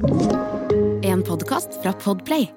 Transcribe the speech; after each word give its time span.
En 0.00 1.22
podkast 1.22 1.68
fra 1.82 1.92
Podplay. 1.92 2.48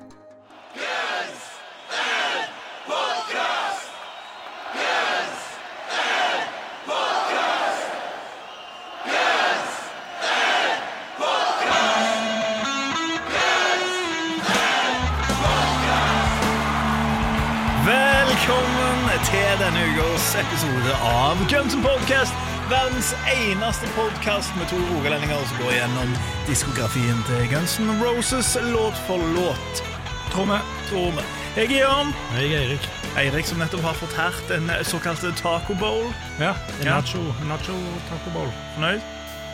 Velkommen 17.86 19.20
til 19.26 19.60
denne 19.60 19.84
ukas 19.92 20.36
episode 20.36 20.96
av 21.04 21.38
Guns 21.52 21.76
N' 21.76 21.84
Podcast. 21.84 22.53
Verdens 22.74 23.16
eneste 23.30 23.88
podkast 23.96 24.56
med 24.58 24.66
to 24.72 24.76
rogalendinger 24.90 25.36
som 25.50 25.58
går 25.62 25.74
gjennom 25.76 26.14
diskografien 26.48 27.20
til 27.28 27.44
Guns 27.52 27.76
N' 27.80 28.00
Roses 28.02 28.58
låt 28.74 28.98
for 29.08 29.22
låt. 29.36 29.84
Tror 30.32 30.48
vi. 30.50 30.58
Tror 30.90 31.12
vi. 31.18 31.26
Jeg 31.56 31.66
er 31.66 31.76
Jørn. 31.84 32.14
Jeg 32.34 32.48
er 32.54 32.64
Eirik. 32.64 32.88
Eirik 33.18 33.46
som 33.46 33.62
nettopp 33.62 33.86
har 33.86 34.00
fortært 34.00 34.56
en 34.58 34.72
såkalt 34.90 35.22
taco 35.38 35.76
bowl. 35.78 36.10
Ja, 36.40 36.56
en 36.80 36.88
Ja. 36.88 36.96
nacho, 36.98 37.22
nacho 37.46 37.78
taco 38.10 38.34
bowl. 38.34 38.50
Fornøyd? 38.74 39.02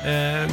Eh, 0.05 0.43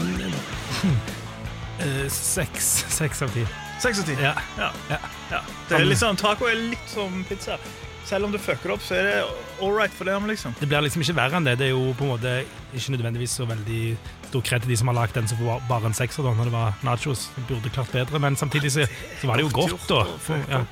eh, 1.87 2.10
seks, 2.10 2.84
seks 2.88 3.23
av 3.23 3.30
ti. 3.30 3.46
Seks 3.78 3.98
av 3.98 4.04
ti. 4.10 4.18
Ja. 4.23 4.34
Ja. 4.59 4.73
Ja. 4.90 4.98
Ja. 5.30 5.40
Det 5.68 5.78
er 5.80 5.84
litt 5.84 6.02
sånn, 6.02 6.16
taco 6.18 6.51
er 6.51 6.59
litt 6.73 6.90
som 6.90 7.24
pizza. 7.28 7.59
Selv 8.06 8.28
om 8.28 8.30
du 8.30 8.38
fucker 8.38 8.70
opp, 8.70 8.83
så 8.87 8.95
er 8.95 9.09
det 9.09 9.15
all 9.59 9.73
right 9.74 9.91
for 9.91 10.06
dem, 10.06 10.28
liksom. 10.30 10.55
Det 10.60 10.69
blir 10.70 10.84
liksom 10.87 11.02
ikke 11.02 11.16
verre 11.16 11.41
enn 11.41 11.48
det. 11.48 11.56
Det 11.59 11.66
er 11.66 11.73
jo 11.74 11.91
på 11.98 12.06
en 12.06 12.12
måte 12.12 12.34
ikke 12.70 12.95
nødvendigvis 12.95 13.34
så 13.41 13.46
veldig 13.51 13.82
stor 14.29 14.45
kred 14.46 14.62
til 14.62 14.70
de 14.70 14.79
som 14.79 14.92
har 14.92 14.98
lagd 15.01 15.16
den 15.19 15.27
som 15.30 15.41
var 15.42 15.65
bare 15.66 15.91
en 15.91 15.96
sekser, 15.96 16.23
da, 16.23 16.34
når 16.38 16.51
det 16.51 16.55
var 16.55 16.77
nachos. 16.87 17.27
Det 17.34 17.46
burde 17.51 17.73
klart 17.74 17.91
bedre, 17.95 18.23
men 18.23 18.38
samtidig 18.38 18.70
så, 18.77 18.87
så 19.20 19.30
var 19.30 19.41
det 19.41 19.48
jo 19.48 19.55
Godt 19.56 19.88
da. 19.91 20.05
For, 20.23 20.46
ja. 20.52 20.62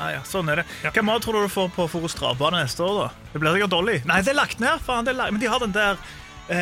Ja, 0.00 0.06
ja, 0.14 0.20
sånn 0.24 0.48
er 0.48 0.62
det. 0.62 0.66
Hva 0.94 1.02
mat 1.04 1.22
tror 1.22 1.36
du 1.36 1.44
du 1.44 1.52
får 1.52 1.68
på 1.76 1.84
Forus 1.92 2.14
Travbane 2.16 2.62
neste 2.64 2.82
år, 2.86 3.02
da? 3.02 3.30
Det 3.34 3.42
blir 3.42 3.52
sikkert 3.58 3.74
Dolly. 3.74 3.96
Nei, 4.08 4.22
det 4.24 4.32
er 4.32 4.38
lagt 4.38 4.62
ned, 4.62 4.80
faen. 4.86 5.04
Det 5.04 5.12
er 5.12 5.18
lagt. 5.18 5.34
Men 5.36 5.42
de 5.42 5.50
har 5.52 5.60
den 5.60 5.74
der 5.76 6.00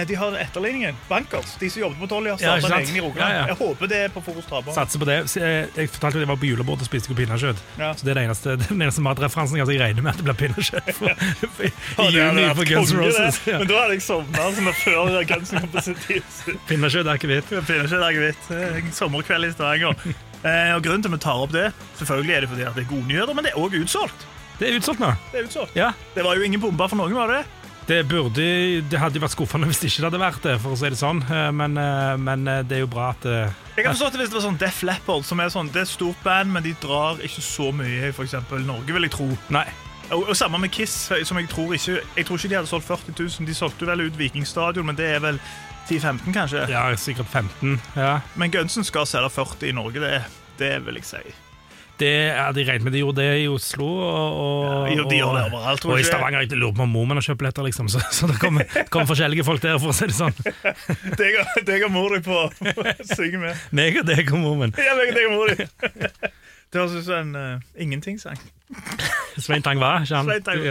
De 0.09 0.17
har 0.21 0.35
etterligningen. 0.37 0.97
Bankers. 1.09 1.55
De 1.61 1.71
som 1.71 1.81
jobbet 1.81 2.01
på 2.03 2.07
Dolly, 2.11 2.31
har 2.31 2.43
Ja, 2.43 2.57
en 2.57 2.73
egen 2.79 2.97
i 2.97 3.01
Rogaland. 3.01 3.35
Ja, 3.35 3.41
ja. 3.41 3.47
Jeg 3.53 3.57
håper 3.57 3.89
det 3.89 4.01
er 4.05 4.13
på 4.13 4.21
Forus 4.27 4.45
Travbane. 4.49 4.75
Satser 4.77 5.01
på 5.01 5.09
det. 5.09 5.17
Jeg, 5.37 5.69
jeg 5.77 5.91
fortalte 5.95 6.21
at 6.21 6.25
jeg 6.27 6.29
var 6.29 6.41
på 6.43 6.51
julebord 6.51 6.85
og 6.85 6.89
spiste 6.89 7.17
pinnekjøtt. 7.17 7.63
Ja. 7.81 7.95
Så 7.97 8.05
det 8.05 8.13
er 8.13 8.21
det 8.21 8.27
eneste, 8.29 8.57
den 8.67 8.83
eneste 8.85 9.05
matreferansen 9.07 9.61
jeg 9.61 9.81
regner 9.81 10.05
med 10.05 10.13
at 10.13 10.21
det 10.21 10.29
blir 10.29 10.39
pinnekjøtt 10.43 10.93
for, 10.93 11.25
for, 11.57 11.67
i 11.69 12.13
ja, 12.13 12.29
juni 12.29 12.47
på 12.61 12.69
Guns 12.69 12.95
Roses. 12.99 13.41
Men 13.49 13.69
da 13.71 13.83
hadde 13.83 13.99
jeg 13.99 14.05
sovna 14.05 14.49
som 14.59 14.73
er 14.73 14.81
før 14.85 15.21
Guns 15.33 15.55
kom 15.57 15.69
på 15.73 15.85
sitt 15.89 16.07
tid. 16.07 16.57
Pinnekjøtt 16.69 17.09
er 17.09 17.21
ikke 17.21 17.33
hvitt. 17.33 17.53
Pinnekjøtt 17.71 18.09
er 18.11 18.23
hvitt. 18.25 18.51
En 18.83 18.97
sommerkveld 19.01 19.49
i 19.49 19.55
Stavanger. 19.57 20.09
Eh, 20.47 20.75
og 20.77 20.83
Grunnen 20.85 21.03
til 21.03 21.11
at 21.11 21.17
vi 21.17 21.23
tar 21.23 21.41
opp 21.43 21.55
det, 21.55 21.71
selvfølgelig 21.99 22.35
er 22.35 22.45
det 22.45 22.51
fordi 22.53 22.67
det 22.67 22.83
er 22.85 22.91
gode 22.93 23.07
nyheter, 23.09 23.35
men 23.35 23.47
det 23.47 23.55
er 23.55 23.63
òg 23.63 23.75
utsolgt. 23.81 24.27
Det 24.59 24.69
er 24.69 24.79
utsolgt 24.79 25.03
nå. 25.03 25.13
Det 25.33 25.41
er 25.41 25.49
utsolgt. 25.49 25.75
Ja. 25.79 25.93
Det 26.15 26.25
var 26.27 26.39
jo 26.39 26.47
ingen 26.47 26.63
bomber 26.63 26.91
for 26.91 26.99
noen, 26.99 27.15
var 27.15 27.31
det? 27.31 27.43
Det, 27.89 28.03
burde, 28.05 28.45
det 28.85 28.99
hadde 29.01 29.17
jo 29.17 29.23
vært 29.25 29.33
skuffende 29.33 29.69
hvis 29.71 29.79
det 29.81 29.89
ikke 29.89 30.05
hadde 30.11 30.21
vært 30.21 30.43
det, 30.45 30.55
for 30.61 30.75
å 30.75 30.77
si 30.77 30.91
det 30.93 30.99
sånn. 31.01 31.23
Eh, 31.25 31.49
Men, 31.57 31.79
eh, 31.81 32.17
men 32.21 32.45
eh, 32.45 32.61
det 32.69 32.77
er 32.77 32.83
jo 32.85 32.91
bra 32.93 33.11
at 33.15 33.25
Jeg 33.25 33.85
kan 33.87 33.95
forstå 33.95 34.11
at 34.11 34.19
hvis 34.21 34.29
det 34.29 34.37
var 34.37 34.45
sånn 34.45 34.59
Def 34.61 34.83
Leppard, 34.85 35.25
som 35.25 35.41
er 35.41 35.53
sånn, 35.55 35.71
det 35.73 35.87
er 35.87 35.89
stort 35.89 36.21
band, 36.25 36.53
men 36.53 36.67
de 36.67 36.75
drar 36.83 37.23
ikke 37.25 37.45
så 37.45 37.71
mye 37.73 38.11
i 38.11 38.13
eksempel 38.13 38.67
Norge, 38.69 38.93
vil 38.93 39.09
jeg 39.09 39.15
tro. 39.17 39.31
Nei. 39.55 39.65
Og, 40.11 40.29
og 40.29 40.37
samme 40.37 40.61
med 40.61 40.73
Kiss, 40.73 40.95
som 41.29 41.37
jeg 41.37 41.51
tror 41.53 41.75
ikke 41.77 41.99
Jeg 42.17 42.25
tror 42.25 42.39
ikke 42.39 42.49
de 42.49 42.57
hadde 42.57 42.71
solgt 42.71 42.87
40 42.89 43.13
000. 43.19 43.49
De 43.49 43.57
solgte 43.57 43.89
vel 43.89 44.07
ut 44.07 44.17
Vikingstadion, 44.21 44.87
men 44.89 44.97
det 44.97 45.09
er 45.17 45.25
vel 45.25 45.41
10-15, 45.89 46.33
kanskje. 46.33 46.65
Ja, 46.69 46.85
sikkert 46.97 47.29
15. 47.33 47.81
Ja. 47.97 48.19
Men 48.37 48.53
Gunsen 48.53 48.85
skal 48.85 49.09
selge 49.09 49.33
40 49.33 49.69
i 49.69 49.77
Norge, 49.77 50.01
det, 50.05 50.25
det 50.61 50.75
vil 50.85 51.01
jeg 51.01 51.09
si. 51.09 51.25
Det 51.99 52.11
er 52.31 52.53
de 52.55 52.63
regnet 52.69 52.85
med 52.87 52.93
de 52.95 53.01
gjorde 53.03 53.19
det 53.25 53.41
i 53.43 53.47
Oslo. 53.51 53.87
Og, 53.89 54.37
og, 54.43 54.91
Ja, 54.93 55.03
de 55.11 55.19
og, 55.25 55.33
overalt, 55.35 55.85
og 55.85 55.99
i. 55.99 56.05
Stavanger. 56.07 56.45
Jeg 56.47 56.59
lurer 56.61 56.77
på 56.79 56.85
om 56.87 56.93
mormen 56.95 57.19
har 57.19 57.27
kjøpt 57.27 57.41
billetter, 57.43 57.67
liksom. 57.67 57.89
Så, 57.91 58.03
så 58.15 58.29
det 58.31 58.37
kommer, 58.43 58.69
kom 58.95 59.07
forskjellige 59.09 59.45
folk 59.49 59.63
der, 59.65 59.81
for 59.83 59.91
å 59.91 59.97
si 59.99 60.07
det 60.11 60.17
sånn. 60.19 60.37
Deg 61.21 61.41
og- 61.43 61.65
deg 61.67 61.87
og 61.89 61.95
mor 61.97 62.15
di 62.15 62.23
på 62.23 62.45
synge 63.17 63.43
med. 63.43 63.65
Meg 63.75 63.99
og 64.03 64.07
deg 64.09 64.31
og 64.31 64.39
mormen. 64.45 64.75
Ja, 64.79 64.95
meg 64.99 65.11
og 65.11 65.19
deg 65.19 65.27
og 65.27 65.35
mor 65.35 65.51
di. 65.51 65.67
Det 66.69 66.77
høres 66.83 66.95
ut 67.01 67.07
som 67.09 67.35
en 67.35 67.59
uh, 67.59 67.69
ingenting-sang. 67.81 68.39
Svein 69.45 69.65
Tang 69.65 69.81
Hva. 69.81 69.93
Svein 70.09 70.43
Tang. 70.47 70.65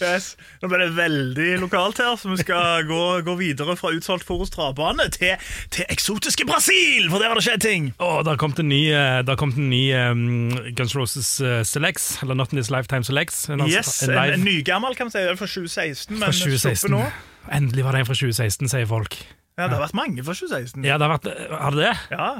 Yes. 0.00 0.34
Nå 0.62 0.70
ble 0.70 0.80
det 0.82 0.90
veldig 0.96 1.48
lokalt 1.62 2.00
her, 2.02 2.16
så 2.20 2.30
vi 2.32 2.38
skal 2.40 2.84
gå, 2.88 3.00
gå 3.26 3.34
videre 3.40 3.76
fra 3.78 3.92
utsolgt 3.96 4.26
Forus 4.28 4.52
travbane 4.54 5.08
til, 5.14 5.36
til 5.74 5.88
eksotiske 5.92 6.46
Brasil, 6.48 7.08
for 7.10 7.22
der 7.22 7.32
har 7.32 7.40
det 7.40 7.46
skjedd 7.46 7.64
ting. 7.64 7.90
Å, 8.02 8.20
der 8.26 8.38
kom 8.40 8.54
det 8.56 8.64
en 8.64 8.72
ny, 8.72 8.82
der 9.26 9.40
kom 9.40 9.54
det 9.56 9.62
en 9.62 9.72
ny 9.72 9.82
um, 9.96 10.72
Guns 10.78 10.94
Roses 10.98 11.32
uh, 11.44 11.60
Selects, 11.66 12.12
eller 12.24 12.38
Not 12.38 12.54
In 12.54 12.60
This 12.60 12.70
Lifetime 12.72 13.06
Selects. 13.06 13.44
En, 13.50 13.66
Yes, 13.70 14.02
en 14.06 14.14
en, 14.16 14.36
en 14.38 14.46
nygammel 14.46 14.96
kan 14.98 15.10
man 15.10 15.14
si, 15.14 15.26
fra 15.36 15.50
2016, 15.50 16.16
men 16.18 16.32
2016. 16.32 16.90
nå. 16.92 17.04
Endelig 17.52 17.84
var 17.86 17.96
det 17.96 18.04
en 18.04 18.08
fra 18.10 18.16
2016, 18.16 18.70
sier 18.72 18.88
folk. 18.90 19.16
Ja, 19.58 19.66
det 19.68 19.76
har 19.76 19.84
vært 19.84 19.98
mange 19.98 20.24
fra 20.24 20.34
2016. 20.36 20.84
Ja, 20.86 20.96
det 20.96 21.06
har 21.06 21.12
vært 21.18 21.28
Har 21.50 21.76
det? 21.76 21.92
Ja. 22.12 22.30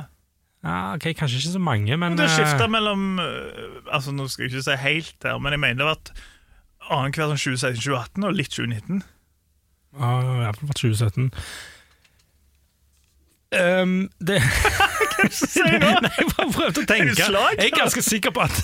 Ja, 0.61 0.95
ok, 0.95 1.07
Kanskje 1.17 1.39
ikke 1.41 1.55
så 1.55 1.63
mange, 1.63 1.97
men 1.97 2.19
Det 2.19 2.27
skifta 2.29 2.51
skifter 2.51 2.69
mellom 2.69 3.19
øh, 3.19 3.79
Altså, 3.89 4.13
Nå 4.13 4.27
skal 4.29 4.45
jeg 4.45 4.53
ikke 4.53 4.67
si 4.67 4.77
helt 4.83 5.25
her, 5.25 5.39
men 5.41 5.57
jeg 5.57 5.63
mener 5.63 5.81
det 5.81 5.87
har 5.87 5.95
vært 5.95 6.13
annenhver 6.91 7.31
sånn 7.33 7.43
2016-2018 7.55 8.27
og 8.27 8.35
litt 8.35 8.51
2019. 8.51 9.03
Ja, 10.01 10.09
i 10.21 10.41
hvert 10.43 10.59
fall 10.59 10.73
2017. 10.75 11.29
Um, 13.51 13.95
det 14.23 14.39
Sier 15.35 15.67
du? 15.67 15.87
Nei, 16.05 16.11
jeg 16.17 16.27
bare 16.31 16.47
prøvde 16.55 16.83
å 16.83 16.87
tenke. 16.87 17.15
Jeg 17.19 17.67
er 17.67 17.73
ganske 17.75 18.03
sikker 18.07 18.35
på 18.35 18.45
at 18.45 18.61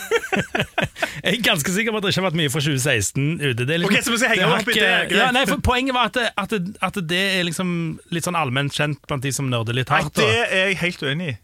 Jeg 1.27 1.33
er 1.33 1.41
ganske 1.43 1.73
sikker 1.75 1.91
på 1.95 1.99
at 1.99 2.07
det 2.07 2.13
ikke 2.13 2.23
har 2.23 2.29
vært 2.29 2.39
mye 2.39 2.53
fra 2.55 2.63
2016 2.63 3.25
ute. 3.43 3.67
Liksom, 3.67 3.89
Ok, 3.91 3.97
så 4.07 4.15
vi 4.15 4.21
skal 4.23 4.35
henge 4.35 4.51
opp 4.55 4.71
i 4.71 4.77
det. 4.79 4.93
Ja, 5.19 5.33
nei, 5.35 5.43
for 5.51 5.63
Poenget 5.65 5.97
var 5.97 6.13
at 6.13 6.19
det, 6.19 6.29
at, 6.39 6.55
det, 6.55 6.77
at 6.87 7.01
det 7.11 7.25
er 7.41 7.49
liksom 7.49 7.71
litt 8.15 8.29
sånn 8.29 8.39
allment 8.39 8.75
kjent 8.77 9.03
blant 9.11 9.27
de 9.27 9.35
som 9.35 9.51
nerder 9.51 9.77
litt 9.77 9.91
hardt. 9.93 10.15
Nei, 10.23 10.23
det 10.23 10.47
er 10.47 10.71
jeg 10.71 10.81
helt 10.85 11.07
uenig 11.07 11.33
i. 11.35 11.37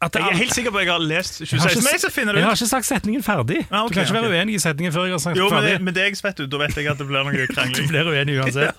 at 0.00 0.14
Jeg 0.16 0.22
er 0.32 0.38
helt 0.40 0.54
sikker 0.56 0.72
på 0.72 0.78
at 0.80 0.86
jeg 0.86 0.92
har 0.92 1.02
lest 1.04 1.40
Jeg 1.40 1.46
har 1.46 1.68
2016, 1.68 1.70
ikke- 1.70 1.84
men 1.84 1.92
jeg 1.92 2.00
skal 2.00 2.12
finne 2.14 2.32
det 2.32 2.40
Jeg 2.40 2.44
har 2.44 2.56
ikke 2.56 2.66
sagt 2.70 2.86
setningen 2.86 3.22
ferdig. 3.22 3.58
Ah, 3.70 3.84
okay, 3.84 3.88
du 3.88 3.94
kan 3.94 4.02
ikke 4.02 4.14
være 4.14 4.28
okay. 4.30 4.40
uenig 4.40 4.54
i 4.54 4.62
setningen 4.64 4.92
før 4.94 5.04
jeg 5.04 5.12
har 5.12 5.18
sagt 5.18 5.36
Jo, 5.36 5.48
men 5.50 5.58
ferdig. 5.58 5.72
det, 5.72 5.82
med 5.82 5.94
det 5.94 6.04
jeg 6.08 6.16
vet, 6.24 6.50
da 6.50 6.56
vet 6.56 6.76
jeg 6.76 6.86
at 6.86 6.98
det 6.98 7.06
blir 7.06 7.24
noe 7.24 7.72
Du 7.76 7.86
blir 7.90 8.04
uenig 8.14 8.36
uansett. 8.40 8.74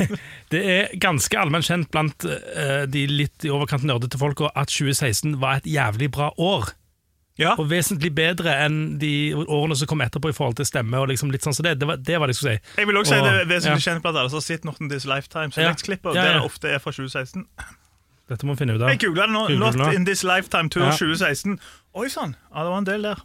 Det 0.54 0.62
er 0.62 0.92
ganske 1.02 1.38
allment 1.38 1.66
kjent 1.66 1.90
blant 1.90 2.24
uh, 2.24 2.86
de 2.86 3.06
litt 3.10 3.42
i 3.42 3.50
overkant 3.50 3.82
nerdete 3.82 4.18
folka 4.20 4.52
at 4.54 4.70
2016 4.70 5.40
var 5.42 5.58
et 5.58 5.66
jævlig 5.66 6.10
bra 6.14 6.30
år. 6.38 6.70
Ja. 7.36 7.56
Og 7.58 7.66
vesentlig 7.68 8.14
bedre 8.16 8.54
enn 8.64 8.98
de 9.00 9.34
årene 9.34 9.76
som 9.76 9.90
kom 9.90 10.00
etterpå 10.00 10.30
i 10.30 10.36
forhold 10.36 10.56
til 10.56 10.68
stemme. 10.68 10.96
og 10.96 11.10
liksom 11.10 11.32
litt 11.34 11.44
sånn, 11.44 11.56
så 11.56 11.66
det, 11.66 11.74
det, 11.80 11.88
var, 11.90 11.98
det 12.00 12.20
var 12.20 12.30
det 12.30 12.36
jeg 12.36 12.40
skulle 12.40 12.54
si. 12.56 12.76
Jeg 12.78 12.86
vil 12.86 13.00
også 13.02 13.12
si 13.12 13.18
det 13.26 13.32
er 13.32 13.50
vesentlig 13.50 13.82
ja. 13.82 13.88
kjent 13.90 14.06
blant 14.06 14.20
alle 14.22 14.30
som 14.30 14.38
har 14.40 14.46
sett 14.46 14.64
Norton 14.64 14.88
This 14.92 15.04
Lifetime. 15.04 15.50
Så 15.52 15.60
Ja. 15.60 15.74
Ja, 15.74 16.14
ja. 16.14 16.22
det 16.38 16.46
ofte 16.46 16.70
er 16.70 16.78
fra 16.78 16.94
2016. 16.94 17.44
Dette 18.26 18.42
må 18.46 18.52
vi 18.56 18.64
finne 18.64 18.74
ut 18.74 18.82
av. 18.82 18.88
Jeg 18.90 18.98
googla 19.04 19.26
nå. 19.30 19.42
Not 19.60 19.76
in 19.94 20.04
This 20.06 20.22
Lifetime 20.26 20.68
Tour 20.72 20.84
Ja. 20.88 20.92
2016. 20.98 21.58
Oi 21.96 22.08
sann, 22.12 22.32
ja, 22.50 22.58
det 22.64 22.70
var 22.72 22.78
en 22.82 22.88
del 22.88 23.02
der. 23.06 23.18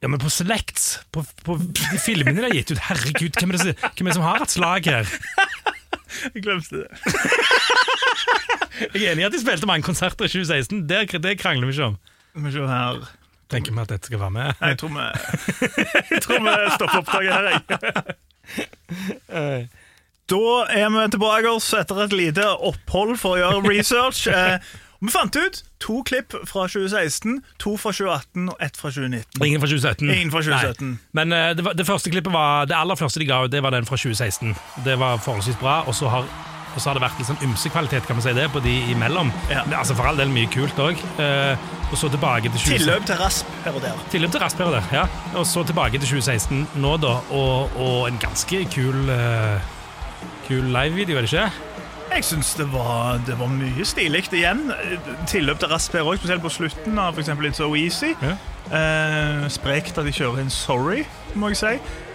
Ja, 0.00 0.08
Men 0.08 0.20
på 0.20 0.30
Selects, 0.32 1.00
på, 1.12 1.24
på 1.44 1.56
de 1.60 1.98
filmene 2.00 2.40
de 2.40 2.44
har 2.46 2.54
gitt 2.56 2.70
ut 2.72 2.78
Herregud, 2.86 3.32
hvem 3.36 3.50
er 3.52 3.56
det 3.60 3.74
hvem 3.80 4.06
er 4.06 4.10
det 4.10 4.14
som 4.16 4.24
har 4.24 4.40
et 4.44 4.50
slag 4.54 4.82
her? 4.88 5.04
Jeg 6.34 6.42
glemte 6.44 6.76
det. 6.82 6.90
Jeg 8.94 9.02
er 9.04 9.10
enig 9.12 9.22
i 9.22 9.26
at 9.28 9.32
de 9.34 9.40
spilte 9.42 9.66
mange 9.68 9.84
konserter 9.84 10.24
i 10.24 10.28
2016. 10.32 10.88
Det, 10.88 10.98
det 11.22 11.38
krangler 11.40 11.66
vi 11.68 11.72
ikke 11.76 11.88
om. 11.92 11.96
Vi 12.40 12.52
se 12.54 12.60
her 12.66 12.96
Tenker 13.50 13.72
vi 13.74 13.80
at 13.82 13.88
dette 13.90 14.06
skal 14.06 14.20
være 14.20 14.30
med? 14.30 14.52
Nei, 14.60 14.68
jeg 14.70 14.78
tror 14.78 14.88
vi, 14.94 15.00
jeg 16.14 16.22
tror 16.22 16.38
vi 16.44 16.50
stopper 16.76 16.98
opptaket 17.00 17.32
her, 17.34 17.44
jeg. 17.50 17.60
Da 20.30 20.66
er 20.70 20.90
vi 20.94 21.08
tilbake 21.10 21.50
oss 21.50 21.72
etter 21.74 22.04
et 22.04 22.14
lite 22.14 22.44
opphold 22.62 23.16
for 23.18 23.34
å 23.34 23.40
gjøre 23.40 23.62
research. 23.72 24.28
Eh, 24.30 24.60
vi 25.00 25.10
fant 25.10 25.34
ut 25.34 25.62
to 25.82 26.02
klipp 26.06 26.36
fra 26.46 26.66
2016, 26.68 27.40
to 27.58 27.72
fra 27.80 27.90
2018 27.96 28.50
og 28.52 28.62
ett 28.62 28.76
fra 28.78 28.92
2019. 28.92 29.40
Ingen 29.46 29.62
fra 29.62 29.70
2017. 29.72 30.04
Ingen 30.06 30.30
fra 30.30 30.44
2017. 30.44 30.92
Nei. 30.92 31.08
Men 31.18 31.34
eh, 31.34 31.48
det, 31.58 31.64
var, 31.66 31.74
det 31.74 31.88
første 31.88 32.12
klippet 32.12 32.34
var 32.34 32.68
Det 32.70 32.76
aller 32.76 33.00
første 33.00 33.22
de 33.22 33.26
ga 33.26 33.40
ut, 33.46 33.50
det 33.50 33.64
var 33.64 33.74
den 33.74 33.88
fra 33.88 33.98
2016. 33.98 34.54
Det 34.86 34.94
var 35.00 35.18
forholdsvis 35.24 35.58
bra, 35.58 35.80
og 35.88 35.96
så 35.98 36.12
har, 36.12 36.28
og 36.76 36.78
så 36.78 36.92
har 36.92 37.00
det 37.00 37.04
vært 37.08 37.18
litt 37.18 37.30
sånn 37.32 37.42
ymsekvalitet, 37.48 38.06
kan 38.06 38.20
man 38.20 38.28
si 38.28 38.36
det, 38.36 38.46
på 38.54 38.62
de 38.62 38.76
imellom. 38.92 39.34
Ja. 39.50 39.64
Men, 39.64 39.80
altså 39.80 39.98
For 39.98 40.12
all 40.12 40.20
del 40.20 40.30
mye 40.30 40.52
kult 40.52 40.78
òg. 40.78 41.02
og 41.90 41.98
så 41.98 42.12
tilbake 42.12 42.52
til 42.52 42.60
2016. 42.60 42.78
Tilløp 42.84 43.10
til 43.10 43.20
rasp 43.24 43.58
her 43.66 43.74
og 43.74 43.82
der. 43.88 44.06
Tilløp 44.14 44.36
til 44.36 44.46
rasp 44.46 44.62
her 44.62 44.70
og 44.70 44.78
der, 44.78 44.94
ja. 45.00 45.08
Og 45.34 45.48
så 45.48 45.66
tilbake 45.66 45.98
til 45.98 46.06
2016 46.20 46.64
nå, 46.86 46.96
da, 47.02 47.18
og, 47.34 47.76
og 47.82 48.06
en 48.12 48.22
ganske 48.22 48.62
kul 48.70 49.10
uh, 49.10 49.79
Kul 50.48 50.66
livevideo, 50.74 51.16
er 51.20 51.26
det 51.26 51.32
ikke? 51.32 51.50
Jeg 52.10 52.24
syns 52.26 52.54
det, 52.58 52.66
var- 52.72 53.20
det 53.26 53.36
var 53.38 53.46
mye 53.52 53.84
stilig 53.86 54.24
igjen. 54.34 54.64
Tilløp 55.30 55.60
til 55.62 55.68
her 55.70 56.02
òg, 56.02 56.16
spesielt 56.18 56.42
på 56.42 56.50
slutten 56.50 56.98
av 56.98 57.14
for 57.14 57.22
eksempel 57.22 57.46
It's 57.46 57.60
So 57.62 57.68
Easy. 57.78 58.14
Ja. 58.22 58.34
Eh, 58.70 59.48
sprekt 59.50 59.98
at 59.98 60.04
de 60.06 60.12
kjører 60.14 60.40
inn 60.42 60.50
Sorry, 60.50 61.04
må 61.34 61.48
jeg 61.50 61.56
si. 61.58 61.72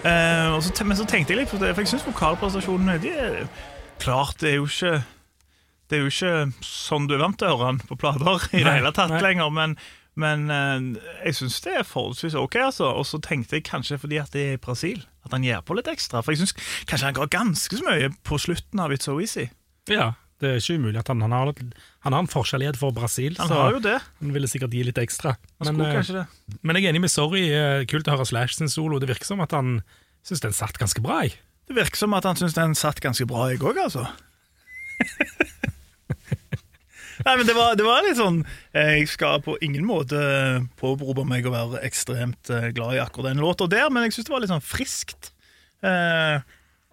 Eh, 0.08 0.60
så, 0.62 0.84
men 0.86 0.98
så 1.00 1.06
tenkte 1.08 1.34
jeg 1.34 1.42
litt 1.42 1.52
på 1.52 1.60
det, 1.60 1.72
for 1.76 1.82
jeg 1.84 1.94
syns 1.94 2.06
vokalprestasjonene 2.08 3.00
de 3.04 3.10
er, 3.16 3.42
Klart, 4.00 4.38
det 4.42 4.52
er 4.52 4.56
jo 4.60 4.66
ikke 4.68 4.94
Det 5.90 5.98
er 5.98 6.02
jo 6.04 6.12
ikke 6.12 6.34
sånn 6.66 7.08
du 7.08 7.16
er 7.16 7.22
vant 7.24 7.38
til 7.40 7.48
å 7.48 7.56
høre 7.58 7.66
han 7.72 7.80
på 7.88 7.96
plater 8.00 8.48
i 8.58 8.64
det 8.66 8.72
hele 8.78 8.92
tatt 8.96 9.12
nei. 9.16 9.22
lenger, 9.24 9.50
men, 9.54 9.76
men 10.20 10.46
eh, 10.52 11.02
jeg 11.28 11.36
syns 11.40 11.60
det 11.66 11.76
er 11.80 11.88
forholdsvis 11.88 12.36
ok, 12.40 12.56
altså. 12.68 12.92
Og 13.00 13.06
så 13.08 13.20
tenkte 13.24 13.56
jeg 13.60 13.68
kanskje 13.68 14.00
fordi 14.02 14.18
at 14.20 14.32
det 14.36 14.46
er 14.50 14.58
i 14.58 14.62
Brasil, 14.64 15.04
at 15.26 15.34
han 15.34 15.44
gir 15.46 15.64
på 15.66 15.76
litt 15.78 15.90
ekstra. 15.92 16.22
For 16.24 16.32
jeg 16.36 16.44
syns 16.44 16.54
kanskje 16.90 17.10
han 17.10 17.18
ga 17.18 17.26
ganske 17.34 17.80
så 17.80 17.86
mye 17.88 18.12
på 18.28 18.38
slutten 18.42 18.80
av 18.84 18.94
It's 18.96 19.08
So 19.10 19.18
Easy. 19.22 19.48
Ja, 19.92 20.12
det 20.44 20.50
er 20.52 20.60
ikke 20.62 20.76
umulig 20.82 21.00
at 21.02 21.08
han, 21.12 21.22
han, 21.26 21.32
har, 21.34 21.52
han 22.06 22.14
har 22.16 22.24
en 22.26 22.30
forskjellighet 22.32 22.78
for 22.78 22.92
Brasil, 22.96 23.36
Han 23.40 23.48
så 23.50 23.60
har 23.60 23.76
jo 23.78 23.80
det. 23.86 23.98
han 24.20 24.34
ville 24.36 24.50
sikkert 24.52 24.74
gi 24.76 24.84
litt 24.88 24.98
ekstra. 25.02 25.36
Men, 25.64 25.80
eh, 25.82 26.02
det. 26.04 26.26
men 26.62 26.76
jeg 26.80 26.86
er 26.86 26.94
enig 26.96 27.06
med 27.06 27.14
Sorry. 27.14 27.46
eh, 27.56 27.86
Kult 27.90 28.08
å 28.10 28.16
høre 28.18 28.26
Slash 28.30 28.58
sin 28.60 28.70
solo. 28.72 29.00
Det 29.00 29.10
virker 29.10 29.26
som 29.30 29.42
at 29.46 29.56
han 29.56 29.80
syns 30.26 30.42
den 30.44 30.54
satt 30.58 30.78
ganske 30.82 31.02
bra. 31.06 31.22
Jeg. 31.26 31.38
Det 31.70 31.78
virker 31.78 31.98
som 32.04 32.14
at 32.18 32.26
han 32.28 32.38
syns 32.38 32.54
den 32.58 32.76
satt 32.78 33.00
ganske 33.02 33.26
bra, 33.30 33.48
jeg 33.54 33.62
òg, 33.66 33.80
altså. 33.88 34.06
Nei, 37.24 37.38
men 37.40 37.48
det 37.48 37.56
var, 37.56 37.78
det 37.80 37.86
var 37.86 38.04
litt 38.04 38.18
sånn 38.20 38.42
Jeg 38.76 39.08
skal 39.08 39.40
på 39.46 39.56
ingen 39.64 39.86
måte 39.88 40.20
påberope 40.80 41.24
meg 41.28 41.48
å 41.48 41.54
være 41.54 41.82
ekstremt 41.88 42.52
eh, 42.52 42.70
glad 42.76 42.98
i 42.98 43.02
akkurat 43.04 43.32
den 43.32 43.44
låta 43.44 43.70
der, 43.72 43.88
men 43.94 44.08
jeg 44.08 44.18
syns 44.18 44.28
det 44.28 44.36
var 44.36 44.44
litt 44.44 44.52
sånn 44.52 44.66
friskt 44.66 45.32
eh, 45.86 46.44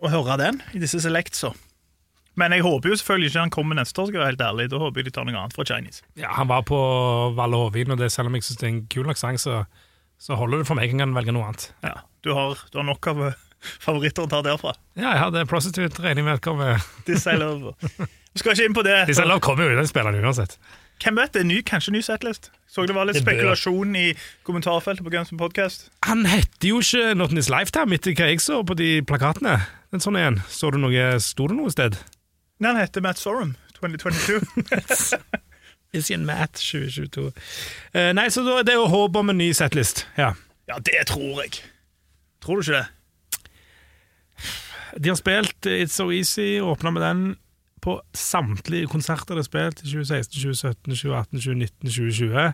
å 0.02 0.10
høre 0.12 0.38
den 0.40 0.62
i 0.76 0.82
disse 0.82 1.00
selectsa. 1.02 1.52
Men 2.38 2.54
jeg 2.56 2.64
håper 2.64 2.92
jo 2.92 2.96
selvfølgelig 2.96 3.28
ikke 3.28 3.44
han 3.44 3.52
kommer 3.52 3.76
neste 3.76 4.00
år, 4.00 4.08
skal 4.08 4.16
jeg 4.16 4.22
være 4.22 4.32
helt 4.32 4.44
ærlig. 4.46 4.68
Da 4.72 4.80
håper 4.80 5.02
jeg 5.02 5.08
de 5.08 5.14
tar 5.18 5.26
noe 5.28 5.36
annet 5.36 5.56
fra 5.56 5.66
Chinese. 5.68 6.04
Ja, 6.16 6.30
han 6.38 6.48
var 6.48 6.64
på 6.68 6.78
Valle 7.36 7.60
Hovin, 7.60 7.92
og 7.92 8.00
det, 8.00 8.08
selv 8.14 8.30
om 8.30 8.38
jeg 8.38 8.46
syns 8.46 8.60
det 8.62 8.68
er 8.68 8.72
en 8.72 8.82
kul 8.92 9.12
sang, 9.20 9.40
så, 9.40 9.62
så 10.16 10.38
holder 10.40 10.62
det 10.62 10.68
for 10.70 10.78
meg. 10.78 10.88
Jeg 10.88 11.02
kan 11.02 11.12
velge 11.16 11.34
noe 11.36 11.50
annet. 11.50 11.68
Ja, 11.84 11.98
du 12.24 12.32
har, 12.38 12.56
du 12.72 12.80
har 12.80 12.88
nok 12.88 13.10
av 13.12 13.22
eh, 13.28 13.44
favoritter 13.84 14.24
å 14.24 14.32
ta 14.32 14.40
derfra. 14.46 14.72
Ja, 14.96 15.10
jeg 15.10 15.22
hadde 15.26 15.44
Prostitute, 15.50 16.00
regner 16.00 16.22
jeg 16.22 16.30
med 16.30 16.40
at 16.40 16.44
kommer. 16.48 16.80
Vi 18.32 18.40
skal 18.40 18.54
ikke 18.56 18.64
inn 18.70 18.74
på 18.76 18.82
det. 18.86 18.96
Disse 19.10 19.24
lov 19.28 19.40
kommer 19.44 19.68
jo 19.68 19.74
i 19.74 19.76
den 19.80 19.88
spilleren 19.90 20.22
uansett. 20.24 20.56
Hvem 21.02 21.16
vet, 21.18 21.32
det 21.34 21.40
er 21.42 21.48
ny, 21.48 21.58
kanskje 21.66 21.92
ny 21.96 22.00
setlist. 22.04 22.50
Så 22.70 22.84
det 22.86 22.94
var 22.94 23.04
litt 23.08 23.16
Det 23.18 23.24
bør. 23.26 23.32
spekulasjon 23.34 23.96
i 23.98 24.04
kommentarfeltet 24.46 25.02
på 25.04 25.10
Guns 25.12 25.32
N' 25.34 25.38
Podcast. 25.40 25.88
Han 26.06 26.24
heter 26.30 26.68
jo 26.68 26.78
ikke 26.80 27.14
Not 27.18 27.30
in 27.34 27.40
His 27.40 27.50
Lifetime, 27.50 27.94
etter 27.98 28.14
hva 28.14 28.28
jeg 28.30 28.40
så 28.40 28.62
på 28.64 28.76
de 28.78 29.02
plakatene. 29.02 29.56
En 29.92 30.00
sånn 30.00 30.16
igjen. 30.16 30.38
Så 30.48 30.70
du 30.72 30.78
noe, 30.78 31.18
Sto 31.20 31.48
det 31.50 31.56
noe 31.58 31.72
sted? 31.74 31.98
Nei, 32.62 32.70
han 32.72 32.78
heter 32.80 33.02
Matt 33.04 33.18
Sorum 33.18 33.56
2022. 33.80 34.40
Is 35.98 36.08
in 36.14 36.24
Matt 36.24 36.54
2022. 36.56 37.32
Eh, 37.92 38.12
nei, 38.16 38.28
så 38.32 38.44
da, 38.46 38.62
det 38.64 38.72
er 38.72 38.80
jo 38.80 38.86
håp 38.88 39.16
om 39.20 39.28
en 39.34 39.36
ny 39.42 39.50
setlist. 39.52 40.06
Ja. 40.16 40.30
ja, 40.70 40.78
det 40.78 41.02
tror 41.10 41.42
jeg. 41.42 41.58
Tror 42.40 42.62
du 42.62 42.70
ikke 42.70 42.78
det? 42.78 42.86
De 45.02 45.08
har 45.12 45.16
spilt 45.18 45.66
It's 45.68 45.96
So 45.98 46.08
Easy, 46.12 46.60
åpna 46.60 46.90
med 46.94 47.02
den 47.04 47.20
på 47.82 47.98
samtlige 48.14 48.86
konserter 48.90 49.34
det 49.34 49.42
er 49.42 49.48
spilt 49.48 49.82
i 49.82 49.90
2016, 49.90 50.34
2017, 50.38 50.94
2018, 50.94 51.38
2019, 51.38 51.88
2020. 51.88 52.52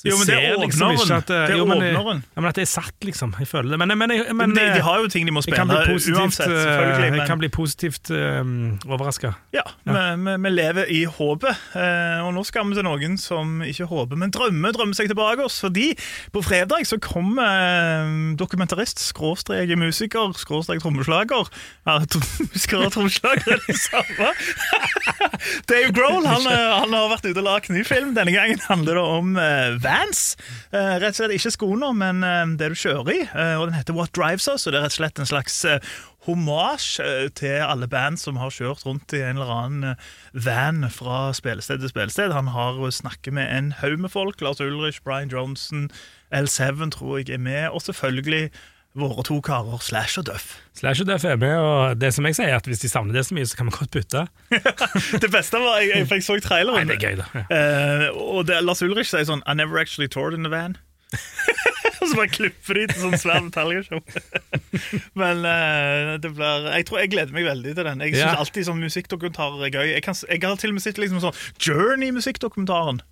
Jo, 0.00 0.16
men 0.16 0.28
det 0.30 0.36
er 0.38 0.54
liksom 0.56 0.86
åpneren. 0.86 1.00
ikke 1.04 1.16
at, 1.16 1.28
Det 1.28 1.54
er 1.54 1.58
jo, 1.58 1.64
men, 1.68 1.82
åpneren. 1.82 2.22
Ja, 2.24 2.40
men 2.40 2.48
at 2.48 2.56
det 2.56 2.62
er 2.64 2.70
satt, 2.70 2.96
liksom. 3.04 3.34
Jeg 3.36 3.48
føler 3.50 3.74
det. 3.74 3.78
Men, 3.82 3.92
men, 3.98 4.08
men, 4.08 4.36
Men 4.36 4.54
de, 4.56 4.62
eh, 4.62 4.78
de 4.78 4.84
har 4.86 5.02
jo 5.02 5.10
ting 5.12 5.26
de 5.28 5.34
må 5.34 5.42
spille 5.44 5.66
positivt, 5.68 6.16
uansett, 6.16 6.46
eh, 6.48 6.62
selvfølgelig. 6.62 7.18
jeg 7.18 7.26
kan 7.28 7.42
bli 7.42 7.50
positivt 7.52 8.10
um, 8.10 8.54
overraska. 8.88 9.34
ja, 9.52 9.64
vi, 9.84 9.98
vi, 10.24 10.36
vi 10.46 10.52
lever 10.54 10.88
i 10.88 11.02
håpet. 11.04 11.66
Eh, 11.76 12.22
og 12.24 12.32
nå 12.34 12.44
skal 12.48 12.70
vi 12.70 12.78
til 12.78 12.86
noen 12.88 13.18
som 13.20 13.60
ikke 13.66 13.90
håper, 13.90 14.16
men 14.16 14.32
drømmer 14.32 14.72
drømmer 14.72 14.96
seg 14.96 15.10
tilbake 15.12 15.44
oss. 15.44 15.60
Fordi 15.60 15.90
på 16.32 16.44
fredag 16.48 16.88
så 16.88 16.96
kommer 17.02 17.44
eh, 17.44 18.16
dokumentarist, 18.40 19.04
skråstrek 19.04 19.68
musiker, 19.76 20.32
skråstrek 20.36 20.80
trommeslager 20.80 21.50
ja, 21.86 21.98
Musiker 22.40 22.80
og 22.86 22.92
trommeslager 22.94 23.56
er 23.56 23.62
det 23.66 23.76
samme. 23.76 24.32
Dave 25.70 25.92
Grohl 25.96 26.24
han, 26.24 26.48
eh, 26.48 26.72
han 26.80 26.96
har 26.96 27.12
vært 27.12 27.28
ute 27.28 27.38
og 27.42 27.46
lagd 27.46 27.70
ny 27.74 27.84
film. 27.86 28.14
Denne 28.16 28.34
gangen 28.34 28.64
handler 28.68 28.96
det 28.96 29.06
om 29.18 29.36
eh, 29.40 29.76
Vans. 29.90 30.20
Eh, 30.70 30.96
rett 31.02 31.14
og 31.14 31.18
slett 31.18 31.34
ikke 31.36 31.52
skoene, 31.54 31.90
men 31.96 32.22
eh, 32.26 32.44
det 32.60 32.70
du 32.72 32.78
kjører 32.78 33.10
i. 33.14 33.18
Eh, 33.26 33.56
og 33.58 33.68
Den 33.68 33.78
heter 33.78 33.96
What 33.96 34.14
Drives 34.16 34.46
Us, 34.50 34.66
og 34.66 34.74
det 34.74 34.80
er 34.80 34.86
rett 34.86 34.94
og 34.94 35.00
slett 35.00 35.22
en 35.22 35.30
slags 35.30 35.58
hommage 36.26 37.06
til 37.38 37.62
alle 37.64 37.88
band 37.88 38.20
som 38.20 38.36
har 38.36 38.52
kjørt 38.52 38.84
rundt 38.84 39.14
i 39.16 39.22
en 39.24 39.38
eller 39.40 39.52
annen 39.54 39.94
van 40.36 40.84
fra 40.92 41.30
spillested 41.36 41.80
til 41.80 41.92
spillested. 41.92 42.34
Han 42.36 42.52
har 42.52 42.78
snakket 42.92 43.34
med 43.34 43.48
en 43.56 43.72
haug 43.80 43.98
med 44.04 44.12
folk. 44.12 44.42
Lars 44.44 44.60
Ulrich, 44.60 45.00
Brian 45.04 45.32
Johnson, 45.32 45.88
L7 46.30 46.90
tror 46.92 47.22
jeg 47.22 47.34
er 47.34 47.42
med, 47.42 47.70
og 47.72 47.82
selvfølgelig 47.82 48.50
våre 48.98 49.22
to 49.26 49.38
karer 49.44 49.78
Slash 49.84 50.18
og 50.18 50.26
Duff. 50.26 50.56
Slash 50.74 51.04
og 51.04 51.06
Duff 51.10 51.24
er 51.24 51.38
med, 51.38 51.54
og 51.56 52.00
det 52.00 52.10
som 52.14 52.26
jeg 52.26 52.36
sier, 52.38 52.50
er 52.50 52.58
at 52.58 52.66
hvis 52.66 52.82
de 52.82 52.90
savner 52.90 53.14
det 53.14 53.22
så 53.28 53.36
mye, 53.36 53.46
så 53.46 53.58
kan 53.58 53.70
vi 53.70 53.76
godt 53.76 53.94
bytte. 53.94 54.26
Det 55.22 55.30
beste 55.30 55.60
var 55.62 55.78
jeg, 55.78 56.06
jeg, 56.10 56.22
så 56.26 56.38
Nei, 56.40 56.84
det 56.88 56.96
er 56.98 57.04
gøy, 57.04 57.18
da. 57.20 57.26
Ja. 57.34 58.08
Uh, 58.10 58.22
og 58.38 58.46
det, 58.48 58.58
Lars 58.66 58.82
Ulrich 58.82 59.12
sier 59.12 59.26
sånn 59.28 59.44
I 59.46 59.54
never 59.54 59.78
actually 59.78 60.08
toured 60.10 60.34
in 60.34 60.42
the 60.46 60.50
van. 60.50 60.76
Og 62.00 62.08
så 62.08 62.16
bare 62.16 62.30
klipper 62.32 62.78
de 62.78 62.86
til 62.88 63.02
sånn 63.02 63.18
svær 63.20 63.42
detaljeshow. 63.44 64.00
Men 65.20 65.42
uh, 65.44 66.14
det 66.22 66.30
blir 66.32 66.68
Jeg 66.72 66.86
tror 66.88 67.02
jeg 67.02 67.12
gleder 67.12 67.36
meg 67.36 67.44
veldig 67.44 67.74
til 67.76 67.86
den. 67.90 68.04
Jeg 68.06 68.14
syns 68.16 68.24
Ja. 68.24 68.36
alltid 68.40 68.68
sånn 68.70 68.80
musikkdokumentarer 68.80 69.66
er 69.68 69.74
gøy. 69.74 69.88
Jeg, 69.92 70.04
kan, 70.06 70.16
jeg 70.24 70.42
har 70.46 70.60
til 70.60 70.72
og 70.72 70.78
med 70.78 70.84
sett 70.86 71.00
liksom 71.02 71.20
sånn 71.20 71.36
Journey-musikkdokumentaren. 71.60 73.02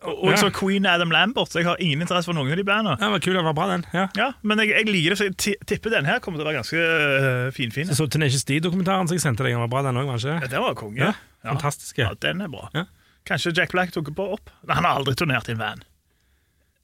Og, 0.00 0.38
så 0.40 0.48
Queen 0.54 0.86
Adam 0.88 1.10
Lambert. 1.12 1.52
Så 1.52 1.60
jeg 1.60 1.68
har 1.68 1.80
ingen 1.82 2.00
interesse 2.00 2.30
for 2.30 2.36
noen 2.36 2.52
av 2.54 2.60
de 2.60 2.64
bandene. 2.64 2.96
Ja, 3.00 3.10
var 3.12 3.24
kul, 3.24 3.34
den 3.36 3.44
var 3.44 3.56
bra, 3.56 3.66
den. 3.72 3.84
Ja. 3.92 4.06
Ja, 4.16 4.30
Men 4.42 4.62
jeg, 4.62 4.72
jeg 4.72 4.88
liker 4.88 5.14
det, 5.14 5.18
så 5.20 5.28
jeg 5.28 5.58
tipper 5.68 5.92
den 5.92 6.08
her 6.08 6.22
kommer 6.24 6.40
til 6.40 6.46
å 6.46 6.50
være 6.50 6.62
ganske 6.62 6.86
uh, 6.86 7.50
finfin. 7.56 7.90
Så 7.90 7.98
så 8.00 8.08
Tenacious 8.10 8.46
D-dokumentaren 8.48 9.10
som 9.10 9.18
jeg 9.18 9.24
sendte 9.26 9.44
deg, 9.44 9.56
den 9.56 9.64
var 9.66 9.72
bra, 9.72 9.84
den 9.86 10.00
òg, 10.00 10.14
Ja, 10.24 10.40
den 10.46 10.64
var 10.64 10.78
konge. 10.78 11.04
Ja, 11.04 11.12
fantastisk. 11.44 12.00
Ja, 12.00 12.14
den 12.24 12.40
er 12.44 12.52
bra. 12.52 12.70
Ja. 12.76 12.86
Kanskje 13.28 13.52
Jack 13.56 13.74
Black 13.76 13.92
tok 13.92 14.08
på 14.16 14.32
opp? 14.34 14.50
Han 14.68 14.86
har 14.86 15.02
aldri 15.02 15.14
turnert 15.18 15.48
i 15.50 15.54
en 15.54 15.60
van. 15.60 15.84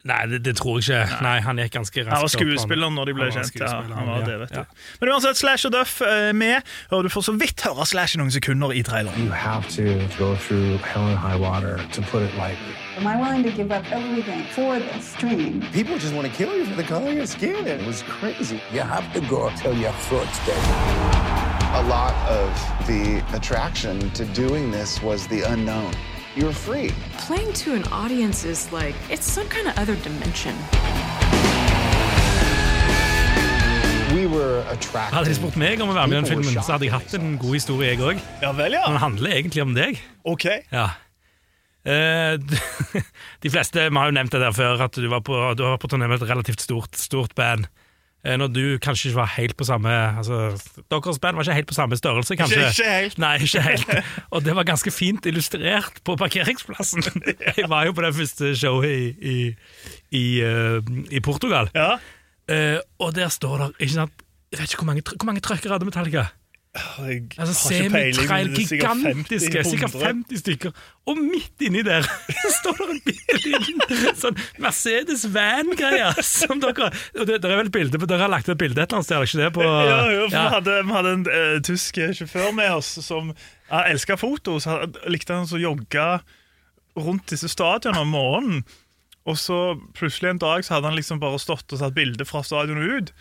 Nei, 0.07 0.21
det, 0.31 0.39
det 0.47 0.55
tror 0.61 0.79
jeg 0.79 0.87
ikke. 1.07 1.21
Nei, 1.27 1.37
Han 1.47 1.59
gikk 1.61 1.73
ganske 1.77 2.05
raskt 2.07 2.13
Han 2.13 2.23
var 2.23 2.29
opp, 2.31 2.35
skuespiller 2.37 2.93
når 2.95 3.11
de 3.11 3.15
ble 3.19 3.29
Han 3.31 3.37
kjent. 3.37 3.61
Ja, 3.61 3.83
han 3.83 4.07
var 4.11 4.21
ja. 4.21 4.27
det, 4.29 4.37
vet 4.45 4.55
du. 4.55 4.59
Ja. 4.61 4.65
Men 5.01 5.13
uansett, 5.15 5.41
Slash 5.41 5.67
og 5.67 5.73
Duff 5.75 6.01
er 6.07 6.33
med, 6.33 6.63
og 6.95 7.05
du 7.05 7.11
får 7.13 7.27
så 7.29 7.35
vidt 7.41 7.65
høre 7.67 7.87
Slash 7.87 8.17
i 8.17 8.21
noen 8.23 8.31
sekunder 8.35 8.73
i 8.73 8.83
traileren. 8.87 9.27
You 9.27 9.35
have 9.35 9.67
to 9.77 9.87
go 10.19 10.35
through 10.47 10.79
hell 10.87 11.07
and 11.11 11.19
high 11.19 11.39
water, 11.41 11.77
to 11.93 12.03
put 12.13 12.23
it 12.23 12.35
lightly. 12.39 12.75
Am 12.97 13.07
I 13.07 13.17
willing 13.21 13.43
to 13.45 13.51
give 13.51 13.71
up 13.73 13.85
everything 13.93 14.45
for 14.55 14.79
this 14.79 15.13
dream? 15.19 15.61
People 15.73 15.99
just 15.99 16.15
want 16.15 16.27
to 16.27 16.33
kill 16.33 16.57
you 16.57 16.65
for 16.65 16.77
the 16.77 16.87
color 16.87 17.11
of 17.11 17.15
your 17.15 17.27
skin. 17.27 17.67
It 17.67 17.85
was 17.87 18.03
crazy. 18.03 18.61
You 18.73 18.81
have 18.81 19.13
to 19.13 19.21
go 19.29 19.51
till 19.57 19.77
your 19.77 19.93
throat's 20.09 20.39
dead. 20.47 20.65
A 21.77 21.83
lot 21.91 22.15
of 22.31 22.49
the 22.87 23.23
attraction 23.37 23.99
to 24.13 24.25
doing 24.27 24.71
this 24.71 25.03
was 25.03 25.27
the 25.27 25.43
unknown. 25.43 25.93
You're 26.37 26.53
free. 26.53 26.91
Playing 27.27 27.51
to 27.65 27.73
an 27.73 27.85
audience 27.85 28.45
is 28.45 28.71
like, 28.71 28.95
it's 29.09 29.25
some 29.25 29.49
kind 29.49 29.67
of 29.69 29.79
other 29.79 29.97
dimension. 30.05 30.53
We. 34.13 34.29
Hadde 34.93 35.31
de 35.31 35.35
spurt 35.39 35.57
meg 35.57 35.81
om 35.81 35.91
å 35.91 35.97
være 35.97 36.11
med 36.13 36.19
i 36.19 36.21
den 36.21 36.29
filmen, 36.29 36.61
så 36.61 36.75
hadde 36.75 36.87
jeg 36.91 36.93
hatt 36.93 37.15
en 37.17 37.39
god 37.41 37.57
historie, 37.57 37.95
jeg 37.95 38.03
òg. 38.05 38.21
Ja 38.45 38.53
vel, 38.53 38.77
Den 38.77 38.97
ja. 38.97 39.01
handler 39.01 39.33
egentlig 39.33 39.65
om 39.65 39.73
deg. 39.77 40.03
Ok. 40.29 40.45
Ja. 40.73 40.87
Eh, 41.89 42.37
de 43.45 43.53
fleste 43.53 43.89
Vi 43.89 43.97
har 43.97 44.11
jo 44.11 44.17
nevnt 44.19 44.37
det 44.37 44.43
der 44.43 44.53
før, 44.57 44.85
at 44.91 45.01
du 45.01 45.09
var 45.09 45.25
på, 45.25 45.41
du 45.57 45.65
var 45.65 45.81
på 45.81 45.89
turné 45.89 46.05
med 46.05 46.21
et 46.21 46.29
relativt 46.29 46.61
stort, 46.61 47.01
stort 47.01 47.33
band. 47.39 47.71
Eh, 48.27 48.35
Når 48.41 48.49
du 48.51 48.63
kanskje 48.83 49.11
ikke 49.13 49.21
var 49.21 49.29
helt 49.37 49.55
på 49.57 49.65
samme 49.69 49.91
altså, 50.19 50.37
Deres 50.91 51.19
band 51.23 51.37
var 51.39 51.45
ikke 51.47 51.55
helt 51.61 51.69
på 51.71 51.77
samme 51.77 51.97
størrelse, 51.97 52.35
kanskje? 52.37 52.59
Ikke- 52.59 52.83
ikke 52.83 52.95
helt. 52.97 53.19
Nei, 53.23 53.35
ikke 53.45 53.63
helt. 53.63 53.87
Og 54.35 54.43
det 54.45 54.57
var 54.57 54.67
ganske 54.67 54.91
fint 54.91 55.27
illustrert 55.31 56.01
på 56.05 56.17
parkeringsplassen. 56.19 57.05
Jeg 57.61 57.69
var 57.71 57.87
jo 57.87 57.93
på 57.95 58.03
det 58.03 58.15
første 58.19 58.51
showet 58.59 58.91
i, 58.91 59.31
i, 59.35 59.37
i, 60.11 60.25
eh, 60.43 60.81
i 61.13 61.21
Portugal. 61.21 61.71
Ja. 61.75 61.93
Eh, 62.51 62.79
og 62.99 63.15
der 63.15 63.29
står 63.29 63.57
det 63.63 63.71
ikke 63.87 63.93
sant, 63.95 64.13
Jeg 64.53 64.61
vet 64.61 64.73
ikke 64.73 64.83
hvor 64.83 64.91
mange, 64.93 65.03
hvor 65.17 65.27
mange 65.27 65.41
trøkker 65.45 65.73
hadde 65.75 65.85
Metallica. 65.89 66.27
Jeg 66.77 67.23
Altså 67.39 67.69
har 67.69 67.85
ikke 67.85 68.27
peiling, 68.29 68.69
sikkert 68.69 69.03
50, 69.03 69.41
sikkert 69.71 69.97
50 70.03 70.41
stykker. 70.43 70.85
Og 71.07 71.19
midt 71.19 71.65
inni 71.67 71.83
der 71.87 72.07
står 72.59 72.81
det 72.81 73.15
en 73.35 73.43
liten 73.53 74.15
sånn 74.19 74.41
Mercedes 74.63 75.27
van-greie. 75.35 76.09
Som 76.27 76.63
dere 76.63 76.91
og 76.91 77.27
det, 77.29 77.41
Dere 77.43 77.57
er 77.57 77.63
vel 77.65 77.73
bilde 77.75 78.01
Dere 78.07 78.25
har 78.27 78.33
lagt 78.33 78.51
et 78.53 78.61
bilde 78.61 78.83
et 78.83 78.89
eller 78.89 79.01
annet 79.01 79.11
sted, 79.11 79.29
ikke 79.29 79.43
det? 79.45 79.53
På, 79.59 79.67
Ja, 79.67 80.01
jo, 80.13 80.25
Ja. 80.27 80.31
Vi, 80.31 80.55
hadde, 80.57 80.79
vi 80.83 80.97
hadde 80.99 81.15
en 81.19 81.29
uh, 81.29 81.61
tysk 81.67 82.01
sjåfør 82.19 82.51
med 82.57 82.73
oss 82.79 82.97
som 83.05 83.31
uh, 83.33 83.85
elska 83.85 84.19
foto. 84.21 84.59
Så 84.63 84.81
likte 85.11 85.37
han 85.37 85.47
å 85.47 85.63
jogge 85.63 86.09
rundt 86.97 87.31
disse 87.33 87.49
stadionene 87.53 88.05
om 88.05 88.13
morgenen. 88.15 88.67
Og 89.27 89.39
så 89.41 89.59
plutselig 89.97 90.31
en 90.31 90.43
dag 90.43 90.63
så 90.65 90.77
hadde 90.77 90.93
han 90.93 90.99
liksom 90.99 91.19
bare 91.23 91.41
stått 91.43 91.73
og 91.75 91.81
satt 91.81 91.97
bilde 91.97 92.27
fra 92.29 92.45
stadionet 92.47 92.93
ut. 92.99 93.13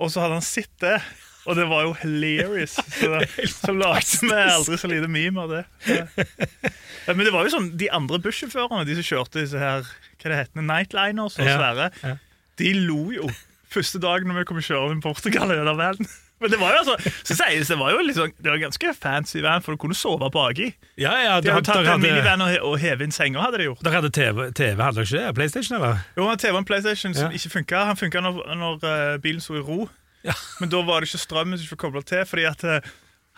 Og 0.00 0.12
så 0.12 0.24
hadde 0.24 0.38
han 0.40 0.46
sett 0.46 0.72
det, 0.80 0.96
og 1.46 1.56
det 1.58 1.66
var 1.70 1.86
jo 1.88 1.92
hilarious. 2.02 2.76
Så, 3.00 3.08
så 3.50 3.74
lagde 3.74 4.18
vi 4.22 4.40
aldri 4.42 4.78
så 4.78 4.90
lite 4.90 5.08
meme 5.10 5.42
av 5.42 5.50
det. 5.50 5.62
Ja, 5.90 7.14
Men 7.14 7.24
det 7.26 7.32
var 7.34 7.46
jo 7.48 7.54
sånn, 7.56 7.72
de 7.80 7.88
andre 7.90 8.20
bussjåførene, 8.22 8.86
de 8.86 8.94
som 9.00 9.08
kjørte 9.08 9.42
disse 9.42 9.58
her 9.58 9.82
hva 10.22 10.30
det 10.30 10.38
heter, 10.38 10.62
Nightliners 10.62 11.38
og 11.40 11.48
svære, 11.48 11.88
ja. 12.04 12.12
de 12.62 12.74
lo 12.86 13.08
jo 13.10 13.26
første 13.72 13.98
dagen 14.02 14.28
når 14.30 14.42
vi 14.42 14.50
kom 14.52 14.60
kjørende 14.62 15.00
i 15.00 15.02
Portugal 15.02 15.50
den 15.50 15.72
verden. 15.78 16.06
Men 16.42 16.50
det 16.50 16.58
var 16.58 16.74
jo 16.74 16.78
altså, 16.82 17.10
så 17.22 17.36
sies 17.38 17.68
det 17.70 17.76
var 17.78 17.94
jo 17.94 18.02
sånn, 18.16 18.32
det 18.42 18.50
var 18.50 18.58
ganske 18.58 18.92
fancy 18.98 19.42
van, 19.44 19.62
for 19.62 19.74
du 19.76 19.80
kunne 19.84 19.94
sove 19.94 20.26
baki. 20.34 20.72
Ja, 20.98 21.12
ja, 21.22 21.36
De 21.42 21.52
hadde 21.54 21.68
tatt 21.68 21.86
en 21.86 22.02
minivan 22.02 22.42
og, 22.42 22.54
og 22.66 22.78
hevet 22.82 23.06
inn 23.06 23.14
senga, 23.14 23.44
hadde 23.44 23.60
de 23.62 23.68
gjort. 23.68 23.82
dere 23.86 24.00
hadde 24.00 24.10
TV, 24.14 24.40
TV, 24.50 24.74
hadde 24.82 24.98
dere 24.98 25.06
ikke 25.06 25.20
det? 25.20 25.34
PlayStation, 25.38 25.76
eller? 25.78 26.02
Jo, 26.18 26.26
han 26.26 26.42
TV 26.42 26.58
en 26.58 26.66
PlayStation 26.66 27.14
som 27.14 27.30
Ja. 27.30 27.38
ikke 27.38 27.52
funka. 27.58 27.84
Han 27.92 28.00
funka 28.00 28.24
når, 28.26 28.40
når 28.58 28.86
eh, 28.90 29.18
bilen 29.22 29.44
sto 29.44 29.54
i 29.58 29.62
ro. 29.62 29.86
Ja. 30.26 30.34
Men 30.60 30.70
da 30.70 30.82
var 30.86 31.00
det 31.02 31.08
ikke 31.10 31.22
strømmen 31.24 31.58
som 31.58 31.66
ikke 31.66 31.76
var 31.76 31.82
kobla 31.86 32.02
til, 32.06 32.24
fordi 32.30 32.44
at 32.46 32.64
eh, 32.68 32.90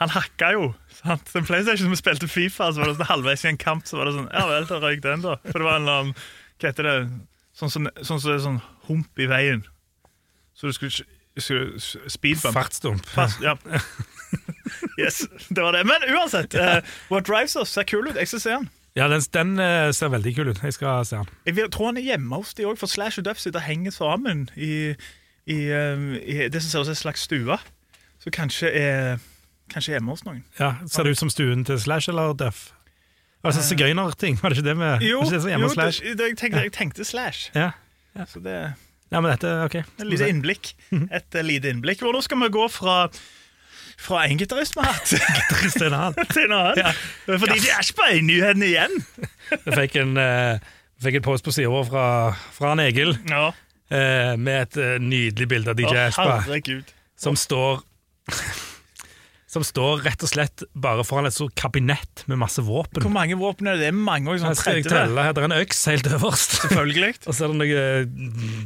han 0.03 0.11
hacka 0.13 0.51
jo. 0.57 0.65
Sant? 0.99 1.31
Den 1.33 1.47
PlayStation 1.49 1.89
som 1.89 1.97
spilte 1.97 2.29
Fifa, 2.29 2.71
så 2.75 2.83
var 2.83 2.91
det 2.91 2.97
sånn 2.99 3.09
halvveis 3.13 3.45
i 3.47 3.51
en 3.53 3.61
kamp, 3.63 3.87
så 3.89 4.01
var 4.01 4.11
det 4.11 4.17
sånn 4.17 4.29
Ja 4.35 4.43
vel, 4.51 4.67
da 4.69 4.81
røyk 4.83 5.03
den, 5.05 5.23
da. 5.25 5.37
For 5.47 5.61
det 5.63 5.69
var 5.69 5.79
en 5.79 5.87
eller 5.87 6.01
annen 6.03 6.17
Hva 6.61 6.71
heter 6.73 6.89
det? 6.91 6.97
Sånn 7.55 7.71
som 7.71 7.87
sånn, 8.03 8.19
som 8.21 8.31
det 8.33 8.37
er 8.37 8.45
sånn 8.49 8.61
hump 8.89 9.21
i 9.23 9.29
veien. 9.31 9.63
Så 10.59 10.67
du 10.71 10.75
skulle, 10.75 11.05
skulle 11.39 12.09
speedbump. 12.11 12.55
Fartsdump. 12.57 13.07
Fast, 13.15 13.41
ja. 13.45 13.55
yes, 14.99 15.23
det 15.49 15.63
var 15.63 15.73
det. 15.77 15.85
Men 15.87 16.03
uansett, 16.15 16.55
eh, 16.55 16.81
What 17.11 17.27
Drives 17.29 17.55
Us 17.57 17.71
ser 17.75 17.87
kul 17.89 18.09
ut. 18.11 18.17
Jeg 18.19 18.29
skal 18.31 18.43
se 18.43 18.51
den. 18.59 18.69
Ja, 18.99 19.09
den, 19.11 19.23
den 19.35 19.55
eh, 19.63 19.91
ser 19.95 20.11
veldig 20.15 20.35
kul 20.37 20.51
ut. 20.53 20.61
Jeg 20.63 20.75
skal 20.77 21.05
se 21.07 21.17
den. 21.23 21.31
Jeg 21.47 21.57
vil- 21.57 21.71
tror 21.75 21.87
han 21.93 21.97
er 22.03 22.07
hjemme 22.11 22.37
hos 22.43 22.55
de 22.55 22.67
òg, 22.67 22.79
for 22.79 22.91
Slash 22.91 23.19
og 23.23 23.27
Duff 23.27 23.39
sitter 23.43 23.59
og 23.63 23.67
henger 23.67 23.95
sammen 23.95 24.49
i, 24.55 24.95
i, 25.47 25.59
um, 25.73 26.15
i 26.17 26.49
det 26.49 26.63
som 26.63 26.71
ser 26.71 26.85
ut 26.85 26.89
som 26.91 26.97
en 26.97 27.03
slags 27.03 27.27
stue. 27.29 27.59
Så 28.23 28.33
kanskje 28.33 28.71
er 28.73 29.23
Kanskje 29.73 29.95
hjemme 29.95 30.13
hos 30.13 30.21
noen. 30.27 30.43
Ja, 30.59 30.75
Ser 30.93 31.07
det 31.07 31.15
ut 31.15 31.19
som 31.23 31.31
stuen 31.33 31.63
til 31.65 31.79
Slash 31.81 32.11
eller 32.13 32.35
Duff? 32.37 32.67
Altså 33.45 33.63
Sigøynerting, 33.65 34.37
var 34.43 34.53
det 34.53 34.59
ikke 34.59 34.67
det 34.69 34.75
med 34.77 35.05
Jo, 35.05 35.23
det 35.25 35.39
jo 35.41 35.71
det, 35.73 35.87
det, 36.19 36.27
jeg, 36.29 36.37
tenkte, 36.37 36.61
jeg 36.67 36.73
tenkte 36.73 37.05
Slash. 37.05 37.49
Ja. 37.57 37.71
Så 38.29 38.41
det 38.45 38.59
ja, 39.13 39.21
men 39.21 39.31
dette 39.31 39.51
Ok. 39.65 39.75
et 39.75 40.05
lite 40.09 40.29
innblikk. 40.29 40.75
Et 40.93 41.37
eh, 41.39 41.45
lite 41.45 41.71
innblikk. 41.71 42.01
Hvor 42.03 42.13
nå 42.13 42.21
skal 42.25 42.41
vi 42.41 42.51
gå 42.53 42.69
fra 42.73 43.09
fra 44.05 44.25
en 44.27 44.39
gitarist 44.39 44.75
vi 44.75 44.83
har 44.83 44.97
hatt, 44.97 45.13
Til 45.77 45.87
en 45.87 45.95
annen. 45.95 46.27
til 46.35 46.49
en 46.49 46.55
annen. 46.57 46.97
Fordi 47.29 47.61
de 47.63 47.71
er 47.71 47.85
ikke 47.85 47.99
på 48.01 48.09
nyhetene 48.27 48.67
igjen. 48.67 48.97
Vi 49.67 49.77
fikk 49.77 49.95
en, 50.03 50.17
eh, 50.19 50.65
fikk 51.05 51.21
en 51.21 51.27
post 51.29 51.47
på 51.47 51.55
sida 51.55 51.71
vår 51.71 51.87
fra, 51.93 52.07
fra 52.57 52.73
Egil 52.83 53.15
Ja. 53.31 53.53
Eh, 53.91 54.35
med 54.37 54.63
et 54.63 54.77
eh, 54.81 54.95
nydelig 55.01 55.49
bilde 55.49 55.75
av 55.75 55.81
DJ 55.81 56.07
Espa 56.09 56.39
som 57.17 57.37
står 57.37 57.83
Som 59.55 59.63
står 59.67 60.03
rett 60.03 60.23
og 60.27 60.31
slett 60.33 60.65
bare 60.75 61.05
foran 61.07 61.29
et 61.29 61.37
sånt 61.37 61.55
kabinett 61.59 62.25
med 62.31 62.41
masse 62.43 62.63
våpen. 62.67 62.99
Hvor 63.05 63.13
mange 63.15 63.37
våpen 63.39 63.69
er 63.71 63.79
det? 63.79 63.85
Det 63.87 63.91
er 63.93 63.99
mange. 63.99 64.33
Her 64.35 64.41
Sånn 64.43 64.57
skal 64.59 64.81
jeg 64.81 64.87
30. 64.89 64.95
telle. 64.97 65.27
Her 65.29 65.39
er 65.39 65.47
en 65.47 65.55
øks 65.61 65.85
helt 65.93 66.09
øverst. 66.11 66.57
Selvfølgelig. 66.65 67.13
Og 67.31 67.37
så 67.39 67.47
er 67.47 67.55
det 67.55 67.59
noe 67.61 67.85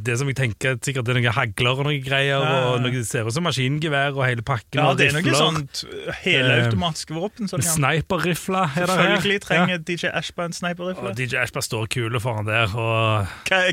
Det 0.09 0.15
som 0.17 0.31
jeg 0.31 0.39
tenker 0.39 0.79
sikkert 0.81 1.05
det 1.05 1.13
er 1.13 1.19
noen 1.21 1.35
hagler 1.37 1.83
og 1.83 1.85
noen 1.87 2.01
greier, 2.05 2.39
Ja, 2.39 2.39
ja, 2.41 2.57
ja. 2.63 2.71
og 2.73 2.81
noe 2.87 3.03
ser 3.05 3.29
ut 3.29 3.35
som 3.35 3.45
maskingevær 3.45 4.17
og 4.17 4.23
hele 4.25 4.43
pakken. 4.45 4.81
Ja, 4.81 4.89
det 4.97 5.11
er 5.11 5.19
noe 5.19 5.35
sånt 5.37 5.83
helautomatiske 6.23 7.15
våpen. 7.15 7.49
Sånn, 7.51 7.63
ja. 7.65 7.75
Sniperrifler 7.75 8.65
er 8.73 8.89
det 8.89 8.95
her. 8.97 9.05
Selvfølgelig 9.05 9.41
trenger 9.45 9.83
DJ 9.85 10.11
Ashba 10.19 10.49
en 10.49 10.55
sniperrifle. 10.57 11.13
DJ 11.17 11.43
Ashba 11.43 11.63
står 11.65 11.87
kule 11.93 12.21
foran 12.23 12.49
der, 12.49 12.73
og 12.73 13.29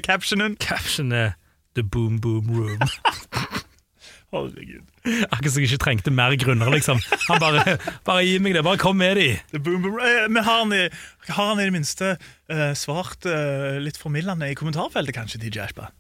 captionen? 0.06 0.56
caption 0.60 1.12
er 1.12 1.34
The 1.76 1.82
Boom 1.84 2.20
Boom 2.20 2.48
Room. 2.56 2.80
Herregud. 4.34 4.82
Akkurat 5.30 5.52
som 5.54 5.62
jeg 5.62 5.70
ikke 5.70 5.82
trengte 5.84 6.10
mer 6.12 6.34
grunner, 6.40 6.70
liksom. 6.74 6.98
Han 7.28 7.38
bare, 7.40 7.76
bare 8.06 8.24
gi 8.26 8.40
meg 8.42 8.56
det, 8.56 8.64
bare 8.66 8.80
kom 8.82 8.98
med 8.98 9.20
de. 9.20 9.28
Boom, 9.58 9.84
boom. 9.84 10.00
Eh, 10.02 10.24
Men 10.32 10.42
har 10.42 10.64
han, 10.64 10.72
i, 10.74 10.88
har 11.30 11.52
han 11.52 11.62
i 11.62 11.68
det 11.68 11.74
minste 11.76 12.16
uh, 12.18 12.72
svart 12.76 13.28
uh, 13.30 13.76
litt 13.82 14.00
formildende 14.00 14.48
i 14.50 14.56
kommentarfeltet, 14.58 15.14
kanskje, 15.16 15.40
DJ 15.44 15.62
Ashba? 15.68 15.92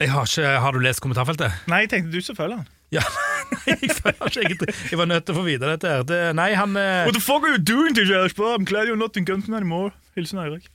Jeg 0.00 0.12
har, 0.12 0.28
ikke, 0.28 0.54
har 0.62 0.76
du 0.76 0.80
lest 0.84 1.02
kommentarfeltet? 1.02 1.64
Nei, 1.72 1.82
jeg 1.86 1.92
tenkte 1.96 2.14
du 2.14 2.22
som 2.22 2.38
følger 2.38 2.60
han. 2.62 2.70
Ja, 2.94 3.02
jeg, 3.72 3.90
føler 3.98 4.28
ikke 4.30 4.44
egentlig- 4.46 4.76
jeg 4.92 5.00
var 5.00 5.10
nødt 5.10 5.26
til 5.26 5.34
å 5.34 5.40
få 5.40 5.44
vite 5.48 5.66
dette. 5.72 5.90
her. 5.96 6.06
Det, 6.06 6.20
nei, 6.38 6.52
han 6.54 6.76
What 6.78 7.16
the 7.18 7.24
fuck 7.24 7.42
are 7.42 7.56
you 7.56 7.58
doing, 7.58 7.96
DJ 7.96 8.20
Ashba? 8.22 8.54
I'm 8.54 8.68
glad 8.68 8.86
you're 8.86 9.00
not 9.00 9.16
in 9.18 9.26
Gunton 9.26 9.56
anymore. 9.58 9.90
Hilsen 10.14 10.38
Eirik. 10.44 10.70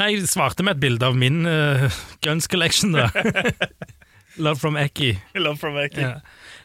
Nei, 0.00 0.14
jeg 0.16 0.26
svarte 0.32 0.64
med 0.66 0.78
et 0.78 0.82
bilde 0.82 1.06
av 1.06 1.14
min 1.18 1.44
uh, 1.46 1.84
Guns 2.24 2.48
Collection, 2.50 2.96
da. 2.96 3.10
Love 4.36 4.58
from 4.60 4.76
Ekki. 4.80 5.12
Love 5.44 5.56
from 5.60 5.76
Ecky. 5.78 6.02
Ja. 6.02 6.18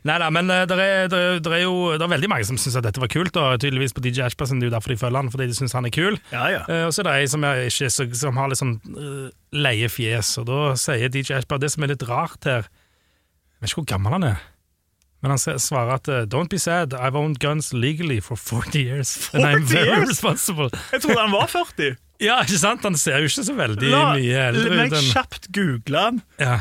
Nei 0.07 0.15
da, 0.21 0.29
men 0.31 0.47
det 0.47 0.71
er, 0.79 1.11
er, 1.11 1.57
jo 1.61 1.73
det 1.99 2.05
er 2.05 2.11
veldig 2.13 2.29
mange 2.31 2.47
som 2.47 2.57
syns 2.57 2.77
dette 2.81 3.01
var 3.03 3.09
kult, 3.11 3.35
og 3.35 3.59
tydeligvis 3.59 3.91
på 3.93 4.03
DJ 4.05 4.23
Ashba, 4.29 4.47
det 4.47 4.63
er 4.63 4.69
jo 4.69 4.75
derfor 4.75 4.93
de 4.93 4.99
følger 5.01 5.19
han, 5.19 5.31
fordi 5.33 5.49
de 5.51 5.57
syns 5.57 5.75
han 5.75 5.85
er 5.89 5.93
kul. 5.93 6.15
Ja, 6.31 6.45
ja. 6.53 6.61
Uh, 6.69 6.85
og 6.87 6.93
så 6.95 7.03
er 7.03 7.09
det 7.09 7.15
ei 7.19 7.27
som, 7.33 7.43
ikke, 7.43 7.89
som 8.21 8.39
har 8.39 8.47
litt 8.49 8.61
sånn 8.61 8.77
uh, 8.95 9.27
leie 9.51 9.89
fjes, 9.91 10.31
og 10.39 10.47
da 10.47 10.61
sier 10.79 11.11
DJ 11.11 11.41
Ashbass 11.41 11.59
det 11.65 11.73
som 11.75 11.83
er 11.83 11.91
litt 11.93 12.05
rart 12.07 12.47
her 12.47 12.63
Jeg 12.69 13.59
vet 13.65 13.73
ikke 13.73 13.81
hvor 13.83 13.89
gammel 13.91 14.15
han 14.15 14.27
er, 14.31 14.41
men 15.19 15.35
han 15.35 15.41
svarer 15.43 15.97
at 15.97 16.07
Don't 16.31 16.47
be 16.47 16.57
sad, 16.63 16.95
I've 16.95 17.19
owned 17.19 17.41
guns 17.43 17.73
legally 17.75 18.21
for 18.23 18.39
40 18.39 18.79
years, 18.79 19.13
and 19.33 19.43
I'm 19.43 19.65
40 19.67 19.73
very 19.75 19.89
years? 19.97 20.09
responsible. 20.15 20.69
Jeg 20.93 21.03
trodde 21.03 21.19
han 21.19 21.35
var 21.35 21.51
40. 21.51 21.97
Ja, 22.19 22.41
ikke 22.43 22.57
sant? 22.59 22.83
Han 22.83 22.97
ser 22.99 23.21
jo 23.23 23.29
ikke 23.29 23.43
så 23.47 23.53
veldig 23.55 23.91
La 23.93 23.99
mye 24.11 24.39
eldre 24.49 24.65
ut. 24.65 24.73
La 24.75 24.87
meg 24.89 24.95
kjapt 25.13 25.45
google 25.55 26.01
han. 26.07 26.17
ja. 26.39 26.57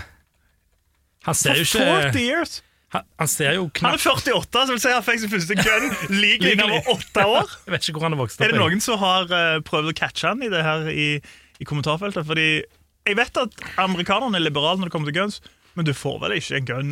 Han 1.28 1.36
ser 1.36 1.60
jo 1.60 1.68
For 1.68 1.84
ikke 1.84 2.08
40 2.08 2.24
years! 2.24 2.56
Han, 2.94 3.04
han 3.20 3.28
ser 3.28 3.52
jo 3.58 3.66
Han 3.82 3.98
er 3.98 4.00
48, 4.00 4.60
så 4.64 4.72
vil 4.72 4.80
si 4.80 4.92
han 4.94 5.04
fikk 5.04 5.20
sin 5.20 5.32
første 5.32 5.56
gun 5.58 5.90
like 6.14 6.54
da 6.56 6.64
han 6.64 6.72
var 6.72 6.86
åtte 6.94 7.24
år. 7.28 7.50
Jeg 7.66 7.74
vet 7.74 7.88
ikke 7.90 7.98
hvor 8.00 8.06
han 8.08 8.16
er 8.16 8.20
vokst 8.22 8.38
opp. 8.40 8.46
Er 8.46 8.54
det 8.54 8.62
noen 8.62 8.80
som 8.84 8.96
har 9.02 9.28
uh, 9.28 9.58
prøvd 9.68 9.92
å 9.92 9.96
catche 9.98 10.30
han 10.30 10.40
i 10.46 10.48
det 10.52 10.62
her 10.64 10.88
i, 10.88 11.08
i 11.60 11.68
kommentarfeltet? 11.68 12.24
Fordi 12.28 12.48
jeg 13.08 13.16
vet 13.16 13.38
at 13.40 13.54
amerikanerne 13.80 14.36
er 14.36 14.42
liberale 14.44 14.80
når 14.80 14.88
det 14.90 14.92
kommer 14.92 15.08
til 15.08 15.16
guns, 15.16 15.38
men 15.78 15.86
du 15.88 15.94
får 15.96 16.18
vel 16.24 16.34
ikke 16.36 16.58
en 16.58 16.66
gun 16.68 16.90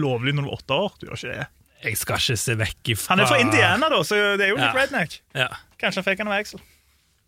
lovlig 0.00 0.32
når 0.36 0.46
du 0.46 0.48
er 0.48 0.56
åtte 0.60 0.78
år? 0.84 0.94
Du 1.00 1.08
gjør 1.08 1.18
ikke 1.18 1.34
det. 1.34 1.46
Jeg 1.84 1.98
skal 2.00 2.20
ikke 2.22 2.36
se 2.40 2.56
vekk 2.58 2.90
ifra 2.94 3.12
Han 3.14 3.22
er 3.22 3.28
fra 3.30 3.40
Indiana, 3.42 3.90
da, 3.92 3.98
så 4.04 4.16
det 4.40 4.46
er 4.46 4.52
jo 4.52 4.56
litt 4.58 4.68
Ja. 4.68 4.74
redneck. 4.76 5.18
Ja. 5.36 5.48
Kanskje 5.80 6.00
han 6.02 6.06
fikk 6.08 6.22
han 6.24 6.30
av 6.32 6.36
Axel. 6.40 6.60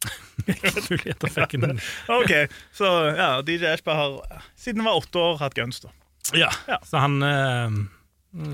Ok, 2.20 2.32
Så 2.76 2.88
ja, 3.16 3.30
DJ 3.44 3.66
Ashba 3.74 3.94
har 3.94 4.16
siden 4.56 4.80
han 4.80 4.88
var 4.88 5.00
åtte 5.02 5.18
år 5.20 5.40
hatt 5.44 5.56
guns, 5.56 5.80
da. 5.84 5.92
Ja, 6.36 6.50
Ja. 6.68 6.78
så 6.86 7.00
han 7.02 7.22
eh, 7.22 7.70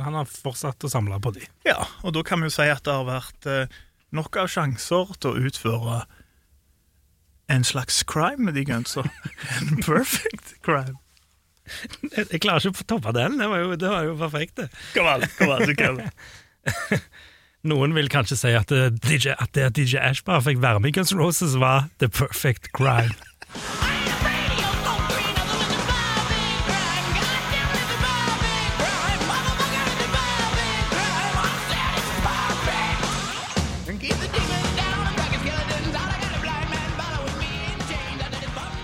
Han 0.04 0.14
har 0.16 0.24
fortsatt 0.30 0.84
å 0.84 0.90
samle 0.90 1.18
på 1.20 1.34
de. 1.36 1.42
Ja, 1.68 1.82
og 2.02 2.14
da 2.16 2.22
kan 2.24 2.40
vi 2.40 2.48
jo 2.48 2.54
si 2.54 2.64
at 2.72 2.84
det 2.86 2.94
har 2.96 3.04
vært 3.08 3.46
eh, 3.52 3.66
nok 4.16 4.36
av 4.40 4.48
sjanser 4.48 5.10
til 5.20 5.30
å 5.34 5.42
utføre 5.50 5.98
en 7.52 7.62
slags 7.66 8.00
crime 8.08 8.48
med 8.48 8.54
de 8.56 8.64
gunsa. 8.66 9.04
En 9.60 9.76
perfect 9.84 10.56
crime. 10.66 10.96
Jeg, 12.14 12.24
jeg 12.30 12.40
klarer 12.42 12.62
ikke 12.70 12.84
å 12.86 12.90
toppe 12.94 13.12
den. 13.16 13.36
Det 13.38 13.46
var 13.50 13.58
jo, 13.64 13.76
det 13.76 13.88
var 13.90 14.04
jo 14.06 14.16
perfekt. 14.18 14.56
det. 14.62 14.68
Kom 14.94 15.06
an, 15.10 15.26
kom 15.36 15.52
an, 15.54 15.66
du 15.66 15.74
kan. 15.78 16.00
Noen 17.66 17.94
vil 17.96 18.06
kanskje 18.12 18.36
si 18.38 18.52
at, 18.54 18.70
eh, 18.72 18.88
DJ, 19.02 19.34
at 19.36 19.52
det 19.58 19.64
at 19.68 19.76
DJ 19.78 19.98
Ashbar 19.98 20.40
fikk 20.46 20.60
være 20.62 20.80
med 20.80 20.92
i 20.94 20.96
Guns 21.00 21.12
N' 21.12 21.18
Roses, 21.20 21.56
var 21.58 21.88
the 21.98 22.08
perfect 22.08 22.72
crime. 22.72 23.12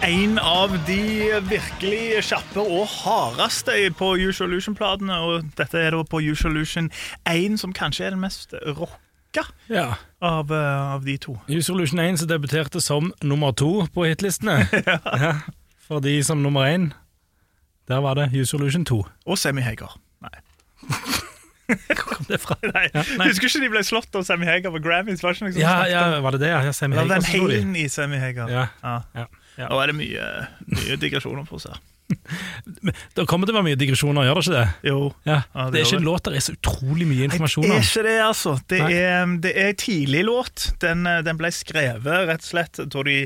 En 0.02 0.38
av 0.38 0.72
de 0.86 0.98
virkelig 1.46 2.24
kjappe 2.26 2.62
og 2.62 2.88
hardeste 2.90 3.74
på 3.98 4.08
Usual 4.18 4.50
Lution-platene. 4.50 5.14
og 5.22 5.46
dette 5.58 5.78
er 5.78 5.94
da 5.94 6.02
på 6.02 6.18
Usual 6.32 6.54
Lution 6.58 6.90
1, 7.28 7.58
som 7.60 7.72
kanskje 7.72 8.06
er 8.08 8.10
den 8.16 8.20
mest 8.20 8.52
rocka 8.66 9.44
Ja. 9.70 9.94
av, 10.20 10.50
eh, 10.50 10.92
av 10.94 11.04
de 11.04 11.16
to. 11.18 11.38
Resolution 11.48 11.98
1 12.00 12.18
som 12.18 12.28
debuterte 12.28 12.80
som 12.82 13.12
nummer 13.22 13.52
to 13.54 13.86
på 13.94 14.04
hitlistene. 14.10 14.66
ja. 15.22 15.38
For 15.78 16.00
de 16.00 16.22
som 16.22 16.42
nummer 16.42 16.66
én, 16.66 16.92
der 17.88 18.00
var 18.00 18.14
det 18.14 18.32
Resolution 18.34 18.84
2. 18.84 19.06
Og 19.26 19.38
Semi 19.38 19.62
Hager. 19.62 19.98
Nei. 20.22 20.38
Hvor 21.72 21.94
kom 21.94 22.26
det 22.28 22.40
fra? 22.40 22.56
Nei. 22.74 22.88
Ja, 22.92 23.02
nei. 23.16 23.28
Husker 23.30 23.46
ikke 23.48 23.60
de 23.62 23.68
ble 23.70 23.80
slått 23.86 24.14
av 24.18 24.26
Sammy 24.26 24.44
Hager 24.44 24.70
på 24.74 24.82
Grammys? 24.82 25.22
Var 25.22 25.32
det 25.32 25.40
ikke 25.40 25.52
sånt? 25.54 25.62
Ja, 25.62 25.86
ja, 25.88 26.20
var 26.20 26.34
det 26.34 26.40
det? 26.42 26.50
Ja, 26.50 26.72
Sammy 26.74 26.96
Det 26.98 27.06
var 27.08 27.14
den. 27.14 27.24
Halen 27.30 27.76
i 27.76 27.86
Sammy 27.88 28.18
Hager. 28.20 28.50
Ja. 28.50 28.66
Ja. 28.82 28.98
Ja. 29.14 29.24
Ja. 29.58 29.68
Nå 29.68 29.80
er 29.82 29.92
det 29.92 29.96
mye, 29.98 30.28
mye 30.72 31.00
digresjoner 31.00 31.48
på 31.48 31.60
her? 31.64 31.80
Det 33.16 33.24
kommer 33.28 33.48
til 33.48 33.54
å 33.54 33.58
være 33.58 33.68
mye 33.70 33.78
digresjoner, 33.80 34.26
gjør 34.26 34.38
det 34.38 34.42
ikke 34.44 34.54
det? 34.56 34.90
Jo. 34.90 34.98
Ja. 35.26 35.38
Ja, 35.54 35.64
det 35.64 35.72
det 35.72 35.80
er 35.80 35.86
ikke 35.88 36.00
en 36.00 36.08
låt 36.08 36.26
der 36.26 36.36
er 36.36 36.44
så 36.44 36.54
utrolig 36.56 37.06
mye 37.08 37.26
informasjon 37.28 37.66
Det 37.66 37.76
er 37.76 37.86
ikke 37.86 38.04
det, 38.08 38.16
altså. 38.26 38.54
Det 38.72 38.80
er, 38.82 39.34
det 39.44 39.52
er 39.64 39.72
tidlig 39.80 40.24
låt. 40.28 40.66
Den, 40.82 41.06
eh, 41.08 41.22
den 41.26 41.40
ble 41.40 41.52
skrevet 41.54 42.28
rett 42.28 42.44
og 42.44 42.48
slett 42.48 42.82
da 42.82 43.04
de 43.08 43.18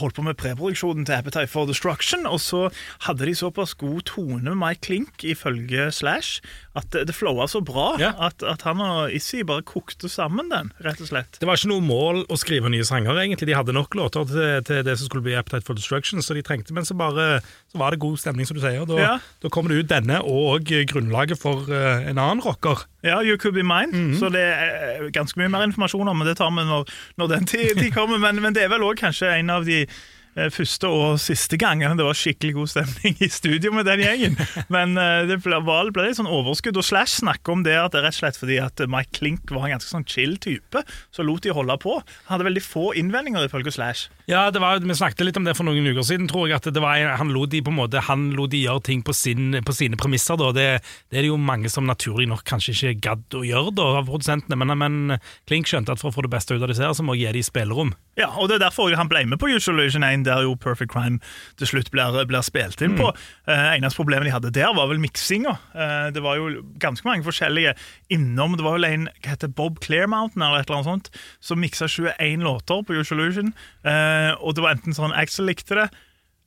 holdt 0.00 0.16
på 0.18 0.22
med 0.26 0.36
preproduksjonen 0.40 1.06
til 1.08 1.14
Appetite 1.16 1.46
for 1.50 1.66
Destruction, 1.70 2.26
og 2.26 2.40
så 2.42 2.66
hadde 3.06 3.26
de 3.28 3.34
såpass 3.38 3.74
god 3.80 4.02
tone 4.10 4.42
med 4.50 4.58
Mike 4.60 4.80
Klink, 4.86 5.24
ifølge 5.24 5.88
Slash, 5.94 6.40
at 6.76 6.90
det, 6.94 7.14
flowa 7.16 7.46
så 7.50 7.60
bra 7.66 7.96
Ja. 7.98 8.12
at, 8.28 8.42
at 8.46 8.62
han 8.62 8.80
og 8.80 9.12
Issy 9.16 9.42
bare 9.46 9.62
kokte 9.66 10.08
sammen 10.08 10.50
den, 10.52 10.72
rett 10.84 11.00
og 11.02 11.08
slett. 11.10 11.38
Det 11.40 11.48
var 11.48 11.58
ikke 11.58 11.72
noe 11.72 11.84
mål 11.84 12.22
å 12.30 12.38
skrive 12.38 12.70
nye 12.70 12.84
sanger, 12.86 13.16
egentlig. 13.24 13.48
De 13.50 13.56
hadde 13.58 13.74
nok 13.74 13.94
låter 13.98 14.24
til, 14.30 14.62
til 14.68 14.84
det 14.86 14.98
som 15.00 15.08
skulle 15.10 15.24
bli 15.26 15.34
Appetite 15.38 15.66
for 15.66 15.74
Destruction, 15.78 16.22
så 16.22 16.36
de 16.36 16.42
trengte, 16.46 16.74
men 16.76 16.84
så 16.86 16.94
bare 16.98 17.40
så 17.72 17.78
var 17.80 17.90
det 17.94 18.00
god 18.02 18.18
stemning, 18.18 18.46
som 18.46 18.56
du 18.58 18.62
sier. 18.62 18.86
Da, 18.86 18.96
Ja. 19.00 19.18
da 19.42 19.48
kommer 19.48 19.70
det 19.74 19.84
ut 19.84 19.90
denne, 19.90 20.20
og 20.26 20.64
grunnlaget 20.90 21.38
for 21.40 21.66
eh, 21.70 22.06
en 22.10 22.18
annen 22.18 22.40
rocker. 22.44 22.86
Ja, 23.02 23.22
You 23.24 23.36
Could 23.40 23.54
Be 23.54 23.62
Mine. 23.64 23.90
Mhm. 23.92 24.18
Så 24.20 24.28
det 24.28 24.42
er 24.44 25.10
ganske 25.14 25.40
mye 25.40 25.48
mer 25.48 25.64
informasjon 25.64 26.08
om, 26.08 26.18
men 26.18 26.28
det 26.28 26.36
tar 26.36 26.50
vi 26.50 26.64
når, 26.68 26.88
når 27.16 27.26
den 27.34 27.46
tid, 27.54 27.92
kommer. 27.94 28.18
Men, 28.18 28.42
men 28.42 28.54
det 28.54 28.62
er 28.66 28.68
vel 28.72 28.84
òg 28.84 28.98
kanskje 29.00 29.32
en 29.38 29.50
av 29.50 29.64
de 29.64 29.82
eh, 29.82 29.88
første 30.34 30.88
og 30.88 31.18
siste 31.22 31.58
gangene 31.60 31.96
det 31.98 32.06
var 32.06 32.16
skikkelig 32.16 32.54
god 32.56 32.70
stemning 32.72 33.16
i 33.24 33.28
studio 33.32 33.72
med 33.74 33.88
den 33.88 34.02
gjengen. 34.04 34.36
Men 34.72 34.96
eh, 35.00 35.26
det 35.28 35.40
ble, 35.44 35.58
ble 35.64 36.06
litt 36.06 36.18
sånn 36.18 36.30
overskudd. 36.30 36.78
Og 36.80 36.86
Slash 36.86 37.20
snakker 37.20 37.54
om 37.54 37.64
det 37.66 37.76
at 37.78 37.94
det 37.94 38.00
er 38.00 38.06
rett 38.08 38.16
og 38.18 38.22
slett 38.22 38.40
fordi 38.40 38.60
at 38.62 38.82
Mike 38.90 39.16
Klink 39.18 39.50
var 39.52 39.66
en 39.66 39.74
ganske 39.76 39.90
sånn 39.90 40.06
chill 40.08 40.36
type, 40.40 40.84
så 41.14 41.26
lot 41.26 41.44
de 41.44 41.54
holde 41.54 41.76
på. 41.82 41.98
Han 42.28 42.34
hadde 42.36 42.48
veldig 42.48 42.64
få 42.64 42.90
innvendinger, 43.00 43.46
ifølge 43.48 43.74
Slash. 43.74 44.08
Ja, 44.30 44.46
det 44.54 44.62
var, 44.62 44.78
Vi 44.80 44.94
snakket 44.94 45.24
litt 45.26 45.40
om 45.40 45.46
det 45.48 45.56
for 45.58 45.66
noen 45.66 45.86
uker 45.90 46.06
siden, 46.06 46.28
tror 46.30 46.48
jeg. 46.48 46.60
at 46.60 46.70
det 46.70 46.82
var, 46.82 46.96
Han 47.20 47.32
lot 47.34 47.50
de 47.50 47.62
på 47.64 47.72
en 47.72 47.80
måte, 47.80 48.02
han 48.06 48.30
lot 48.38 48.52
de 48.52 48.62
gjøre 48.62 48.84
ting 48.86 49.02
på, 49.02 49.14
sin, 49.16 49.58
på 49.66 49.74
sine 49.74 49.98
premisser. 49.98 50.38
da. 50.38 50.52
Det, 50.54 50.68
det 51.10 51.18
er 51.18 51.26
det 51.26 51.32
jo 51.32 51.40
mange 51.40 51.70
som 51.72 51.88
naturlig 51.88 52.28
nok 52.30 52.44
kanskje 52.46 52.76
ikke 52.76 53.00
gadd 53.08 53.38
å 53.40 53.44
gjøre 53.46 53.74
da, 53.74 53.88
av 54.00 54.08
produsentene, 54.10 54.58
men, 54.58 54.76
men 54.78 55.18
Klink 55.50 55.70
skjønte 55.70 55.94
at 55.94 56.02
for 56.02 56.12
å 56.12 56.14
få 56.14 56.24
det 56.26 56.32
beste 56.32 56.54
ut 56.54 56.62
av 56.62 56.70
disse 56.70 56.84
her, 56.84 56.94
så 56.96 57.04
må 57.06 57.16
jeg 57.18 57.30
gi 57.30 57.40
de 57.40 57.46
spillerom. 57.46 57.92
Ja, 58.18 58.30
og 58.36 58.50
det 58.50 58.58
er 58.58 58.66
derfor 58.66 58.92
han 58.96 59.10
ble 59.10 59.22
med 59.28 59.40
på 59.40 59.48
Usual 59.50 59.80
Illusion 59.80 60.04
1, 60.06 60.26
der 60.30 60.46
jo 60.46 60.56
Perfect 60.60 60.92
Crime 60.94 61.18
til 61.60 61.70
slutt 61.70 61.90
blir, 61.92 62.16
blir 62.30 62.44
spilt 62.46 62.80
inn 62.84 62.96
på. 62.98 63.10
Eh, 63.50 63.66
eneste 63.76 64.00
problemet 64.00 64.30
de 64.30 64.34
hadde 64.34 64.54
der, 64.54 64.72
var 64.76 64.88
vel 64.90 65.02
miksinga. 65.02 65.56
Eh, 65.74 66.08
det 66.14 66.22
var 66.24 66.38
jo 66.40 66.64
ganske 66.82 67.06
mange 67.08 67.26
forskjellige 67.26 67.74
innom. 68.14 68.56
Det 68.58 68.66
var 68.66 68.78
vel 68.78 68.88
en 68.88 69.08
hva 69.10 69.34
heter 69.34 69.52
Bob 69.52 69.80
Clearmountain 69.84 70.46
eller 70.46 70.62
et 70.62 70.70
eller 70.70 70.80
annet 70.80 70.90
sånt, 70.90 71.24
som 71.44 71.60
miksa 71.60 71.90
21 71.90 72.46
låter 72.46 72.84
på 72.86 72.96
Usual 72.96 73.20
Illusion. 73.24 73.54
Eh, 73.84 74.32
og 74.40 74.56
det 74.56 74.64
var 74.64 74.76
enten 74.76 74.96
sånn 74.96 75.16
Axel 75.16 75.50
likte 75.50 75.78
det, 75.78 75.88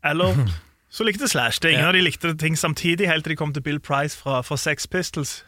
eller 0.08 0.38
så 0.96 1.08
likte 1.08 1.30
Slash 1.30 1.64
det. 1.64 1.76
Ingen 1.76 1.92
av 1.92 1.98
de 1.98 2.04
likte 2.06 2.36
ting 2.40 2.58
samtidig, 2.60 3.10
helt 3.10 3.28
til 3.28 3.36
de 3.36 3.40
kom 3.40 3.54
til 3.56 3.66
Bill 3.66 3.82
Price 3.84 4.18
fra, 4.18 4.42
fra 4.46 4.60
Sex 4.60 4.88
Pistols. 4.88 5.42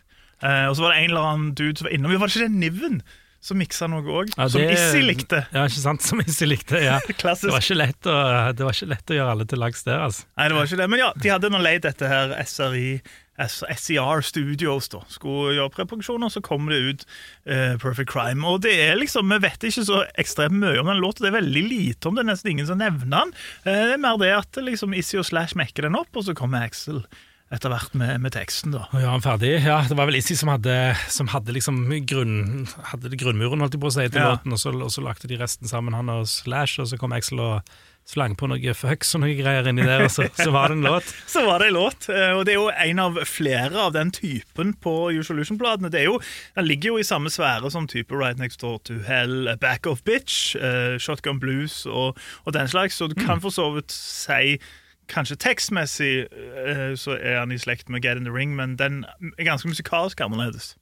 Eh, 0.44 0.66
og 0.68 0.76
så 0.76 0.86
var 0.86 0.94
det 0.94 1.04
en 1.04 1.14
eller 1.14 1.30
annen 1.30 1.54
dude 1.56 1.78
som 1.80 1.88
var 1.88 1.96
innom. 1.96 2.12
Var 2.20 2.28
det 2.28 2.36
ikke 2.36 2.48
det 2.48 2.60
Niven? 2.60 3.00
Som 3.46 3.60
miksa 3.62 3.86
noe 3.92 4.02
òg, 4.02 4.32
Ja, 4.34 4.48
som 4.50 4.64
Issi 4.64 5.04
likte. 5.06 5.44
Ja, 5.54 5.68
ikke 5.70 5.82
sant? 5.84 6.02
Som 6.02 6.22
Issy 6.24 6.48
likte. 6.50 6.80
ja. 6.82 6.98
Det 7.06 7.52
var, 7.52 7.62
ikke 7.62 7.78
lett 7.78 8.08
å, 8.10 8.16
det 8.58 8.66
var 8.66 8.74
ikke 8.74 8.90
lett 8.90 9.12
å 9.14 9.20
gjøre 9.20 9.36
alle 9.36 9.46
til 9.50 9.62
lags 9.62 9.86
der, 9.86 10.02
altså. 10.08 10.26
Nei, 10.40 10.48
det 10.50 10.58
var 10.58 10.70
ikke 10.70 10.80
det. 10.82 10.88
Men 10.90 11.02
ja, 11.04 11.12
de 11.22 11.32
hadde 11.36 11.52
nå 11.54 11.62
leid 11.62 11.86
dette 11.86 12.10
her 12.10 12.34
SRI 12.42 12.88
SER 13.36 14.22
Studios 14.24 14.88
da, 14.90 15.02
skulle 15.12 15.58
gjøre 15.58 15.74
preproduksjoner, 15.76 16.32
så 16.32 16.42
kom 16.44 16.70
det 16.72 16.80
ut 16.80 17.06
uh, 17.50 17.76
Perfect 17.82 18.10
Crime. 18.14 18.46
Og 18.48 18.64
det 18.64 18.74
er 18.88 18.96
liksom, 19.00 19.30
Vi 19.34 19.42
vet 19.44 19.68
ikke 19.68 19.86
så 19.88 20.02
ekstremt 20.22 20.58
mye 20.62 20.80
om 20.82 20.90
den 20.90 21.04
låta, 21.04 21.26
det 21.26 21.34
er 21.34 21.40
veldig 21.42 21.66
lite 21.68 22.10
om 22.10 22.18
det, 22.18 22.26
nesten 22.30 22.54
ingen 22.54 22.70
som 22.70 22.80
nevner 22.82 23.12
den. 23.12 23.36
Uh, 23.68 23.72
det 23.72 23.94
er 23.98 24.04
mer 24.08 24.20
det 24.22 24.34
at 24.38 24.62
liksom 24.64 24.96
Issy 24.96 25.20
og 25.22 25.28
Slash 25.28 25.58
mekker 25.60 25.90
den 25.90 26.00
opp, 26.00 26.12
og 26.16 26.28
så 26.28 26.38
kommer 26.38 26.66
Axel 26.66 27.04
etter 27.56 27.72
hvert 27.74 27.96
med, 27.98 28.20
med 28.24 28.36
teksten. 28.36 28.76
da. 28.76 28.86
Ja, 28.94 29.14
han 29.16 29.24
ferdig. 29.26 29.56
Ja, 29.66 29.80
det 29.88 29.98
var 29.98 30.10
vel 30.10 30.20
Issi 30.20 30.36
som 30.40 30.52
hadde, 30.54 30.76
som 31.12 31.32
hadde 31.34 31.56
liksom 31.56 31.84
grunn, 32.10 32.68
hadde 32.92 33.16
grunnmuren, 33.18 33.64
holdt 33.64 33.78
jeg 33.80 33.84
på 33.84 33.92
å 33.92 33.96
si, 33.98 34.08
til 34.12 34.22
Ja. 34.22 34.36
låten, 34.36 34.54
og 34.56 34.60
så, 34.62 34.76
og 34.76 34.92
så 34.94 35.04
lagde 35.06 35.28
de 35.32 35.40
resten 35.42 35.68
sammen, 35.72 35.96
han 35.98 36.10
og 36.14 36.28
Slash, 36.30 36.80
og 36.84 36.88
så 36.92 37.00
kom 37.02 37.16
Axel 37.16 37.40
og 37.44 37.76
slang 38.06 38.36
på 38.38 38.46
noe 38.46 38.74
fucks 38.78 39.16
og 39.18 39.24
noe 39.24 39.34
greier 39.34 39.66
inni 39.66 39.82
der, 39.82 40.04
og 40.06 40.12
så, 40.14 40.28
så 40.38 40.52
var 40.54 40.70
det 40.70 40.76
en 40.78 40.84
låt. 40.86 41.08
Så 41.34 41.42
var 41.48 41.58
det 41.64 41.72
en 41.72 41.74
låt, 41.74 42.06
eh, 42.14 42.36
og 42.38 42.44
det 42.46 42.54
er 42.54 42.60
jo 42.60 42.68
en 42.70 43.00
av 43.02 43.18
flere 43.26 43.82
av 43.82 43.96
den 43.96 44.12
typen 44.14 44.76
på 44.78 44.94
jo, 45.16 45.24
Den 45.26 46.68
ligger 46.68 46.88
jo 46.94 47.00
i 47.02 47.04
samme 47.08 47.34
sfære 47.34 47.72
som 47.74 47.88
type 47.90 48.14
Right 48.14 48.38
Next 48.38 48.62
Door 48.62 48.78
to 48.86 49.00
Hell, 49.08 49.50
Back 49.58 49.88
Off 49.90 50.04
Bitch, 50.06 50.54
eh, 50.56 51.00
Shotgun 51.02 51.40
Blues 51.42 51.86
og, 51.90 52.16
og 52.46 52.54
den 52.54 52.68
slags, 52.70 52.94
så 53.02 53.10
du 53.10 53.16
kan 53.18 53.42
for 53.42 53.50
så 53.50 53.72
vidt 53.74 53.90
si 53.92 54.60
Kanskje 55.12 55.38
tekstmessig 55.38 56.14
eh, 56.32 56.96
så 57.00 57.18
er 57.20 57.40
han 57.44 57.52
i 57.54 57.60
slekt 57.62 57.90
med 57.94 58.02
Get 58.06 58.18
in 58.18 58.26
the 58.26 58.34
Ring, 58.34 58.56
men 58.58 58.76
den 58.80 59.04
er 59.38 59.46
ganske 59.48 59.70
musikalsk 59.70 60.22
annerledes. 60.26 60.74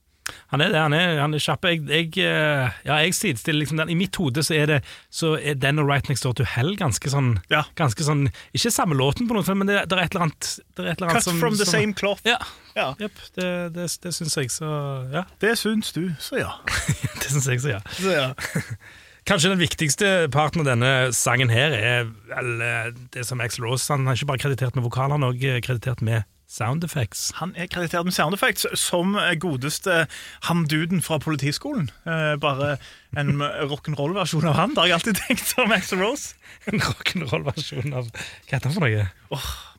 Han 0.54 0.62
er 0.64 0.70
det, 0.72 0.78
han 0.80 0.94
er, 0.96 1.18
han 1.20 1.34
er 1.36 1.42
kjapp. 1.42 1.66
Jeg, 1.68 1.82
jeg, 1.84 2.06
eh, 2.24 2.70
ja, 2.86 2.94
jeg 3.04 3.12
sidestiller 3.12 3.60
liksom 3.60 3.76
den. 3.76 3.90
I 3.92 3.96
mitt 3.98 4.16
hode 4.16 4.40
så 4.46 4.54
er 4.56 4.70
det 4.70 4.78
Så 5.12 5.34
er 5.36 5.58
den 5.60 5.78
og 5.82 5.90
Right 5.90 6.08
Next 6.08 6.24
Door 6.24 6.32
to 6.38 6.46
Hell 6.48 6.72
ganske 6.80 7.12
sånn, 7.12 7.34
Ja. 7.52 7.66
ganske 7.76 8.06
sånn 8.06 8.30
Ikke 8.56 8.72
samme 8.72 8.96
låten, 8.96 9.28
på 9.28 9.36
noen 9.36 9.44
sånt, 9.44 9.60
men 9.60 9.68
det, 9.68 9.82
det 9.90 9.98
er 9.98 10.06
et 10.06 10.16
eller 10.16 10.30
annet, 10.30 10.48
det 10.72 10.80
er 10.86 10.90
et 10.94 10.96
eller 10.96 11.10
annet 11.12 11.20
Cut 11.20 11.28
som, 11.28 11.40
from 11.42 11.58
the 11.58 11.66
som, 11.68 11.76
same 11.76 11.92
cloth. 11.92 12.24
Ja. 12.24 12.38
Ja, 12.74 12.94
Yep, 12.98 13.20
det, 13.36 13.50
det, 13.76 13.90
det 14.02 14.14
syns 14.16 14.36
jeg, 14.40 14.50
så 14.50 14.72
ja. 15.12 15.26
Det 15.44 15.52
syns 15.60 15.92
du, 15.92 16.06
så 16.18 16.40
ja. 16.40 16.56
Det 17.20 17.28
syns 17.28 17.46
jeg, 17.52 17.60
så 17.60 17.76
ja. 17.76 17.82
Så 18.00 18.16
ja. 18.16 18.30
Kanskje 19.24 19.54
den 19.54 19.62
viktigste 19.62 20.08
parten 20.28 20.60
av 20.60 20.66
denne 20.68 20.90
sangen 21.16 21.48
her 21.48 21.72
er 21.72 22.10
vel 22.28 22.60
eh, 22.60 22.90
det 23.14 23.24
som 23.24 23.40
Axl 23.40 23.64
Rose 23.64 23.88
Han 23.88 24.04
er 24.04 24.18
ikke 24.18 24.28
bare 24.34 24.42
kreditert 24.42 24.76
med 24.76 24.84
vokal, 24.84 25.14
han 25.14 25.24
er 25.24 25.32
også 25.32 25.62
kreditert 25.64 26.02
med 26.04 26.28
sound 26.54 26.84
effects. 26.84 27.30
Han 27.40 27.54
er 27.56 27.70
kreditert 27.72 28.04
med 28.04 28.12
sound 28.12 28.36
effects 28.36 28.66
som 28.78 29.16
godeste 29.40 30.04
han 30.50 30.66
duden 30.68 31.00
fra 31.02 31.16
politiskolen. 31.24 31.88
Eh, 32.04 32.36
bare 32.36 32.76
en 33.16 33.40
rock'n'roll-versjon 33.40 34.44
av 34.52 34.58
han. 34.60 34.76
Det 34.76 34.84
har 34.84 34.92
jeg 34.92 34.98
alltid 35.00 35.22
tenkt 35.24 35.54
om 35.64 35.72
Axel 35.72 36.04
Rose. 36.04 36.36
En 36.68 36.80
rock'n'roll-versjon 36.84 37.96
av 37.96 38.12
Hva 38.12 38.58
heter 38.58 38.68
han 38.68 38.76
for 38.76 38.84
noe? 38.84 39.08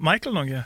Michael 0.01 0.35
noe. 0.41 0.65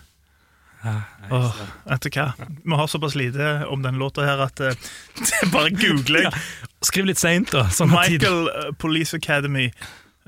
Åh, 0.84 1.56
vet 1.90 2.02
du 2.06 2.10
hva? 2.16 2.28
Vi 2.64 2.76
har 2.80 2.88
såpass 2.88 3.16
lite 3.16 3.66
om 3.66 3.82
den 3.84 3.96
låta 4.00 4.24
her 4.26 4.40
at 4.46 4.60
eh, 4.64 4.74
bare 5.54 5.70
googler 5.76 6.22
jeg. 6.30 6.34
Skriv 6.88 7.06
litt 7.10 7.20
seint, 7.20 7.52
da. 7.52 7.66
Sånn 7.74 7.92
at 7.92 8.06
tid- 8.08 8.22
Michael 8.22 8.48
eh, 8.54 8.70
Police 8.80 9.18
Academy. 9.18 9.68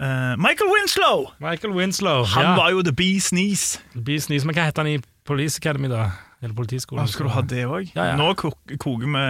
Eh, 0.01 0.33
Michael 0.41 0.69
Winslow! 0.73 1.29
Michael 1.39 1.73
Winslow. 1.77 2.25
Han 2.35 2.43
ja. 2.49 2.55
var 2.57 2.69
jo 2.75 2.81
the 2.83 2.91
bee's 2.91 3.29
knees. 3.31 3.77
Bees 3.95 4.25
Knees, 4.27 4.43
men 4.45 4.55
hva 4.57 4.63
heter 4.67 4.81
han 4.83 4.91
i 4.91 4.99
Police 5.27 5.57
Academy, 5.61 5.87
da? 5.91 6.09
Eller 6.41 6.55
Politiskolen? 6.57 7.07
Skal 7.07 7.25
du 7.29 7.33
ha 7.35 7.41
det 7.45 7.65
òg? 7.69 7.91
Ja, 7.95 8.05
ja. 8.11 8.15
Nå 8.19 8.33
kok- 8.39 8.75
koker 8.81 9.07
vi 9.07 9.25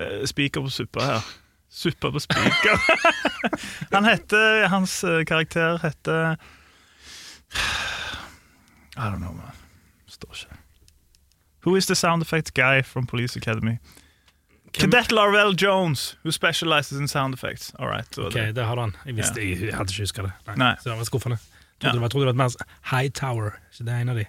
uh, 0.00 0.24
spiker 0.26 0.60
på 0.64 0.70
suppa 0.72 1.00
her. 1.06 1.20
Suppa 1.74 2.10
på 2.14 2.18
spiker. 2.22 2.76
han 3.94 4.04
heter 4.08 4.66
Hans 4.72 5.04
eh, 5.04 5.22
karakter 5.28 5.78
heter 5.82 6.34
I 8.96 9.10
don't 9.10 9.18
know, 9.20 9.32
man. 9.34 9.52
Står 10.06 10.30
ikke. 10.38 10.53
Who 11.66 11.76
is 11.76 11.86
the 11.86 11.94
sound 11.94 12.22
effects 12.22 12.50
guy 12.50 12.82
from 12.82 13.06
Police 13.06 13.36
Academy? 13.36 13.78
Cadet 14.74 15.12
Larvell 15.12 15.54
Jones, 15.54 16.16
who 16.24 16.32
specializes 16.32 16.98
in 16.98 17.08
sound 17.08 17.34
effects. 17.34 17.72
All 17.78 17.86
right, 17.86 18.18
Ok, 18.18 18.34
det. 18.34 18.64
har 18.64 18.76
han. 18.76 18.96
Jeg 19.06 19.16
visste, 19.16 19.40
jeg, 19.40 19.74
hadde 19.74 19.92
ikke 19.92 20.02
huska 20.02 20.22
det. 20.22 20.32
Nei. 20.58 20.74
Så 20.82 20.90
det 20.90 20.98
var 20.98 21.04
skuffende. 21.04 21.38
Ja. 21.38 21.90
Trodde 21.90 21.94
det 21.94 22.02
var, 22.02 22.08
trodde 22.08 22.26
det 22.26 22.36
var 22.36 22.48
mer 22.48 22.66
Hightower. 22.90 23.50
ikke 23.72 23.84
det 23.86 24.00
en 24.00 24.08
av 24.08 24.16
de? 24.18 24.24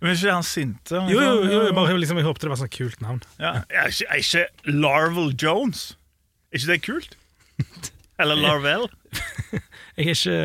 Men 0.00 0.14
ikke 0.14 0.32
han 0.32 0.42
sinte? 0.46 0.94
Jo, 0.94 1.20
jo, 1.20 1.30
jo 1.44 1.62
jeg, 1.66 1.74
bare, 1.74 1.98
liksom, 1.98 2.18
jeg 2.20 2.26
håpte 2.26 2.46
det 2.46 2.50
var 2.52 2.60
sånn 2.60 2.70
kult 2.74 3.00
navn. 3.02 3.22
Ja, 3.38 3.54
er 3.70 3.90
ikke, 3.90 4.06
er 4.10 4.22
ikke 4.22 4.74
Larvel 4.74 5.32
Jones? 5.42 5.96
Er 6.52 6.60
ikke 6.60 6.72
det 6.72 6.82
kult? 6.86 7.16
Eller 8.20 8.38
Larvel? 8.38 8.86
Jeg 9.98 10.06
er 10.06 10.14
ikke, 10.14 10.36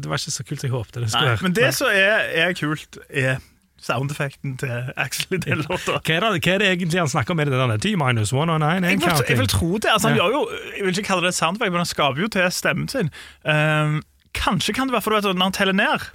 det 0.00 0.08
var 0.10 0.20
ikke 0.20 0.34
så 0.34 0.44
kult 0.44 0.60
som 0.60 0.68
jeg 0.68 0.74
håpte 0.76 1.00
det 1.00 1.08
skulle 1.12 1.30
være. 1.32 1.44
men 1.46 1.54
det 1.56 1.70
som 1.76 1.88
er, 1.92 2.26
er 2.44 2.52
kult, 2.56 2.98
er 3.08 3.38
soundeffekten 3.82 4.56
til 4.58 4.92
Axel 4.96 5.36
i 5.36 5.40
den 5.44 5.62
låta. 5.68 5.98
Hva 5.98 6.14
er, 6.16 6.20
det, 6.24 6.42
hva 6.44 6.54
er 6.54 6.58
det 6.62 6.68
egentlig 6.72 6.98
han 7.00 7.08
snakker 7.12 7.32
om? 7.34 7.40
Er 7.40 7.44
det 7.50 7.58
den 7.58 7.72
der 7.74 7.82
T 7.82 7.92
minus 8.00 8.32
one 8.32 8.52
og 8.56 8.60
nine? 8.60 8.86
Jeg 8.90 9.00
vil, 9.00 9.24
jeg 9.28 9.38
vil 9.38 9.48
tro 9.52 9.70
det. 9.78 9.90
Altså, 9.92 10.08
han 10.08 10.16
Ja. 10.16 10.22
gjør 10.24 10.32
jo, 10.36 10.40
jeg 10.76 10.84
vil 10.86 10.98
ikke 10.98 11.08
kalle 11.12 11.26
det 11.28 11.34
soundeffekt, 11.34 11.72
men 11.72 11.82
han 11.84 11.90
skaper 11.92 12.20
jo 12.24 12.28
til 12.28 12.50
stemmen 12.52 12.88
sin. 12.88 13.10
Um, 13.44 14.02
kanskje 14.34 14.74
kan 14.74 14.88
det 14.88 14.94
være 14.98 15.02
fordi 15.06 15.20
vet, 15.28 15.36
når 15.38 15.50
han 15.50 15.52
teller 15.58 15.72
ned, 15.78 16.08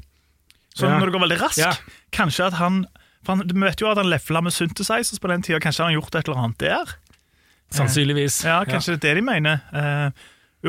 så 0.75 0.85
Ja. 0.89 0.97
når 0.99 1.05
det 1.05 1.13
går 1.13 1.23
veldig 1.27 1.41
raskt, 1.41 1.57
Ja. 1.63 1.73
kanskje 2.11 2.45
at 2.47 2.53
han 2.53 2.85
for 3.23 3.35
han, 3.37 3.47
Du 3.47 3.55
vet 3.59 3.79
jo 3.79 3.87
at 3.87 3.95
han 3.97 4.09
lefla 4.11 4.41
med 4.43 4.51
synthesizers 4.51 5.19
på 5.19 5.29
den 5.31 5.41
tida. 5.41 5.59
Kanskje 5.63 5.83
han 5.85 5.93
har 5.93 6.01
gjort 6.01 6.15
et 6.15 6.27
eller 6.27 6.41
annet 6.43 6.57
der? 6.59 6.85
Sannsynligvis. 7.71 8.43
Ja, 8.43 8.63
kanskje 8.65 8.97
det 8.97 9.09
er 9.09 9.15
det 9.15 9.21
de 9.21 9.21
mener. 9.25 9.61
Uh, 9.73 10.11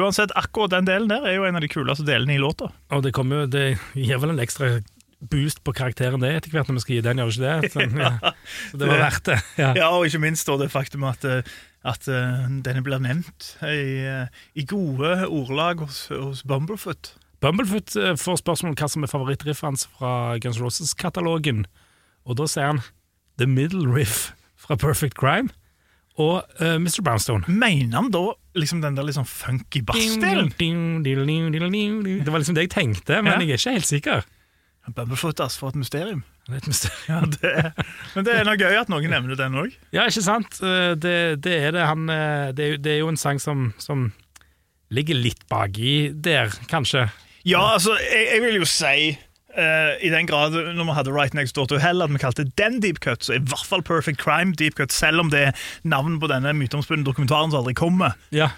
uansett, 0.00 0.30
akkurat 0.38 0.70
den 0.70 0.86
delen 0.86 1.08
der 1.10 1.26
er 1.26 1.34
jo 1.34 1.44
en 1.44 1.56
av 1.58 1.60
de 1.64 1.68
kuleste 1.68 2.04
delene 2.06 2.36
i 2.36 2.38
låta. 2.38 2.70
Og 2.94 3.02
det, 3.02 3.12
kommer 3.12 3.46
det 3.50 3.78
gir 3.94 4.18
vel 4.22 4.30
en 4.30 4.38
ekstra 4.38 4.70
boost 5.30 5.62
på 5.64 5.72
karakteren 5.76 6.20
det 6.22 6.30
etter 6.36 6.50
hvert 6.54 6.68
når 6.70 6.78
vi 6.78 6.82
skal 6.84 6.94
gi 6.96 7.04
den, 7.06 7.20
gjør 7.22 7.32
ikke 7.32 7.44
det? 7.62 7.70
Sånn, 7.74 7.98
ja. 8.00 8.32
Så 8.70 8.80
det 8.80 8.88
var 8.90 9.02
verdt 9.04 9.28
det. 9.30 9.38
Ja. 9.60 9.70
Ja, 9.78 9.88
og 9.96 10.06
ikke 10.08 10.20
minst 10.24 10.48
da 10.48 10.56
det 10.60 10.70
faktum 10.72 11.04
at, 11.08 11.24
eh, 11.28 11.42
at 11.84 12.08
eh, 12.08 12.46
denne 12.66 12.82
blir 12.86 13.02
nevnt 13.04 13.50
i, 13.62 14.04
eh, 14.04 14.26
i 14.54 14.64
gode 14.68 15.14
ordlag 15.28 15.82
hos, 15.84 16.06
hos 16.12 16.42
Bumblefoot. 16.48 17.14
Bumblefoot 17.44 17.92
får 18.16 18.38
spørsmål 18.40 18.72
om 18.72 18.78
hva 18.80 18.88
som 18.88 19.04
er 19.04 19.10
favorittriffet 19.12 19.66
hans 19.68 19.86
fra 19.98 20.12
Guns 20.40 20.60
Roses-katalogen, 20.62 21.66
og 22.24 22.38
da 22.40 22.46
sier 22.48 22.70
han 22.72 22.80
The 23.36 23.46
Middle 23.50 23.90
Riff 23.92 24.30
fra 24.56 24.76
Perfect 24.80 25.18
Crime. 25.20 25.50
og 26.16 26.44
uh, 26.62 26.76
Mr. 26.78 27.02
Brownstone. 27.02 27.42
Mener 27.50 27.96
han 27.98 28.10
da 28.14 28.20
liksom 28.54 28.80
den 28.80 28.94
der 28.96 29.02
liksom 29.08 29.26
funky 29.26 29.82
bassdelen? 29.82 30.52
Det 30.56 32.30
var 32.32 32.38
liksom 32.38 32.54
det 32.54 32.68
jeg 32.68 32.70
tenkte, 32.70 33.18
men 33.22 33.32
Ja. 33.32 33.38
jeg 33.42 33.50
er 33.50 33.58
ikke 33.58 33.74
helt 33.74 33.86
sikker. 33.90 34.22
Bumblefoot, 34.92 35.40
for 35.56 35.72
et 35.72 35.78
mysterium. 35.80 36.22
Det 36.46 36.52
er 36.52 36.60
et 36.60 36.66
mysterium. 36.68 37.04
Ja, 37.08 37.20
det 37.32 37.50
er, 37.50 37.70
men 38.14 38.26
det 38.26 38.34
er 38.36 38.44
noe 38.44 38.58
gøy 38.60 38.76
at 38.82 38.90
noen 38.92 39.08
nevner 39.10 39.38
den 39.38 39.56
òg. 39.56 39.72
Ja, 39.96 40.04
ikke 40.10 40.24
sant? 40.26 40.58
Eh, 40.60 40.92
Det, 41.00 41.40
det 41.44 41.54
er 41.68 41.72
det. 41.72 41.86
Han, 41.88 42.08
eh, 42.12 42.52
det, 42.52 42.82
er, 42.84 42.98
jo- 43.00 43.08
en 43.08 43.16
sang 43.16 43.40
som, 43.40 43.70
som 43.80 44.10
ligger 44.92 45.16
litt 45.16 45.46
baki 45.48 46.12
der, 46.12 46.52
kanskje. 46.68 47.06
Ja, 47.44 47.62
altså, 47.74 47.96
jeg, 48.00 48.28
jeg 48.34 48.42
vil 48.44 48.60
jo 48.62 48.68
si 48.68 49.14
Uh, 49.54 49.94
i 50.02 50.08
den 50.10 50.26
grad 50.26 50.50
når 50.50 50.82
vi 50.88 50.94
hadde 50.96 51.12
Right 51.14 51.34
Next 51.38 51.54
Door 51.54 51.68
to 51.70 51.76
Hell, 51.78 52.02
at 52.02 52.10
vi 52.10 52.18
kalte 52.18 52.42
den 52.58 52.80
deep 52.82 52.96
cut, 52.98 53.22
så 53.22 53.36
i 53.36 53.38
hvert 53.38 53.62
fall 53.70 53.84
Perfect 53.86 54.18
Crime 54.18 54.50
deep 54.58 54.74
cut, 54.74 54.90
selv 54.90 55.22
om 55.22 55.28
det 55.30 55.44
er 55.46 55.60
navnet 55.86 56.18
på 56.18 56.26
denne 56.26 56.50
myteomspunne 56.58 57.06
dokumentaren 57.06 57.52
som 57.52 57.60
aldri 57.60 57.76
kommer. 57.78 58.16
Ja. 58.34 58.48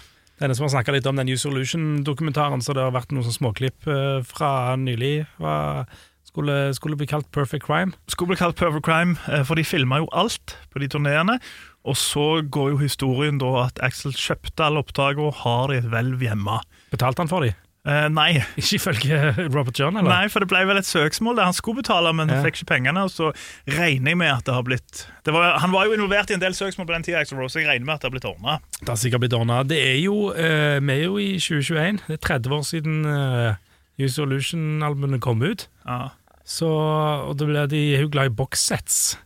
Denne 0.41 0.55
som 0.57 0.65
har 0.65 0.71
snakka 0.73 0.95
litt 0.95 1.05
om 1.05 1.21
den 1.21 1.29
New 1.29 1.37
Solution-dokumentaren, 1.37 2.65
så 2.65 2.73
det 2.73 2.81
har 2.81 2.95
vært 2.97 3.13
noen 3.13 3.29
småklipp 3.29 3.85
uh, 3.85 4.25
fra 4.25 4.73
nylig. 4.81 5.27
Hva 5.37 5.85
skulle, 6.27 6.57
skulle 6.77 6.97
bli 6.99 7.07
kalt 7.09 7.29
Perfect 7.35 7.65
Crime. 7.65 7.93
Skulle 8.11 8.33
bli 8.33 8.39
kalt 8.41 8.55
Perfect 8.59 8.85
Crime, 8.85 9.17
eh, 9.31 9.43
for 9.47 9.55
de 9.59 9.63
filma 9.67 10.01
jo 10.03 10.09
alt 10.13 10.57
på 10.73 10.79
de 10.83 10.87
turneene. 10.91 11.39
Og 11.87 11.95
så 11.95 12.41
går 12.51 12.73
jo 12.73 12.81
historien 12.81 13.37
da 13.39 13.53
at 13.67 13.79
Axel 13.85 14.11
kjøpte 14.11 14.65
alle 14.65 14.81
opptakene 14.83 15.29
og 15.29 15.39
har 15.45 15.71
de 15.71 15.77
et 15.79 15.87
hvelv 15.87 16.19
hjemme. 16.25 16.59
Betalte 16.91 17.23
han 17.23 17.31
for 17.31 17.45
de? 17.47 17.53
Eh, 17.87 18.09
nei. 18.11 18.41
Ikke 18.59 18.75
ifølge 18.75 19.17
Robert 19.55 19.77
John, 19.79 19.95
eller? 19.95 20.09
nei, 20.11 20.25
for 20.27 20.43
det 20.43 20.49
ble 20.51 20.65
vel 20.67 20.75
et 20.81 20.89
søksmål 20.89 21.37
der 21.39 21.47
han 21.47 21.55
skulle 21.55 21.79
betale, 21.79 22.11
men 22.11 22.27
Ja. 22.27 22.41
fikk 22.43 22.57
ikke 22.59 22.67
pengene. 22.73 23.05
Og 23.07 23.13
så 23.13 23.29
regner 23.77 24.11
jeg 24.11 24.19
med 24.19 24.27
at 24.33 24.43
det 24.43 24.53
har 24.57 24.65
blitt 24.67 25.05
det 25.23 25.31
var, 25.31 25.55
Han 25.63 25.71
var 25.71 25.85
jo 25.87 25.95
involvert 25.95 26.29
i 26.29 26.35
en 26.35 26.43
del 26.43 26.51
søksmål 26.57 26.89
på 26.89 26.97
den 26.97 27.03
tida, 27.07 27.21
Axel 27.23 27.39
Rose, 27.39 27.55
jeg 27.61 27.69
regner 27.69 27.85
med 27.87 27.95
at 27.95 28.01
det 28.03 28.09
har 28.11 28.15
blitt 28.17 28.27
ordna. 28.27 28.57
Det 28.81 28.89
har 28.91 28.99
sikkert 28.99 29.23
blitt 29.23 29.37
ordna. 29.39 29.61
Det 29.63 29.79
er 29.79 29.95
jo 30.03 30.33
eh, 30.35 30.81
Vi 30.83 30.91
er 30.97 31.03
jo 31.05 31.15
i 31.23 31.29
2021. 31.39 32.03
Det 32.09 32.19
er 32.19 32.23
30 32.27 32.57
år 32.59 32.67
siden 32.67 32.99
uh, 33.07 33.55
Use 33.97 34.17
Solution-albumene 34.19 35.21
kom 35.23 35.39
ut. 35.41 35.69
Ja. 35.87 36.09
Så, 36.47 36.67
og 36.71 37.37
da 37.39 37.47
ble 37.47 37.63
de 37.71 37.79
jo 37.97 38.11
glad 38.11 38.31
i 38.31 38.37
bokssets. 38.37 39.17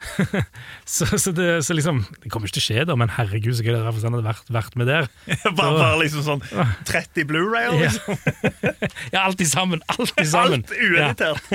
så, 0.84 1.18
så, 1.18 1.32
det, 1.32 1.62
så 1.64 1.74
liksom 1.76 1.98
Det 2.22 2.30
kommer 2.32 2.48
ikke 2.48 2.56
til 2.56 2.62
å 2.62 2.64
skje, 2.64 2.84
da, 2.88 2.94
men 2.96 3.10
herregud, 3.12 3.52
så 3.58 3.64
gøy 3.66 3.74
det 3.74 3.80
han 3.82 4.14
hadde 4.14 4.22
vært, 4.24 4.52
vært 4.52 4.76
med 4.80 4.88
der. 4.88 5.08
bare, 5.58 5.74
bare 5.76 5.98
liksom 6.00 6.24
sånn 6.24 6.44
30 6.88 7.26
Blu-ray 7.28 7.68
liksom. 7.82 8.16
ja, 9.14 9.26
alltid 9.26 9.50
sammen! 9.50 9.84
Alltid 9.92 10.30
sammen! 10.30 10.64
Alt 10.64 10.72
ueditert. 10.72 11.50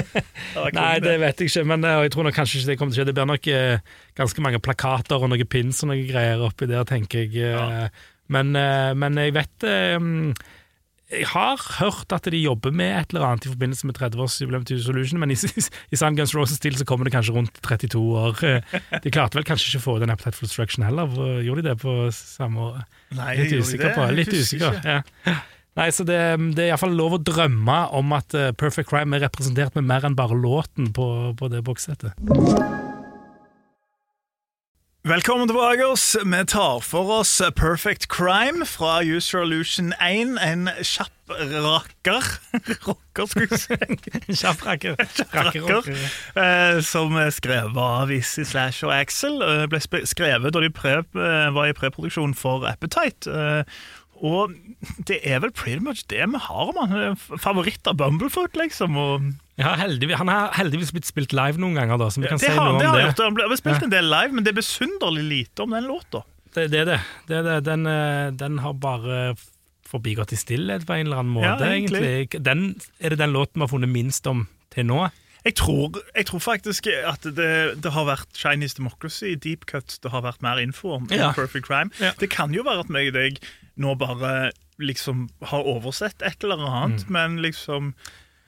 Ja. 0.53 0.67
Nei, 0.77 0.91
det 1.03 1.15
vet 1.23 1.41
jeg 1.41 1.51
ikke, 1.51 1.65
men 1.73 1.87
eh, 1.87 2.03
jeg 2.05 2.13
tror 2.13 2.29
nok 2.29 2.37
kanskje 2.37 2.59
ikke 2.59 2.71
det 2.71 2.77
kommer 2.81 2.93
til 2.93 3.01
å 3.01 3.01
skje. 3.01 3.07
Det 3.09 3.15
blir 3.17 3.31
nok 3.31 3.49
eh, 3.55 3.95
ganske 4.19 4.45
mange 4.45 4.61
plakater 4.67 5.25
og 5.25 5.31
noen 5.33 5.49
pins 5.49 5.81
og 5.81 5.93
noen 5.93 6.05
greier 6.11 6.45
oppi 6.45 6.69
der, 6.69 6.85
tenker 6.89 7.25
jeg. 7.25 7.49
Ja. 7.49 7.87
Men, 8.35 8.53
eh, 8.57 8.91
men 8.97 9.17
jeg 9.21 9.33
vet 9.39 9.65
eh, 9.69 9.97
Jeg 11.13 11.27
har 11.29 11.59
hørt 11.79 12.11
at 12.15 12.25
de 12.33 12.39
jobber 12.41 12.71
med 12.73 12.89
et 12.97 13.11
eller 13.13 13.27
annet 13.27 13.45
i 13.45 13.49
forbindelse 13.51 13.85
med 13.85 13.97
30-årsjubileum 13.99 14.63
til 14.65 14.79
Solution, 14.81 15.19
men 15.21 15.29
i, 15.31 15.37
i 15.93 15.99
sann 15.99 16.15
Guns 16.17 16.33
Roses-stil 16.35 16.77
så 16.79 16.85
kommer 16.89 17.05
det 17.05 17.13
kanskje 17.13 17.35
rundt 17.35 17.59
32 17.61 18.01
år. 18.23 18.41
Eh, 18.47 18.79
De 19.03 19.11
klarte 19.13 19.37
vel 19.37 19.45
kanskje 19.45 19.69
ikke 19.75 19.83
å 19.83 19.85
få 19.85 19.97
den 20.01 20.09
Appetite 20.13 20.39
for 20.39 20.47
Destruction 20.49 20.85
heller, 20.87 21.05
for- 21.13 21.43
gjorde 21.45 21.61
de 21.61 21.69
det 21.69 21.77
på 21.83 21.93
samme 22.17 22.57
år? 22.71 22.79
Nei, 23.19 23.35
Litt 23.43 23.53
usikker 23.61 23.91
det? 23.91 23.93
på 23.99 24.07
Litt 24.17 24.33
usikker, 24.33 24.81
ja. 24.81 25.35
Nei, 25.75 25.89
så 25.91 26.05
det, 26.07 26.17
det 26.55 26.63
er 26.65 26.71
iallfall 26.71 26.93
lov 26.95 27.17
å 27.17 27.21
drømme 27.27 27.77
om 27.99 28.13
at 28.15 28.33
eh, 28.39 28.49
Perfect 28.57 28.89
Crime 28.89 29.17
er 29.19 29.25
representert 29.27 29.75
med 29.77 29.85
mer 29.91 30.07
enn 30.07 30.15
bare 30.17 30.33
låten 30.39 30.89
på, 30.95 31.07
på 31.37 31.51
det 31.53 31.61
bokssettet. 31.67 32.15
Velkommen 35.05 35.47
tilbake. 35.47 35.85
oss. 35.85 36.17
Vi 36.25 36.45
tar 36.45 36.79
for 36.79 37.19
oss 37.19 37.41
Perfect 37.55 38.07
Crime 38.07 38.65
fra 38.65 39.03
User 39.03 39.43
Illusion 39.43 39.93
1. 40.01 40.37
En 40.41 40.69
kjapp 40.81 41.11
rakker 41.29 42.25
Rocker, 42.87 43.25
skulle 43.25 43.47
jeg 43.51 43.59
si. 43.59 44.33
Kjapp 44.41 44.65
rakker. 44.65 44.97
Rakker. 45.33 45.91
Eh, 46.41 46.79
som 46.81 47.13
er 47.21 47.29
skrevet 47.29 47.77
av 47.77 48.09
Issy 48.09 48.47
Slash 48.49 48.81
og 48.85 48.95
Axel. 48.97 49.37
Eh, 49.45 49.67
ble 49.69 49.81
skrevet 50.09 50.53
da 50.57 50.63
de 50.65 50.73
eh, 50.73 51.53
var 51.53 51.69
i 51.69 51.77
preproduksjon 51.77 52.33
for 52.33 52.65
Appetite. 52.65 53.29
Eh, 53.29 53.61
og 54.23 54.53
det 55.09 55.19
er 55.27 55.39
vel 55.43 55.51
pretty 55.51 55.81
much 55.83 56.05
det 56.11 56.21
vi 56.31 56.39
har 56.39 56.69
om 56.71 56.77
han. 56.79 56.93
Eh, 57.11 57.25
Favoritt 57.41 57.87
av 57.87 57.97
Bumblefoot, 57.99 58.55
liksom. 58.55 58.95
Og 58.97 59.25
Ja, 59.59 59.73
heldigvis, 59.79 60.17
han 60.19 60.27
har 60.31 60.51
heldigvis 60.55 60.91
blitt 60.95 61.07
spilt 61.07 61.33
live 61.35 61.59
noen 61.61 61.75
ganger, 61.75 61.97
da, 61.99 62.07
så 62.11 62.21
vi 62.23 62.27
kan 62.31 62.37
det 62.39 62.47
si 62.49 62.53
har, 62.55 62.71
noe 62.71 62.79
det 62.79 62.87
om 62.87 62.93
har 62.93 63.01
det. 63.01 63.05
gjort. 63.09 63.23
Han 63.25 63.35
ble, 63.37 63.49
ble 63.51 63.57
spilt 63.59 63.83
en 63.83 63.93
del 63.93 64.07
live, 64.11 64.31
men 64.35 64.43
det 64.47 64.51
er 64.53 64.59
besynderlig 64.61 65.25
lite 65.29 65.63
om 65.63 65.75
den 65.75 65.87
låta. 65.89 66.23
Det, 66.55 66.69
det 66.71 66.79
er 66.85 66.89
det. 66.93 66.99
det, 67.27 67.35
er 67.41 67.43
det. 67.49 67.57
Den, 67.67 67.85
eh, 67.91 68.31
den 68.39 68.57
har 68.63 68.73
bare 68.79 69.35
forbigått 69.85 70.31
i 70.33 70.39
stillhet 70.39 70.85
på 70.87 70.95
en 70.95 71.05
eller 71.07 71.21
annen 71.21 71.35
måte, 71.35 71.65
Ja, 71.67 71.73
egentlig. 71.75 72.01
egentlig. 72.03 72.43
Den, 72.43 72.65
er 72.99 73.09
det 73.15 73.19
den 73.21 73.35
låten 73.35 73.59
vi 73.59 73.65
har 73.67 73.71
funnet 73.71 73.91
minst 73.91 74.27
om 74.27 74.47
til 74.73 74.87
nå? 74.89 75.05
Jeg 75.45 75.53
tror, 75.59 75.99
jeg 76.15 76.25
tror 76.25 76.41
faktisk 76.41 76.87
at 77.05 77.21
det, 77.37 77.51
det 77.83 77.91
har 77.93 78.07
vært 78.07 78.31
Chinese 78.33 78.79
Democracy, 78.79 79.35
Deep 79.37 79.67
Cut, 79.69 79.99
det 80.01 80.09
har 80.09 80.23
vært 80.25 80.41
mer 80.41 80.57
info 80.57 80.95
om 80.97 81.05
Ja. 81.13 81.29
Perfect 81.37 81.67
Crime. 81.67 81.91
Ja. 82.01 82.15
Det 82.17 82.31
kan 82.33 82.51
jo 82.55 82.63
være 82.65 82.81
at 82.81 82.89
meg 82.89 83.11
og 83.11 83.19
deg 83.19 83.37
nå 83.81 83.95
bare 83.99 84.51
liksom 84.81 85.27
har 85.51 85.67
oversett 85.67 86.21
et 86.25 86.43
eller 86.43 86.61
annet, 86.67 87.09
men 87.09 87.39
liksom 87.43 87.93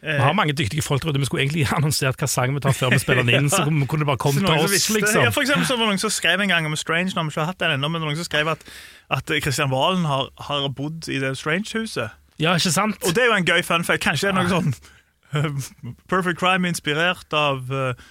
eh, 0.01 0.15
Vi 0.15 0.23
har 0.23 0.35
mange 0.35 0.53
dyktige 0.53 0.83
folk 0.83 1.03
der 1.03 1.09
ute. 1.09 1.19
Vi 1.19 1.25
skulle 1.29 1.43
egentlig 1.45 1.67
annonsert 1.77 2.19
hva 2.19 2.27
sang 2.31 2.55
vi 2.55 2.63
tar 2.63 2.75
før 2.75 2.93
vi 2.95 2.99
spiller 3.03 3.27
den 3.27 3.43
inn, 3.43 3.49
så 3.51 3.63
kunne 3.65 4.03
det 4.03 4.09
bare 4.09 4.21
kommet 4.21 4.45
til 4.45 4.67
oss, 4.67 4.89
liksom. 4.93 5.23
Ja, 5.23 5.31
for 5.35 5.43
eksempel 5.43 5.67
så 5.67 5.75
var 5.75 5.87
det 5.87 5.95
noen 5.95 6.03
som 6.03 6.13
skrev 6.13 6.43
en 6.43 6.53
gang 6.53 6.67
om 6.69 6.75
Strange, 6.79 7.15
når 7.15 7.29
vi 7.29 7.35
ikke 7.35 7.43
har 7.43 7.51
hatt 7.53 7.63
den 7.63 7.75
ennå, 7.77 7.91
men 7.93 8.03
noen 8.05 8.19
som 8.19 8.27
skrev 8.27 8.51
at, 8.53 8.63
at 9.09 9.35
Christian 9.41 9.71
Valen 9.71 10.05
har, 10.07 10.29
har 10.49 10.69
bodd 10.69 11.09
i 11.11 11.19
det 11.23 11.35
Strange-huset. 11.39 12.15
Ja, 12.39 12.53
ikke 12.55 12.71
sant? 12.71 13.01
Og 13.03 13.15
det 13.15 13.23
er 13.23 13.31
jo 13.31 13.39
en 13.39 13.47
gøy 13.47 13.63
fun 13.65 13.83
fact. 13.87 14.03
Kanskje 14.05 14.29
det 14.29 14.35
er 14.35 14.43
noe 14.43 14.51
sånn 14.51 14.73
eh, 15.33 15.71
Perfect 16.11 16.39
Crime 16.39 16.69
inspirert 16.69 17.33
av 17.33 17.71
eh, 17.73 18.07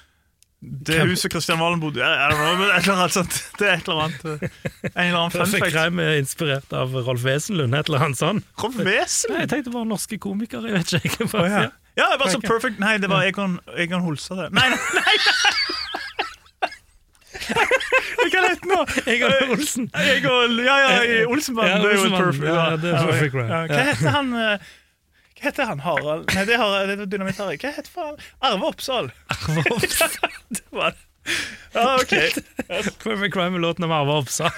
det 0.66 0.98
huset 1.06 1.30
Christian 1.30 1.60
Valen 1.60 1.80
bodde 1.80 2.00
i. 2.00 2.02
Don't 2.02 2.40
know, 2.40 2.56
men 2.58 2.70
et 2.74 2.82
eller 2.82 3.02
annet 3.04 3.14
sånt. 3.14 3.36
Det 3.58 3.68
er 3.68 3.76
et 3.78 3.88
eller 3.88 4.08
annet 4.08 4.24
eh, 4.26 4.48
En 4.92 5.04
eller 5.04 5.18
annen 5.20 5.34
fun 5.34 5.46
fact. 5.52 5.68
Crime 5.70 6.02
er 6.02 6.18
inspirert 6.18 6.74
av 6.74 6.94
Rolf 7.06 7.22
Wesenlund, 7.26 7.74
et 7.74 7.90
eller 7.90 8.06
annet 8.08 8.18
sånt. 8.18 8.46
Rolf 8.62 8.78
Wesenlund? 8.80 9.44
Jeg 9.44 9.52
tenkte 9.52 9.74
bare 9.74 9.88
norske 9.92 10.18
komikere, 10.22 10.70
jeg 10.70 10.80
vet 10.80 10.96
ikke. 10.98 11.02
Jeg 11.06 11.18
kan 11.20 11.30
bare, 11.32 11.50
ja. 11.52 11.62
ja, 12.00 12.08
det 12.12 12.18
var 12.24 12.32
så 12.34 12.42
perfect 12.42 12.82
Nei, 12.82 12.96
det 13.02 13.10
var 13.12 13.26
Egon, 13.28 13.60
Egon 13.78 14.02
Holsa, 14.06 14.40
det. 14.42 14.48
Nei, 14.56 14.66
nei, 14.74 14.80
nei! 14.98 15.16
Hva 18.26 18.42
het 18.42 18.64
det 18.64 18.70
nå? 18.70 18.80
Egon 19.12 19.54
Olsen. 19.54 19.86
Egon, 20.16 20.58
ja, 20.64 20.76
ja, 20.82 20.96
i 21.04 21.20
Olsenbanden. 21.30 21.76
Ja, 21.76 21.78
det 21.84 21.92
er 21.92 22.02
jo 22.02 22.10
perfect. 22.16 22.48
ja, 22.48 22.64
det 22.80 22.90
er 22.90 23.06
perfect. 23.06 23.38
Ja, 23.38 23.60
Hva 23.70 23.86
heter 23.90 24.16
han 24.16 24.34
eh, 24.40 24.74
heter 25.48 25.68
han 25.70 25.80
Harald? 25.84 26.28
Nei, 26.36 26.44
det, 26.48 26.56
har, 26.60 26.86
det 26.90 26.96
er 27.00 27.10
Dynamitt 27.10 27.38
Harry. 27.42 27.56
Hva 27.62 27.72
heter 27.76 27.92
faen? 27.92 28.18
Arve 28.44 28.70
Oppsal. 28.72 29.10
det 30.56 30.64
var 30.74 30.94
det. 30.96 31.02
Ja, 31.74 31.96
OK. 31.98 32.12
Perfect 33.02 33.34
Crime 33.34 33.58
er 33.58 33.62
låten 33.64 33.86
om 33.88 33.94
Arve 33.96 34.20
Oppsal. 34.20 34.52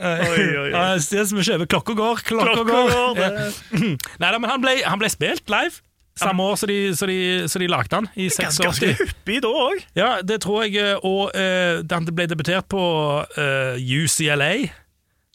Oi, 0.00 0.42
oi, 0.56 0.70
oi. 0.70 0.72
Det 1.02 1.24
som 1.28 1.40
er 1.40 1.46
kjøper. 1.46 1.68
Klokka 1.74 1.94
går, 1.98 2.22
klokka, 2.24 2.52
Klokka 2.54 2.64
går. 2.72 2.90
går, 2.94 3.20
Ja. 3.20 3.94
Nei 4.22 4.30
da, 4.32 4.38
men 4.38 4.50
han 4.50 4.62
ble, 4.62 4.76
han 4.86 5.00
ble 5.02 5.10
spilt 5.12 5.50
live. 5.52 5.82
Samme 6.20 6.44
år 6.44 6.56
som 6.60 6.68
de, 6.68 6.76
så 6.98 7.06
de, 7.08 7.16
så 7.48 7.60
de 7.62 7.68
lagde 7.70 7.96
han, 7.96 8.08
i 8.18 8.26
Ganske, 8.28 8.64
ganske 8.66 8.88
hyppig 8.98 9.38
da 9.44 9.50
òg. 9.56 9.84
Ja, 9.96 10.08
det 10.26 10.40
tror 10.44 10.66
jeg. 10.66 10.74
eh, 10.82 11.06
Og 11.06 11.30
uh, 11.32 11.80
han 11.90 12.08
ble 12.10 12.26
debutert 12.28 12.66
på 12.68 12.80
uh, 13.24 13.76
UCLA, 13.80 14.50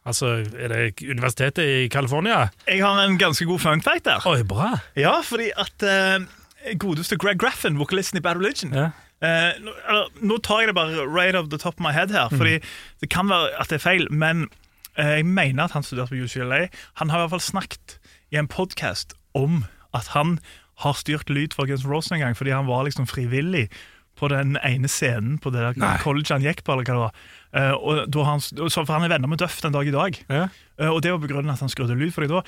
altså 0.06 0.28
er 0.60 0.68
det 0.74 1.02
universitetet 1.04 1.66
i 1.66 1.88
California 1.90 2.48
Jeg 2.68 2.82
har 2.84 3.00
en 3.06 3.18
ganske 3.18 3.46
god 3.46 3.60
fun 3.60 3.82
fact 3.82 4.06
der. 4.06 4.26
Oi, 4.30 4.44
bra! 4.44 4.76
Ja, 4.96 5.16
fordi 5.26 5.50
at 5.58 5.84
eh, 5.84 6.26
godeste 6.82 7.18
Greg 7.18 7.40
Graffin, 7.42 7.80
vokalisten 7.80 8.18
i 8.18 8.22
Bad 8.26 8.38
Religion 8.42 8.74
Ja. 8.74 8.90
eh, 9.22 9.54
nå, 9.64 9.74
eller, 9.90 10.12
nå 10.22 10.38
tar 10.46 10.62
jeg 10.64 10.68
det 10.72 10.76
bare 10.78 11.08
right 11.08 11.36
off 11.36 11.50
the 11.50 11.58
top 11.62 11.80
of 11.80 11.86
my 11.88 11.92
head 11.96 12.12
her, 12.14 12.30
fordi 12.30 12.60
det 13.02 13.10
kan 13.10 13.30
være 13.30 13.50
at 13.60 13.70
det 13.70 13.80
er 13.82 13.86
feil, 13.86 14.08
men 14.12 14.48
eh, 14.98 15.18
jeg 15.20 15.26
mener 15.26 15.64
at 15.66 15.72
han 15.72 15.84
studerte 15.84 16.14
på 16.16 16.24
UCLA. 16.26 16.68
Han 17.02 17.10
har 17.10 17.18
i 17.20 17.22
hvert 17.26 17.36
fall 17.38 17.46
snakket 17.52 17.98
i 18.32 18.38
en 18.42 18.48
podkast 18.48 19.14
om 19.34 19.66
at 19.94 20.08
han 20.16 20.38
har 20.84 20.94
styrt 21.00 21.30
lyd 21.32 21.54
for 21.56 21.66
Guns 21.70 21.86
N' 21.86 21.92
Roses 21.92 22.12
en 22.12 22.20
gang, 22.20 22.36
fordi 22.38 22.52
han 22.52 22.68
var 22.68 22.84
liksom 22.84 23.08
frivillig 23.08 23.70
på 24.16 24.28
den 24.32 24.56
ene 24.64 24.88
scenen 24.88 25.38
på 25.44 25.52
det 25.52 25.62
der 25.76 25.98
college 26.04 26.32
han 26.32 26.44
gikk 26.44 26.64
på. 26.64 26.72
eller 26.72 26.84
hva 26.88 26.94
det 26.96 27.02
var. 27.02 27.14
Eh, 27.56 28.02
da 28.12 28.26
han, 28.28 28.42
for 28.42 28.92
han 28.92 29.06
er 29.08 29.14
venner 29.14 29.32
med 29.32 29.40
Duff 29.40 29.62
den 29.64 29.76
dag 29.76 29.88
i 29.88 29.94
dag. 29.94 30.20
Ja. 30.28 30.48
Uh, 30.82 30.92
Og 30.96 31.02
det 31.06 31.14
var 31.14 31.24
begrunnet 31.24 31.56
at 31.56 31.64
han 31.64 31.72
skrudde 31.72 31.96
lyd 31.96 32.12
for 32.12 32.26
deg 32.26 32.34
da. 32.34 32.42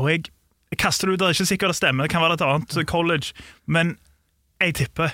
Og 0.00 0.08
jeg, 0.10 0.30
jeg 0.72 0.80
kaster 0.80 1.10
det 1.10 1.14
ut, 1.14 1.20
det 1.20 1.28
er 1.28 1.36
ikke 1.36 1.50
sikkert 1.52 1.74
det 1.74 1.80
stemmer, 1.80 2.06
det 2.06 2.14
kan 2.14 2.24
være 2.24 2.38
et 2.38 2.46
annet 2.46 2.88
college, 2.88 3.34
men 3.66 3.96
jeg 4.62 4.74
tipper 4.80 5.12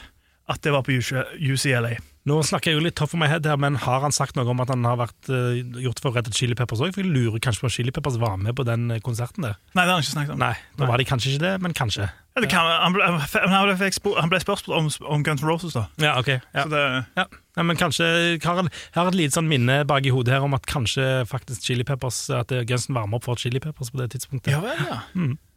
at 0.50 0.62
det 0.62 0.72
var 0.72 0.86
på 0.86 0.94
UCLA. 0.94 1.96
Nå 2.28 2.36
snakker 2.44 2.68
jeg 2.70 2.76
jo 2.76 2.82
litt 2.84 2.96
tough 3.00 3.14
for 3.14 3.20
my 3.20 3.24
head 3.30 3.46
her, 3.48 3.56
men 3.56 3.78
har 3.80 4.02
han 4.04 4.12
sagt 4.12 4.36
noe 4.36 4.44
om 4.52 4.58
at 4.60 4.68
han 4.68 4.84
har 4.84 4.98
vært 5.00 5.30
uh, 5.32 5.56
gjort 5.80 6.02
for 6.04 6.12
å 6.12 6.18
Hot 6.18 6.28
Chili 6.36 6.56
Peppers 6.58 6.82
òg? 6.84 6.92
For 6.92 7.00
jeg 7.00 7.08
lurer 7.14 7.40
kanskje 7.40 7.64
på 7.64 7.70
om 7.70 7.72
Chili 7.72 7.94
Peppers 7.96 8.18
var 8.20 8.34
med 8.36 8.52
på 8.58 8.66
den 8.68 8.90
eh, 8.92 9.00
konserten 9.04 9.46
der. 9.46 9.54
Nei, 9.72 9.86
det 9.86 9.88
har 9.88 9.96
han 9.96 10.04
ikke 10.04 10.12
snakket 10.12 10.34
om. 10.34 10.42
Nei, 10.42 10.52
nå 10.76 10.88
var 10.90 11.00
de 11.00 11.06
kanskje 11.08 11.32
ikke 11.32 11.42
det, 11.46 11.52
men 11.64 11.76
kanskje. 11.76 12.10
Ja, 12.36 12.42
det 12.44 12.50
kan, 12.52 12.68
han, 12.68 12.92
ble, 12.94 13.06
han, 13.08 13.56
ble, 13.64 13.76
fikk 13.80 13.96
han 14.20 14.32
ble 14.32 14.40
spurt 14.44 14.68
om, 14.68 14.90
om 15.08 15.24
Guns 15.24 15.40
N' 15.40 15.48
Roses, 15.48 15.78
da. 15.78 15.86
Ja, 16.02 16.12
ok. 16.20 16.28
Ja. 16.52 16.66
Så 16.66 16.74
det, 16.74 16.82
Ja. 17.16 17.24
ja, 17.56 17.64
men 17.70 17.80
kanskje 17.80 18.10
har, 18.44 18.60
jeg 18.68 18.98
har 19.00 19.10
et 19.14 19.18
lite 19.18 19.38
sånn 19.38 19.48
minne 19.48 19.80
bak 19.88 20.04
i 20.04 20.12
hodet 20.12 20.36
her 20.36 20.44
om 20.44 20.58
at 20.58 20.68
kanskje 20.68 21.08
faktisk 21.30 21.64
Chili 21.66 21.88
Peppers 21.88 22.20
At 22.36 22.52
Guns 22.52 22.68
Gunsen 22.68 23.00
varmer 23.00 23.16
opp 23.18 23.26
for 23.30 23.40
Chili 23.40 23.64
Peppers 23.64 23.90
på 23.94 24.02
det 24.02 24.10
tidspunktet. 24.12 24.52
ja 24.52 24.60
vel, 24.60 24.84
ja. 24.92 25.00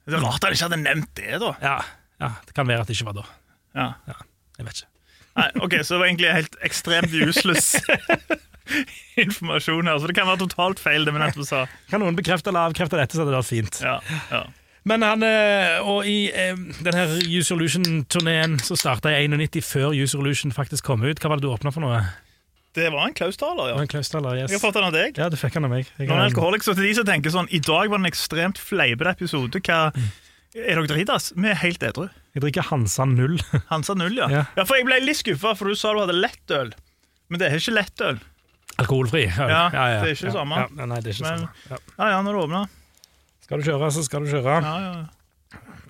Det 0.08 0.16
er 0.16 0.24
rart 0.24 0.44
han 0.48 0.56
ikke 0.56 0.70
hadde 0.72 0.82
nevnt 0.82 1.14
det, 1.20 1.36
da. 1.44 1.54
Ja, 1.64 1.78
ja, 2.24 2.34
Det 2.48 2.56
kan 2.56 2.72
være 2.72 2.88
at 2.88 2.90
det 2.92 2.96
ikke 2.96 3.12
var 3.12 3.20
da. 3.20 3.28
Ja. 3.76 3.92
Jeg 4.58 4.68
vet 4.70 4.80
ikke. 4.84 4.93
Nei, 5.40 5.50
ok, 5.66 5.80
Så 5.82 5.96
det 5.96 6.00
var 6.00 6.10
egentlig 6.10 6.34
helt 6.34 6.58
ekstremt 6.66 7.14
useless 7.14 7.76
informasjon 9.24 9.90
her. 9.90 10.02
Så 10.02 10.10
det 10.10 10.18
kan 10.18 10.30
være 10.30 10.44
totalt 10.46 10.82
feil, 10.82 11.08
det 11.08 11.14
vi 11.16 11.22
nettopp 11.24 11.48
sa. 11.48 11.64
Kan 11.92 12.04
noen 12.06 12.18
bekrefte 12.18 12.54
eller 12.54 12.70
avkrefte 12.70 13.00
dette, 13.00 13.18
så 13.18 13.24
hadde 13.24 13.34
det 13.34 13.40
vært 13.42 13.50
fint. 13.50 13.80
Ja, 13.84 13.98
ja. 14.34 14.44
Men 14.84 15.00
han, 15.06 15.24
eh, 15.24 15.78
og 15.88 16.04
i 16.04 16.28
denne 16.28 16.74
den 16.84 16.98
her 16.98 17.14
Use 17.24 17.56
Illusion-turneen 17.56 18.58
så 18.60 18.76
starta 18.76 19.14
i 19.16 19.30
91 19.32 19.64
før 19.64 19.96
Use 19.96 20.20
Illusion 20.20 20.52
faktisk 20.52 20.84
kom 20.84 21.06
ut. 21.08 21.22
Hva 21.24 21.32
var 21.32 21.40
det 21.40 21.48
du 21.48 21.54
åpna 21.54 21.72
for 21.72 21.86
noe? 21.86 22.02
Det 22.74 22.90
var 22.90 23.06
en 23.06 23.14
Klaustaler, 23.14 23.70
ja. 23.70 23.78
en 23.78 23.88
Klaus-taler, 23.88 24.40
yes. 24.42 24.50
Jeg 24.50 24.58
har 24.58 24.64
fått 24.64 24.78
den 24.80 24.88
av 24.88 24.96
deg. 24.96 25.18
Ja, 25.22 25.28
du 25.30 25.38
fikk 25.38 25.54
den 25.60 25.68
av 25.68 25.72
meg. 25.76 25.92
Jeg 25.94 26.08
er 26.10 26.16
en 26.16 26.26
alkoholiker, 26.26 26.66
så 26.66 26.74
til 26.74 26.88
de 26.88 26.94
som 26.98 27.06
tenker 27.06 27.34
sånn 27.34 27.50
I 27.54 27.62
dag 27.62 27.86
var 27.86 28.02
det 28.02 28.08
en 28.08 28.10
ekstremt 28.10 28.58
fleipete 28.58 29.14
episode. 29.14 29.62
Hva 29.62 29.92
Er 30.54 30.78
dere 30.78 30.86
dritas? 30.90 31.32
Vi 31.34 31.50
er 31.50 31.58
helt 31.64 31.82
edru. 31.86 32.08
jeg 32.36 32.44
drikker 32.44 32.68
Hansa 32.70 33.06
0. 33.10 33.40
Hansa 33.72 33.96
0, 33.98 34.14
ja. 34.20 34.28
Ja. 34.30 34.44
ja. 34.58 34.66
For 34.70 34.78
jeg 34.78 34.86
ble 34.86 35.00
litt 35.02 35.18
skuffa, 35.22 35.56
for 35.58 35.72
du 35.72 35.78
sa 35.80 35.94
du 35.96 36.04
hadde 36.04 36.16
lettøl. 36.18 36.74
Men 37.34 37.42
det 37.42 37.50
er 37.50 37.58
ikke 37.58 37.74
lettøl. 37.74 38.22
Alkoholfri. 38.82 39.26
Ja, 39.30 39.68
det 39.74 39.82
er 39.82 40.14
ikke 40.14 40.30
det 40.30 40.36
samme. 40.36 40.62
Ja, 40.66 40.86
nei, 40.90 41.00
det 41.06 41.12
er 41.14 41.18
ikke 41.18 41.26
Men- 41.28 41.44
samme. 41.44 41.68
Ja. 41.70 41.82
Ja 42.00 42.08
ja, 42.16 42.22
når 42.26 42.38
du 42.38 42.42
åpner. 42.46 42.72
Skal 43.44 43.62
du 43.62 43.68
kjøre, 43.68 43.90
så 43.94 44.04
skal 44.06 44.26
du 44.26 44.32
kjøre. 44.34 44.56
Ja, 44.64 44.78
ja. 44.88 45.04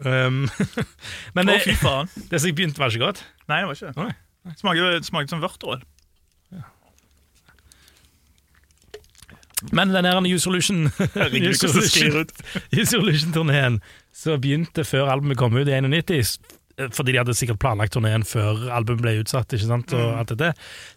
Um, 0.04 0.42
men 1.38 1.48
Å, 1.48 1.54
det, 1.54 1.76
det 2.32 2.40
som 2.42 2.50
jeg 2.50 2.56
begynte, 2.58 2.82
var 2.82 2.92
ikke 2.92 3.06
godt. 3.06 3.22
Nei, 3.48 3.62
det 3.64 3.70
var 3.70 3.78
ikke 3.78 3.94
det. 3.96 4.56
Smaker, 4.60 4.98
smakte 5.08 5.32
som 5.36 5.44
vørterøl. 5.44 5.84
Men 9.72 9.94
den 9.94 10.06
her 10.06 10.20
ut. 12.20 12.32
Use 12.80 12.98
Illusion-turneen 12.98 13.80
som 14.14 14.42
begynte 14.42 14.84
før 14.86 15.10
albumet 15.14 15.38
kom 15.40 15.56
ut 15.56 15.68
i 15.68 15.78
91, 15.80 16.38
eh, 16.78 16.90
fordi 16.94 17.12
de 17.14 17.22
hadde 17.22 17.36
sikkert 17.38 17.60
planlagt 17.64 17.94
turneen 17.96 18.26
før 18.28 18.68
albumet 18.76 19.02
ble 19.06 19.16
utsatt. 19.24 19.54
ikke 19.54 19.70
sant, 19.70 19.92
Mm. 19.94 20.00
og 20.00 20.18
alt 20.20 20.34
dette. 20.36 20.54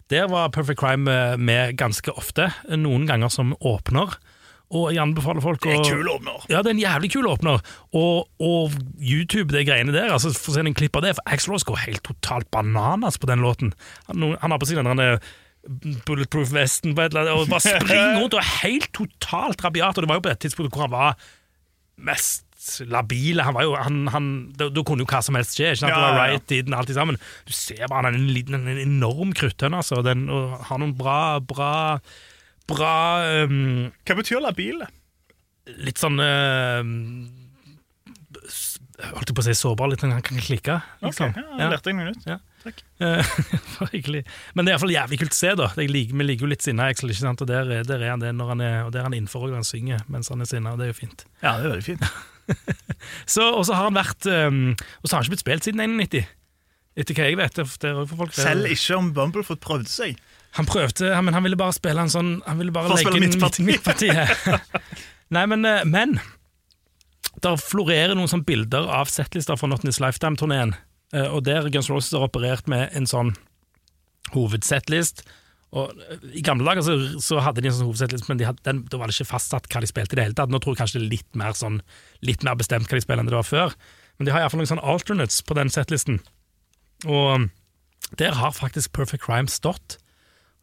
Der 0.09 0.27
var 0.27 0.49
Perfect 0.49 0.79
Crime 0.79 1.07
eh, 1.11 1.37
med 1.37 1.77
ganske 1.77 2.11
ofte, 2.17 2.51
noen 2.75 3.07
ganger 3.07 3.29
som 3.29 3.55
åpner. 3.61 4.17
Og 4.67 4.89
jeg 4.91 4.99
anbefaler 4.99 5.39
folk 5.39 5.61
Det 5.63 5.71
er 5.71 5.77
en 5.79 5.85
kul 5.87 6.09
åpner. 6.11 6.41
Ja, 6.51 6.59
det 6.61 6.73
er 6.73 6.75
en 6.75 6.81
jævlig 6.81 7.11
kul 7.13 7.27
åpner. 7.31 7.61
Og, 7.95 8.27
og 8.43 8.73
YouTube, 8.99 9.53
det 9.55 9.65
greiene 9.69 9.93
der, 9.95 10.11
altså 10.11 10.33
få 10.35 10.51
se 10.51 10.59
en 10.59 10.73
klipp 10.75 10.97
av 10.99 11.05
det, 11.05 11.13
for 11.15 11.23
Axl 11.31 11.53
Rose 11.53 11.63
går 11.69 11.79
helt 11.85 12.03
totalt 12.03 12.49
bananas 12.51 13.15
på 13.17 13.29
den 13.31 13.39
låten. 13.39 13.71
Han, 14.09 14.35
han 14.41 14.51
har 14.51 14.59
på 14.59 14.67
seg 14.67 14.81
den 14.83 14.99
der 14.99 15.21
bulletproof-vesten 16.07 16.95
på 16.95 17.03
et 17.05 17.13
eller 17.13 17.27
annet, 17.27 17.37
og 17.43 17.51
bare 17.51 17.63
springer 17.65 18.19
rundt 18.21 18.35
og 18.37 18.41
er 18.43 18.51
helt 18.63 18.89
totalt 18.95 19.63
rabiat. 19.65 19.97
Og 19.97 20.05
det 20.05 20.09
var 20.11 20.19
jo 20.19 20.25
på 20.27 20.33
et 20.33 20.43
tidspunkt 20.45 20.73
hvor 20.75 20.87
han 20.87 20.93
var 20.95 21.17
mest 21.97 22.43
labile. 22.89 23.43
Han 23.47 23.55
var 23.55 23.63
jo, 23.67 23.75
han, 23.79 23.99
han, 24.11 24.29
da, 24.59 24.67
da 24.73 24.83
kunne 24.87 25.05
jo 25.05 25.09
hva 25.09 25.21
som 25.23 25.37
helst 25.39 25.55
skje. 25.57 25.71
Ikke 25.73 25.83
sant? 25.85 25.93
Ja, 25.93 25.99
det 26.01 26.07
var 26.07 26.17
ja. 26.31 26.33
right-tiden, 26.35 26.75
alt 26.77 26.91
sammen. 26.95 27.19
Du 27.47 27.53
ser 27.55 27.85
bare 27.87 28.01
han 28.03 28.09
er 28.11 28.17
en, 28.19 28.29
liten, 28.35 28.57
en 28.59 28.81
enorm 28.83 29.31
kruttønne, 29.37 29.79
altså. 29.83 30.01
Den, 30.05 30.27
og 30.33 30.57
har 30.69 30.81
noen 30.83 30.95
bra, 30.97 31.19
bra 31.39 31.73
Bra 32.67 32.93
um, 33.47 33.85
Hva 34.03 34.15
betyr 34.19 34.41
labile? 34.43 34.89
litt 35.83 35.99
sånn 35.99 36.17
s- 36.19 37.27
Holdt 38.97 39.29
på 39.37 39.43
å 39.43 39.45
si 39.45 39.53
sårbar, 39.53 39.91
litt 39.91 40.01
han 40.01 40.15
kan 40.25 40.39
klikke. 40.41 40.79
Ok, 41.05 41.11
Okay, 41.11 41.33
ja, 41.37 41.57
jeg 41.59 41.69
lærte 41.73 41.91
jeg 41.91 41.97
noe 41.99 42.05
nytt. 42.09 42.23
Ja. 42.25 42.37
Takk. 42.63 42.79
Men 44.57 44.65
det 44.65 44.71
er 44.71 44.73
iallfall 44.73 44.93
jævlig 44.95 45.19
kult 45.21 45.35
å 45.35 45.37
se, 45.37 45.51
da. 45.59 45.67
Vi 45.77 45.85
liker 45.91 46.41
jo 46.41 46.49
litt 46.49 46.65
sinna 46.65 46.87
Axel, 46.89 47.11
ikke 47.13 47.21
sant? 47.27 47.43
og 47.45 47.49
der, 47.51 47.69
er- 47.77 47.85
der 47.87 48.01
er 48.07 48.15
han 48.15 48.23
det 48.23 48.31
når 48.35 48.49
han 48.55 48.63
er, 48.65 48.79
og 48.87 48.91
der 48.95 49.03
er 49.03 49.09
han 49.09 49.13
innenfor 49.17 49.45
og 49.45 49.53
han 49.53 49.67
synger 49.67 50.01
mens 50.09 50.31
han 50.33 50.41
er 50.41 50.49
sinna, 50.49 50.73
og 50.73 50.81
det 50.81 50.87
er 50.87 50.91
jo 50.95 50.97
fint. 51.03 51.23
Ja, 51.43 51.53
det 51.61 51.69
er 51.69 51.75
veldig 51.75 51.85
fint. 51.91 52.07
Så, 53.35 53.43
og 53.53 53.65
så 53.67 53.75
har 53.75 53.89
han 53.89 53.97
vært 53.97 54.23
um, 54.31 54.59
Og 54.71 55.09
så 55.09 55.11
har 55.13 55.19
han 55.19 55.25
ikke 55.27 55.33
blitt 55.35 55.41
spilt 55.43 55.65
siden 55.67 55.81
91. 55.99 56.29
Etter 56.97 57.17
hva 57.17 57.25
jeg 57.27 57.37
vet. 57.37 57.57
Det, 57.59 57.89
er 57.91 58.07
folk 58.09 58.33
Selv 58.33 58.69
ikke 58.71 58.95
om 58.97 59.09
Bumblefoot 59.13 59.59
prøvde 59.61 59.91
seg. 59.91 60.15
Han 60.57 60.65
prøvde, 60.65 61.11
men 61.27 61.35
han 61.35 61.43
ville 61.45 61.59
bare 61.59 61.75
spille 61.75 62.01
en 62.01 62.09
sånn 62.09 62.31
Han 62.47 62.57
ville 62.57 62.71
bare 62.73 62.89
For 62.89 63.03
legge 63.03 63.19
inn 63.19 63.27
midtparti. 63.27 63.65
midtpartiet. 63.67 64.47
Nei, 65.35 65.43
men, 65.51 65.67
eh, 65.67 65.83
men 65.85 66.15
der 67.43 67.57
florerer 67.61 68.15
noen 68.17 68.29
sånne 68.31 68.47
bilder 68.47 68.87
av 68.89 69.11
settlister 69.11 69.57
fra 69.59 69.69
Not 69.69 69.83
In 69.83 69.91
This 69.91 70.01
Lifetime-turneen, 70.01 70.73
eh, 71.13 71.27
og 71.27 71.43
der 71.45 71.69
Guns 71.73 71.89
Roses 71.91 72.15
har 72.17 72.25
operert 72.25 72.69
med 72.71 72.89
en 72.97 73.09
sånn 73.09 73.35
hovedsettlist. 74.33 75.21
Og 75.77 75.91
eh, 76.07 76.23
I 76.39 76.43
gamle 76.45 76.65
dager 76.67 76.85
så, 76.85 76.95
så 77.23 77.43
hadde 77.45 77.61
de 77.61 77.69
en 77.69 77.77
sånn 77.77 77.89
hovedsettlist, 77.89 78.29
men 78.31 78.41
de 78.41 78.47
hadde, 78.49 78.63
den, 78.67 78.81
da 78.89 78.99
var 78.99 79.11
det 79.11 79.17
ikke 79.17 79.33
fastsatt 79.35 79.69
hva 79.71 79.83
de 79.83 79.91
spilte 79.91 80.17
i 80.17 80.19
det 80.19 80.27
hele 80.29 80.39
tatt. 80.39 80.53
Nå 80.53 80.61
tror 80.63 80.75
jeg 80.75 80.81
kanskje 80.81 81.01
det 81.01 81.05
er 81.05 81.13
litt 81.17 81.39
mer, 81.39 81.53
sånn, 81.57 81.81
litt 82.25 82.47
mer 82.47 82.57
bestemt 82.59 82.89
hva 82.89 82.99
de 82.99 83.05
spiller 83.05 83.23
enn 83.23 83.29
det 83.29 83.37
var 83.37 83.47
før. 83.47 83.77
Men 84.17 84.27
de 84.27 84.33
har 84.33 84.41
iallfall 84.41 84.63
noen 84.63 84.73
sånne 84.73 84.89
alternates 84.95 85.43
på 85.45 85.57
den 85.57 85.71
settlisten. 85.73 86.21
Og 87.05 87.49
der 88.17 88.37
har 88.39 88.55
faktisk 88.55 88.93
Perfect 88.97 89.25
Crime 89.25 89.51
stått. 89.51 89.99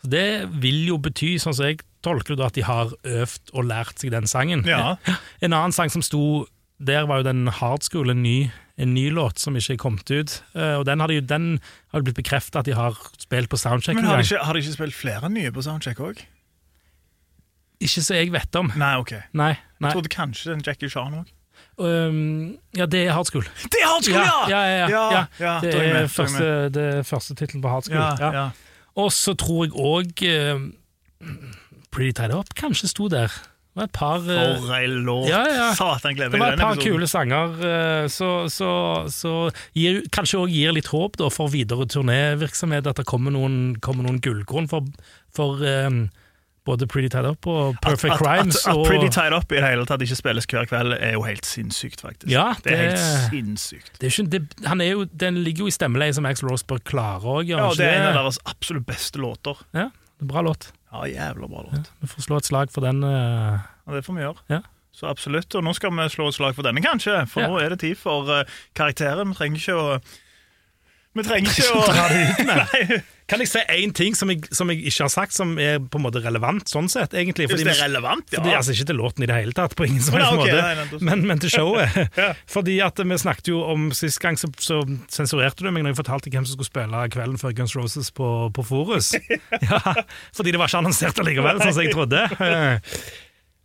Så 0.02 0.10
Det 0.10 0.48
vil 0.60 0.86
jo 0.88 0.98
bety, 0.98 1.36
sånn 1.38 1.54
som 1.54 1.68
jeg 1.68 1.84
tolker 2.04 2.36
det, 2.36 2.44
at 2.44 2.56
de 2.58 2.64
har 2.66 2.92
øvd 2.92 3.54
og 3.54 3.68
lært 3.68 4.00
seg 4.00 4.12
den 4.12 4.26
sangen. 4.28 4.64
Ja. 4.68 4.96
En 5.44 5.52
annen 5.52 5.72
sang 5.72 5.92
som 5.92 6.02
sto 6.04 6.44
der, 6.86 7.06
var 7.10 7.20
jo 7.22 7.26
den 7.26 7.46
Hard 7.48 7.82
School, 7.86 8.10
en 8.12 8.22
ny, 8.22 8.50
en 8.80 8.94
ny 8.94 9.08
låt 9.14 9.38
som 9.42 9.56
ikke 9.56 9.76
er 9.76 9.80
kommet 9.80 10.10
ut. 10.10 10.36
Uh, 10.54 10.78
Og 10.80 10.84
den 10.88 11.00
har, 11.00 11.08
de, 11.10 11.20
jo- 11.20 11.26
den 11.28 11.48
blitt 11.92 12.16
bekreftet 12.18 12.60
at 12.62 12.68
de 12.68 12.74
har 12.76 12.98
spilt 13.18 13.50
på 13.52 13.60
soundcheck. 13.60 13.96
Men 13.98 14.04
en 14.04 14.10
har 14.10 14.22
de 14.22 14.26
ikke, 14.28 14.44
har 14.44 14.52
de 14.56 14.64
ikke 14.64 14.76
spilt 14.76 14.94
flere 14.98 15.30
nye 15.30 15.52
på 15.54 15.62
Soundcheck 15.62 16.00
òg? 16.00 16.24
Ikke 17.84 18.02
så 18.02 18.14
jeg 18.20 18.32
vet 18.32 18.56
om. 18.56 18.70
Nei, 18.80 18.94
OK. 19.00 19.12
Nei. 19.32 19.54
nei. 19.80 19.88
Jeg 19.90 19.96
trodde 19.98 20.12
kanskje 20.14 20.52
den 20.54 20.62
Jackie 20.66 20.88
Chan 20.92 21.18
òg. 21.22 21.32
Um, 21.76 22.54
ja, 22.76 22.86
det 22.86 23.06
er 23.08 23.12
Hard 23.16 23.26
School. 23.26 23.46
Det 23.62 23.80
er 23.80 23.88
hard 23.88 24.04
school, 24.06 24.20
ja! 24.22 24.44
ja, 24.48 24.60
ja, 24.62 24.86
ja, 25.10 25.24
Ja, 25.40 25.54
Det 25.62 25.72
er 25.74 25.92
med, 25.96 26.08
første, 26.12 26.68
det 26.70 26.84
er 26.94 27.02
første 27.02 27.34
tittelen 27.34 27.62
på 27.64 27.72
Hard 27.72 27.88
School. 27.88 27.98
Ja, 27.98 28.30
ja. 28.32 28.44
Og 28.94 29.10
så 29.12 29.34
tror 29.34 29.64
jeg 29.66 29.74
òg 29.74 30.22
Pretty 31.90 32.12
Tied 32.14 32.34
Up 32.34 32.54
kanskje 32.58 32.90
sto 32.92 33.08
der. 33.10 33.34
Det 33.74 33.80
var 33.80 33.88
et 33.88 33.94
par 33.96 34.26
eh, 34.30 34.58
For 34.62 34.72
ei 34.76 34.86
låt. 34.86 35.28
Ja, 35.28 35.42
ja. 35.50 35.68
Satan, 35.74 36.14
gleder 36.14 36.30
Det 36.30 36.38
meg 36.38 36.44
var 36.44 36.52
til 36.52 36.60
et 36.60 36.62
par 36.62 36.76
episoden. 36.76 36.92
kule 36.94 37.08
sanger, 37.10 37.54
eh, 37.66 38.04
så, 38.06 38.28
så, 38.46 38.68
så 39.10 39.32
gir, 39.74 40.04
kanskje 40.14 40.44
òg 40.44 40.52
gir 40.54 40.76
litt 40.76 40.92
håp 40.94 41.18
da, 41.18 41.26
for 41.34 41.50
videre 41.50 41.88
turnévirksomhet, 41.90 42.86
at 42.86 43.00
det 43.02 43.06
kommer 43.10 43.34
noen, 43.34 43.74
kommer 43.82 44.06
noen 44.06 44.20
gullkorn 44.22 44.70
for, 44.70 44.86
for 45.34 45.58
um, 45.58 46.04
både 46.64 46.86
Pretty 46.86 47.10
Tied 47.10 47.26
Up 47.26 47.48
og 47.50 47.80
Perfect 47.82 48.14
at, 48.14 48.22
Crimes. 48.22 48.60
At, 48.62 48.78
at, 48.78 48.84
Pretty 48.86 49.10
Tied 49.10 49.34
Up 49.34 49.50
i 49.50 49.58
det 49.58 49.66
hele 49.66 49.88
tatt 49.90 50.06
ikke 50.06 50.20
spilles 50.22 50.48
hver 50.54 50.70
kveld, 50.70 50.94
er 50.94 51.18
jo 51.18 51.26
helt 51.26 51.50
sinnssykt, 51.50 52.06
faktisk. 52.06 52.30
Ja, 52.30 52.52
det 52.62 52.76
er 52.76 52.82
helt 52.84 53.02
sinnssykt. 53.34 53.90
det 53.98 54.06
er 54.06 54.14
ikke, 54.14 54.30
det, 54.36 54.68
han 54.70 54.86
er 54.86 54.94
jo, 54.94 55.04
Den 55.10 55.42
ligger 55.42 55.66
jo 55.66 55.72
i 55.72 55.74
stemmeleiet 55.74 56.14
som 56.14 56.30
Axl 56.30 56.46
Rose 56.48 56.66
bør 56.70 56.78
klare 56.86 57.26
òg, 57.40 57.50
Ja, 57.50 57.66
det 57.74 57.90
er 57.90 58.00
en 58.04 58.08
av 58.14 58.22
deres 58.22 58.38
absolutt 58.46 58.86
beste 58.86 59.18
låter. 59.18 59.66
Ja, 59.74 59.90
det 60.22 60.30
bra 60.30 60.46
låt. 60.46 60.70
Ja, 60.94 61.06
jævla 61.10 61.48
bra 61.50 61.64
låt. 61.66 61.90
Vi 62.00 62.06
får 62.06 62.22
slå 62.28 62.36
et 62.38 62.46
slag 62.46 62.70
for 62.70 62.86
den. 62.86 63.02
Uh... 63.02 63.58
Ja, 63.86 63.94
det 63.96 64.04
får 64.06 64.14
vi 64.14 64.22
gjøre. 64.22 64.44
Ja. 64.52 64.60
Så 64.94 65.08
absolutt. 65.10 65.54
Og 65.58 65.64
nå 65.66 65.72
skal 65.74 65.90
vi 65.90 66.04
slå 66.12 66.28
et 66.30 66.36
slag 66.36 66.54
for 66.54 66.62
denne, 66.66 66.82
kanskje. 66.84 67.24
For 67.26 67.42
Ja. 67.42 67.48
nå 67.50 67.58
er 67.58 67.74
det 67.74 67.80
tid 67.82 67.98
for 67.98 68.30
uh, 68.30 68.44
karakteren. 68.78 69.32
Vi 69.34 69.38
trenger 69.40 69.58
ikke 69.58 69.74
å 69.74 69.98
Vi 71.14 71.22
trenger 71.26 71.50
ikke 71.52 71.74
å 71.74 71.82
Dra 71.86 72.06
det 72.10 72.22
ut 72.24 72.46
med. 72.48 72.64
Nei, 72.74 73.02
Kan 73.24 73.40
jeg 73.40 73.48
si 73.48 73.60
én 73.72 73.92
ting 73.96 74.12
som 74.12 74.28
jeg, 74.28 74.42
som 74.52 74.68
jeg 74.68 74.82
ikke 74.90 75.06
har 75.06 75.12
sagt, 75.12 75.32
som 75.32 75.54
er 75.56 75.78
på 75.80 75.96
en 75.96 76.04
måte 76.04 76.20
relevant, 76.20 76.66
sånn 76.68 76.90
sett, 76.92 77.14
egentlig? 77.16 77.46
Hvis 77.48 77.62
det 77.64 77.72
er 77.72 77.78
relevant, 77.86 78.26
ja. 78.28 78.42
Fordi, 78.42 78.52
altså 78.58 78.74
Ikke 78.74 78.88
til 78.90 78.98
låten 79.00 79.24
i 79.24 79.28
det 79.30 79.38
hele 79.38 79.56
tatt, 79.56 79.72
på 79.78 79.86
ingen 79.86 80.02
som 80.04 80.18
helst 80.18 80.42
okay, 80.42 80.58
måte, 80.58 81.00
men, 81.08 81.24
men 81.30 81.40
til 81.40 81.54
showet. 81.54 81.96
Ja. 82.20 82.28
Fordi 82.50 82.76
at 82.84 83.00
vi 83.00 83.16
snakket 83.18 83.48
jo 83.50 83.62
om 83.66 83.88
Sist 83.96 84.20
gang 84.22 84.36
så, 84.38 84.50
så 84.62 84.82
sensurerte 85.12 85.64
du 85.64 85.70
meg 85.72 85.82
når 85.82 85.94
jeg 85.94 86.00
fortalte 86.02 86.30
hvem 86.32 86.44
som 86.46 86.58
skulle 86.58 86.68
spille 86.68 87.00
kvelden 87.14 87.40
før 87.40 87.56
Guns 87.56 87.74
Roses 87.78 88.10
på, 88.14 88.28
på 88.54 88.64
Forus. 88.66 89.14
ja, 89.70 89.80
fordi 90.36 90.52
det 90.54 90.60
var 90.60 90.68
ikke 90.68 90.82
annonsert 90.84 91.20
allikevel, 91.24 91.62
sånn 91.64 91.74
som 91.78 91.86
jeg 91.86 91.94
trodde. 91.96 92.26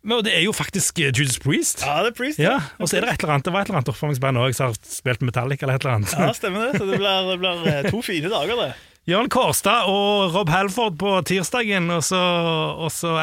Men 0.02 0.22
det 0.24 0.32
er 0.32 0.44
jo 0.46 0.52
faktisk 0.56 0.98
eh, 1.02 1.10
Judas 1.12 1.38
Priest. 1.42 1.82
Ja, 1.84 1.98
det 2.04 2.14
er 2.14 2.16
Priest. 2.16 2.40
Ja, 2.40 2.56
Og 2.80 2.88
så 2.88 2.96
er 2.96 3.04
det 3.04 3.14
et 3.14 3.24
eller 3.24 3.34
annet 3.36 3.48
Det 3.48 3.52
var 3.52 3.64
et 3.64 3.68
eller 3.70 3.80
annet 3.82 3.90
oppvarmingsband 3.92 4.40
òg 4.40 4.54
som 4.56 4.70
har 4.70 4.78
spilt 4.88 5.24
Metallic 5.26 5.62
eller 5.62 5.76
et 5.76 5.84
eller 5.84 5.98
annet. 5.98 6.14
Ja, 6.16 6.30
stemmer 6.36 6.68
det. 6.70 6.80
Så 6.80 6.86
det 6.88 7.00
blir, 7.02 7.28
det 7.28 7.36
blir 7.42 7.68
eh, 7.68 7.90
to 7.92 8.00
fine 8.04 8.32
dager, 8.32 8.62
det. 8.64 8.70
Jørn 9.08 9.30
Kårstad 9.32 9.88
og 9.90 10.34
Rob 10.36 10.50
Halford 10.52 10.98
på 11.00 11.14
tirsdagen, 11.26 11.88
og 11.90 12.04
så, 12.04 12.20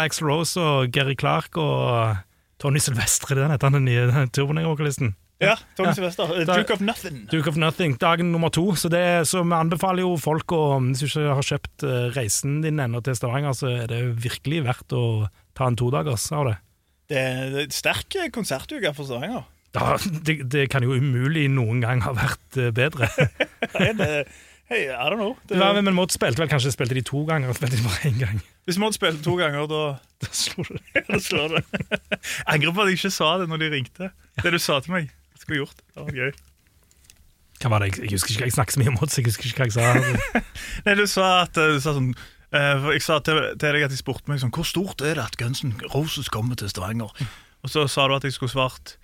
Ax 0.01 0.19
Rose 0.25 0.57
og 0.59 0.89
Gary 0.91 1.13
Clark 1.17 1.57
og 1.61 2.17
Tony 2.59 2.81
Silvestre, 2.81 3.37
det 3.37 3.45
er 3.45 3.53
heter 3.53 3.69
han 3.69 3.77
den 3.77 3.85
nye 3.87 4.25
turbonegrokalisten. 4.33 5.13
Ja, 5.39 5.53
Tony 5.77 5.91
Ja. 5.91 5.93
Sylvester. 5.93 6.33
Eh, 6.33 6.45
Duke 6.49 6.73
of 6.73 6.81
Nothing. 6.81 7.27
Duke 7.29 7.49
of 7.49 7.57
Nothing, 7.61 7.97
dagen 8.01 8.31
nummer 8.33 8.49
to. 8.49 8.71
Så, 8.75 8.89
det, 8.89 9.27
så 9.29 9.43
vi 9.45 9.53
anbefaler 9.53 10.01
jo 10.01 10.15
folk 10.17 10.51
å 10.51 10.61
Hvis 10.81 11.05
du 11.05 11.07
ikke 11.11 11.35
har 11.37 11.49
kjøpt 11.53 11.85
reisen 12.17 12.61
din 12.65 12.81
ennå 12.81 13.01
til 13.05 13.15
Stavanger, 13.17 13.53
så 13.53 13.69
er 13.83 13.91
det 13.91 14.01
virkelig 14.25 14.63
verdt 14.65 14.97
å 14.97 15.03
ta 15.57 15.69
en 15.69 15.77
todagers 15.77 16.25
av 16.33 16.49
det. 16.49 16.57
Det 17.07 17.17
er 17.19 17.45
en 17.45 17.61
er 17.63 17.71
sterk 17.71 18.17
konsertuke 18.35 18.91
for 18.95 19.07
Stavanger. 19.07 19.45
Ja, 19.75 19.95
det, 20.25 20.51
det 20.51 20.69
kan 20.71 20.83
jo 20.83 20.95
umulig 20.97 21.47
noen 21.51 21.81
gang 21.83 22.01
ha 22.05 22.13
vært 22.15 22.57
eh, 22.59 22.71
bedre. 22.75 23.09
Nei, 23.77 23.91
det, 23.99 24.09
hey, 24.71 24.87
I 24.89 25.07
don't 25.07 25.19
know. 25.19 25.35
Det, 25.47 25.59
Ja, 25.59 25.69
men 25.75 25.93
Maud 25.95 26.11
spilte 26.15 26.41
vel 26.41 26.49
kanskje 26.51 26.73
spilte 26.73 26.97
de 26.97 27.03
to 27.05 27.23
ganger, 27.27 27.53
spilte 27.55 27.77
de 27.77 27.85
bare 27.85 28.09
én 28.09 28.19
gang. 28.21 28.41
Hvis 28.67 28.79
Maud 28.81 28.97
spilte 28.97 29.23
to 29.23 29.37
ganger, 29.39 29.67
da 29.69 29.83
Da 30.23 30.31
slår 30.33 30.71
du 30.71 30.77
da 31.11 31.19
slår 31.21 31.57
det. 31.59 31.63
Jeg 31.69 32.45
angrer 32.55 32.73
på 32.73 32.83
at 32.83 32.91
jeg 32.91 32.99
ikke 32.99 33.13
sa 33.19 33.31
det 33.41 33.49
når 33.51 33.63
de 33.63 33.71
ringte. 33.75 34.11
Det 34.41 34.53
du 34.55 34.59
sa 34.59 34.79
til 34.83 34.95
meg. 34.97 35.11
Skulle 35.37 35.61
gjort. 35.61 35.83
Det 35.93 36.07
var 36.07 36.15
gøy. 36.23 36.31
Hva 37.61 37.69
var 37.73 37.83
det? 37.83 37.91
Jeg, 37.91 38.07
jeg 38.07 38.17
husker 38.17 38.33
ikke, 38.33 38.49
jeg 38.49 38.57
snakker 38.57 38.75
så 38.75 38.81
mye 38.81 38.91
om 38.93 38.97
Maud, 38.97 39.13
så 39.13 39.21
jeg 39.21 39.29
husker 39.29 39.51
ikke 39.51 39.67
hva 39.67 39.69
jeg 39.69 39.77
sa. 39.77 40.41
Nei, 40.87 40.97
du 40.97 41.05
sa 41.09 41.29
at 41.43 41.57
du 41.57 41.77
sa 41.83 41.93
sånn 41.93 42.11
eh, 42.15 42.25
for 42.51 42.93
Jeg 42.95 43.03
sa 43.03 43.19
til, 43.19 43.41
til 43.59 43.75
deg 43.75 43.83
at 43.87 43.91
jeg 43.91 43.99
spurte 43.99 44.31
meg 44.31 44.39
sånn 44.39 44.53
Hvor 44.55 44.67
stort 44.67 45.01
er 45.03 45.17
det 45.19 45.25
at 45.25 45.35
Guns 45.39 45.63
N' 45.67 45.75
Roses 45.93 46.29
kommer 46.31 46.55
til 46.59 46.69
Stavanger? 46.71 47.11
Og 47.65 47.73
så 47.73 47.83
sa 47.91 48.05
du 48.07 48.15
at 48.15 48.23
jeg 48.23 48.35
skulle 48.37 48.53
svart 48.53 48.95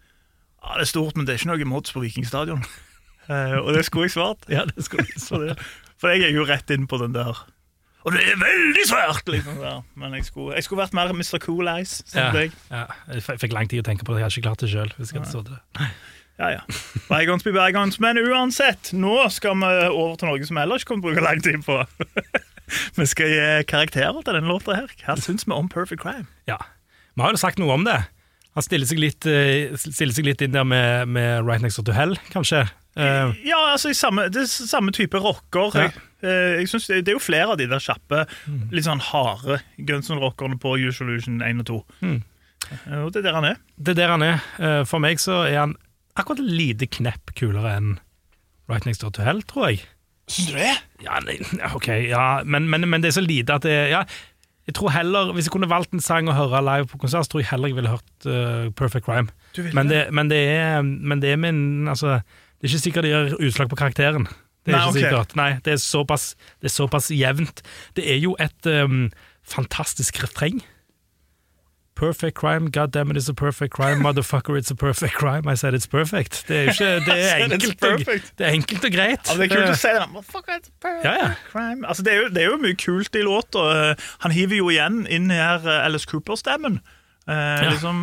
Ja, 0.64 0.78
det 0.78 0.86
er 0.88 0.92
stort, 0.94 1.18
men 1.18 1.28
det 1.28 1.34
er 1.36 1.42
ikke 1.42 1.52
noe 1.52 1.70
mods 1.76 1.92
på 1.96 2.04
Vikingstadion. 2.06 2.64
Eh, 3.32 3.54
og 3.56 3.70
det 3.72 3.86
skulle 3.88 4.10
jeg 4.10 4.12
svart. 4.18 4.42
Ja, 4.52 4.66
det 4.68 4.84
skulle 4.84 5.06
jeg 5.08 5.22
svart. 5.24 5.62
for 6.02 6.12
jeg 6.12 6.26
er 6.28 6.34
jo 6.36 6.44
rett 6.44 6.68
inn 6.76 6.90
på 6.92 6.98
den 7.00 7.14
der. 7.16 7.38
Og 8.04 8.12
det 8.12 8.20
er 8.28 8.36
veldig 8.36 8.84
svært! 8.90 9.30
Liksom, 9.32 9.62
Ja, 9.64 9.78
Men 9.96 10.18
jeg 10.18 10.26
skulle, 10.28 10.58
jeg 10.58 10.66
skulle 10.66 10.82
vært 10.82 10.98
mer 10.98 11.14
Mr. 11.16 11.40
Cool 11.40 11.70
Eyes. 11.72 12.02
Ja, 12.12 12.34
ja. 12.36 12.82
Jeg 13.14 13.40
fikk 13.40 13.56
lang 13.56 13.72
tid 13.72 13.80
å 13.80 13.88
tenke 13.88 14.04
på 14.04 14.12
det, 14.12 14.20
jeg 14.20 14.28
hadde 14.28 14.42
ikke 14.42 14.48
klart 14.50 14.66
det 14.66 14.72
sjøl. 14.74 14.92
Hvis 14.98 15.14
jeg 15.14 15.22
hadde 15.22 15.32
stått 15.32 15.54
det. 15.54 15.88
Ja, 16.42 16.50
ja. 16.52 16.62
Bygons 17.08 17.48
blir 17.48 17.56
bygons. 17.56 18.02
Men 18.04 18.20
uansett, 18.20 18.92
nå 18.92 19.16
skal 19.32 19.56
vi 19.64 19.72
over 19.88 20.20
til 20.20 20.34
noe 20.34 20.50
som 20.52 20.60
vi 20.60 20.66
ellers 20.66 20.84
ikke 20.84 20.92
kommer 20.92 21.06
til 21.08 21.14
å 21.14 21.16
bruke 21.16 21.28
lang 21.30 21.48
tid 21.48 21.64
på. 21.64 22.44
vi 23.00 23.08
skal 23.10 23.32
gi 23.32 23.48
karakterer 23.70 24.20
til 24.22 24.38
denne 24.38 24.50
låta 24.50 24.78
her. 24.78 24.92
Hva 25.04 25.18
syns 25.22 25.48
vi 25.48 25.56
om 25.56 25.70
Perfect 25.72 26.04
Crime? 26.04 26.28
Ja. 26.50 26.60
Vi 27.14 27.22
har 27.26 27.34
jo 27.36 27.42
sagt 27.42 27.62
noe 27.62 27.76
om 27.76 27.86
det. 27.88 28.00
Han 28.54 28.66
stiller 28.66 28.90
seg 28.90 29.02
litt, 29.02 29.26
eh, 29.26 29.74
stiller 29.82 30.14
seg 30.14 30.28
litt 30.28 30.42
inn 30.46 30.54
der 30.54 30.66
med, 30.68 31.10
med 31.10 31.46
Right 31.46 31.64
Next 31.64 31.82
to 31.82 31.96
Hell, 31.96 32.16
kanskje. 32.34 32.68
Uh, 32.94 33.34
Ja, 33.42 33.58
altså 33.72 33.90
i 33.90 33.98
samme, 33.98 34.28
det 34.30 34.44
er 34.44 34.50
samme 34.50 34.94
type 34.94 35.18
rocker. 35.18 35.74
Ja. 35.74 35.88
Jeg, 35.88 36.04
eh, 36.22 36.60
jeg 36.62 36.70
synes 36.70 36.86
det, 36.92 37.00
det 37.08 37.14
er 37.14 37.18
jo 37.18 37.24
flere 37.24 37.56
av 37.56 37.58
de 37.58 37.66
der 37.72 37.82
kjappe, 37.82 38.28
litt 38.70 38.86
sånn 38.86 39.02
harde 39.02 39.58
Guns 39.82 40.12
N' 40.14 40.22
på 40.62 40.76
Usual 40.78 41.10
Illusion 41.10 41.42
1 41.42 41.64
og 41.66 41.70
2. 41.72 41.80
Mm. 42.06 42.20
Og 43.04 43.10
det 43.12 43.24
er 43.24 43.26
der 43.26 43.36
han 43.36 43.50
er. 43.50 43.58
det 43.76 43.92
er 43.92 43.98
der 43.98 44.14
han 44.14 44.24
er. 44.24 44.86
For 44.88 45.02
meg 45.04 45.20
så 45.20 45.42
er 45.50 45.58
han 45.60 45.74
akkurat 46.16 46.40
lite 46.40 46.88
knepp 46.88 47.34
kulere 47.36 47.74
enn 47.76 47.90
Right 48.72 48.86
Next 48.86 49.02
Door 49.04 49.12
to 49.18 49.26
Hell, 49.26 49.42
tror 49.50 49.74
jeg. 49.74 49.82
Syns 50.30 50.54
du 50.54 50.60
det? 50.60 50.76
Ja, 51.04 51.18
nei, 51.26 51.40
ok, 51.78 51.90
ja, 52.08 52.28
men, 52.46 52.70
men, 52.72 52.88
men 52.90 53.04
det 53.04 53.12
er 53.12 53.18
så 53.18 53.26
lite 53.26 53.58
at 53.58 53.66
det 53.68 53.74
ja, 53.92 54.04
Jeg 54.68 54.78
tror 54.78 54.94
heller, 54.96 55.34
Hvis 55.36 55.50
jeg 55.50 55.52
kunne 55.52 55.68
valgt 55.72 55.92
en 55.92 56.04
sang 56.04 56.30
å 56.32 56.38
høre 56.38 56.62
live 56.64 56.88
på 56.88 57.02
konsert, 57.02 57.28
så 57.28 57.34
tror 57.34 57.44
jeg 57.44 57.50
heller 57.52 57.74
jeg 57.74 57.80
ville 57.82 57.92
hørt 57.92 58.30
uh, 58.30 58.72
Perfect 58.80 59.06
Crime. 59.08 59.28
Men 59.76 59.92
det? 59.92 60.06
men, 60.16 60.32
det 60.32 60.40
er, 60.54 60.82
men 60.82 61.22
det 61.22 61.34
er 61.36 61.42
min 61.44 61.90
altså, 61.92 62.22
Det 62.58 62.70
er 62.70 62.72
ikke 62.72 62.86
sikkert 62.86 63.08
det 63.08 63.12
gjør 63.12 63.36
utslag 63.50 63.70
på 63.70 63.80
karakteren. 63.82 64.30
Det 64.64 64.72
er 64.72 64.78
Nei, 64.78 64.80
ikke 64.80 64.94
ok. 64.94 65.00
sikkert. 65.02 65.36
Nei, 65.36 65.50
det 65.66 65.74
er 65.74 65.82
såpass, 65.84 66.30
det 66.64 66.70
er 66.70 66.74
såpass 66.78 67.12
jevnt. 67.12 67.66
Det 68.00 68.06
er 68.08 68.22
jo 68.24 68.38
et 68.40 68.70
um, 68.72 69.10
fantastisk 69.44 70.24
refreng. 70.24 70.64
Perfect 71.96 72.36
crime, 72.36 72.70
god 72.72 72.92
damn 72.92 73.12
it, 73.12 73.18
it's 73.18 73.30
a 73.30 73.34
perfect 73.36 73.72
crime. 73.76 74.00
Motherfucker, 74.02 74.58
it's 74.58 74.72
a 74.72 74.76
perfect 74.76 75.14
crime. 75.14 75.48
I 75.48 75.54
said 75.56 75.74
it's 75.76 75.86
perfect. 75.88 76.44
Det 76.48 76.58
er, 76.58 76.72
ikke, 76.72 76.90
det 77.06 77.18
er, 77.32 77.36
enkelt, 77.46 77.84
og. 77.84 77.92
Altså, 78.00 78.32
det 78.38 78.48
er 78.48 78.52
enkelt 78.58 78.86
og 78.86 78.92
greit. 78.96 79.30
Ja, 79.30 79.36
det 79.38 79.46
er 79.46 79.54
kult 79.56 79.70
å 79.70 79.78
si 79.78 79.92
det. 79.94 80.08
Motherfucker, 80.14 80.58
it's 80.58 80.72
perfect 80.82 81.06
Ja, 81.06 81.14
ja. 81.22 81.30
crime. 81.52 81.88
Altså, 81.88 82.04
det, 82.04 82.14
er 82.14 82.18
jo, 82.24 82.28
det 82.34 82.44
er 82.44 82.50
jo 82.50 82.58
mye 82.66 82.80
kult 82.82 83.16
i 83.16 83.22
låta. 83.28 83.68
Eh, 83.92 84.10
Han 84.26 84.32
hiver 84.34 84.58
jo 84.64 84.72
igjen 84.74 85.04
inn 85.06 85.30
her 85.30 85.62
eh, 85.70 85.86
Alice 85.86 86.10
Cooper-stemmen. 86.10 86.80
Eh, 87.30 87.70
liksom 87.70 88.02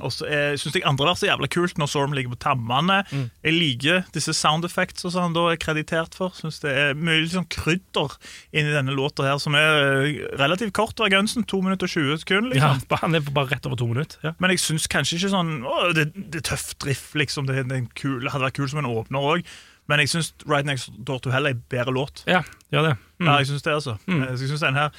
og 0.00 0.08
så 0.08 0.24
eh, 0.24 0.54
syns 0.56 0.78
jeg 0.78 0.86
andre 0.88 1.04
vers 1.10 1.20
er 1.20 1.28
jævla 1.28 1.48
kult 1.52 1.76
når 1.76 1.90
Storm 1.90 2.14
ligger 2.16 2.32
på 2.32 2.38
tammene. 2.40 3.02
Mm. 3.12 3.26
Jeg 3.44 3.56
liker 3.58 4.06
disse 4.14 4.32
sound 4.36 4.64
effects 4.64 5.04
og 5.04 5.12
sånn 5.12 5.34
da 5.36 5.44
er 5.50 5.58
kreditert 5.60 6.16
for. 6.16 6.32
Syns 6.38 6.62
det 6.62 6.72
er 6.72 6.94
mye 6.96 7.20
liksom 7.26 7.44
krydder 7.52 8.14
inni 8.56 8.72
denne 8.72 8.94
låta 8.96 9.26
her, 9.26 9.36
som 9.42 9.56
er 9.58 9.82
eh, 10.06 10.22
relativt 10.40 10.72
kort 10.78 11.02
Var 11.02 11.12
Gunsen. 11.12 11.44
2 11.44 11.60
minutter 11.66 11.90
og 11.90 11.92
20 11.92 12.22
sekunder. 12.24 12.56
Ja, 12.56 12.72
liksom. 12.78 12.96
han 13.04 13.18
er 13.18 13.26
bare 13.28 13.52
rett 13.52 13.68
over 13.68 13.76
to 13.82 13.90
minutter. 13.90 14.22
Ja. 14.24 14.32
Men 14.40 14.54
jeg 14.54 14.62
syns 14.64 14.88
kanskje 14.88 15.18
ikke 15.18 15.34
sånn 15.34 15.58
å, 15.68 15.76
det, 15.92 16.08
det 16.16 16.40
er 16.40 16.48
tøff 16.54 16.70
drift, 16.80 17.12
liksom. 17.18 17.50
Det, 17.50 17.66
det 17.68 17.82
kul, 17.98 18.24
hadde 18.24 18.46
vært 18.46 18.62
kul 18.62 18.72
som 18.72 18.80
en 18.80 18.88
åpner 18.88 19.28
òg. 19.34 19.44
Men 19.92 20.00
jeg 20.00 20.14
syns 20.14 20.32
Right 20.48 20.64
Next 20.64 20.94
Door 21.04 21.20
to 21.26 21.34
Hell 21.34 21.50
er 21.50 21.58
en 21.58 21.64
bedre 21.68 21.92
låt. 21.92 22.24
Ja, 22.30 22.40
gjør 22.72 22.88
det. 22.88 22.96
Mm. 23.20 23.28
Ja, 23.28 23.36
jeg 23.42 23.52
syns 23.52 23.66
det, 23.66 23.76
altså. 23.76 23.98
Mm. 24.06 24.24
Jeg 24.30 24.40
synes 24.46 24.64
den 24.64 24.78
her 24.78 24.90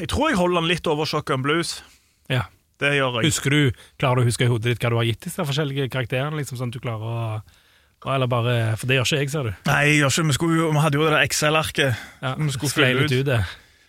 Jeg 0.00 0.08
tror 0.10 0.30
jeg 0.30 0.38
holder 0.40 0.62
den 0.64 0.70
litt 0.70 0.90
over 0.90 1.06
Shotgun 1.06 1.46
Blues. 1.46 1.78
Ja. 2.32 2.48
Det 2.82 2.90
gjør 2.96 3.20
jeg. 3.20 3.30
Husker 3.30 3.54
du, 3.54 3.60
Klarer 4.00 4.20
du 4.20 4.24
å 4.24 4.28
huske 4.28 4.44
i 4.44 4.50
hodet 4.50 4.74
ditt 4.74 4.82
hva 4.84 4.90
du 4.92 4.98
har 5.00 5.06
gitt 5.08 5.28
disse 5.28 5.46
forskjellige 5.48 5.88
karakterene? 5.92 6.36
Liksom, 6.36 6.58
sånn 6.60 6.72
at 6.72 6.76
du 6.76 6.82
klarer 6.84 7.06
å 7.06 8.10
Eller 8.14 8.28
bare 8.30 8.56
For 8.76 8.86
det 8.90 8.98
gjør 8.98 9.06
ikke 9.08 9.20
jeg, 9.22 9.30
ser 9.32 9.46
du. 9.48 9.52
Nei, 9.70 9.78
jeg 9.88 10.00
gjør 10.02 10.12
ikke, 10.12 10.26
vi, 10.28 10.34
skulle, 10.36 10.72
vi 10.76 10.82
hadde 10.84 10.98
jo 11.00 11.06
det 11.06 11.14
der 11.14 11.22
Excel-arket. 11.24 12.02
Ja, 12.22 12.34
Vi 12.38 12.50
skulle 12.54 12.74
fylle 12.76 13.06
ut. 13.06 13.14
ut 13.16 13.30
det. 13.30 13.40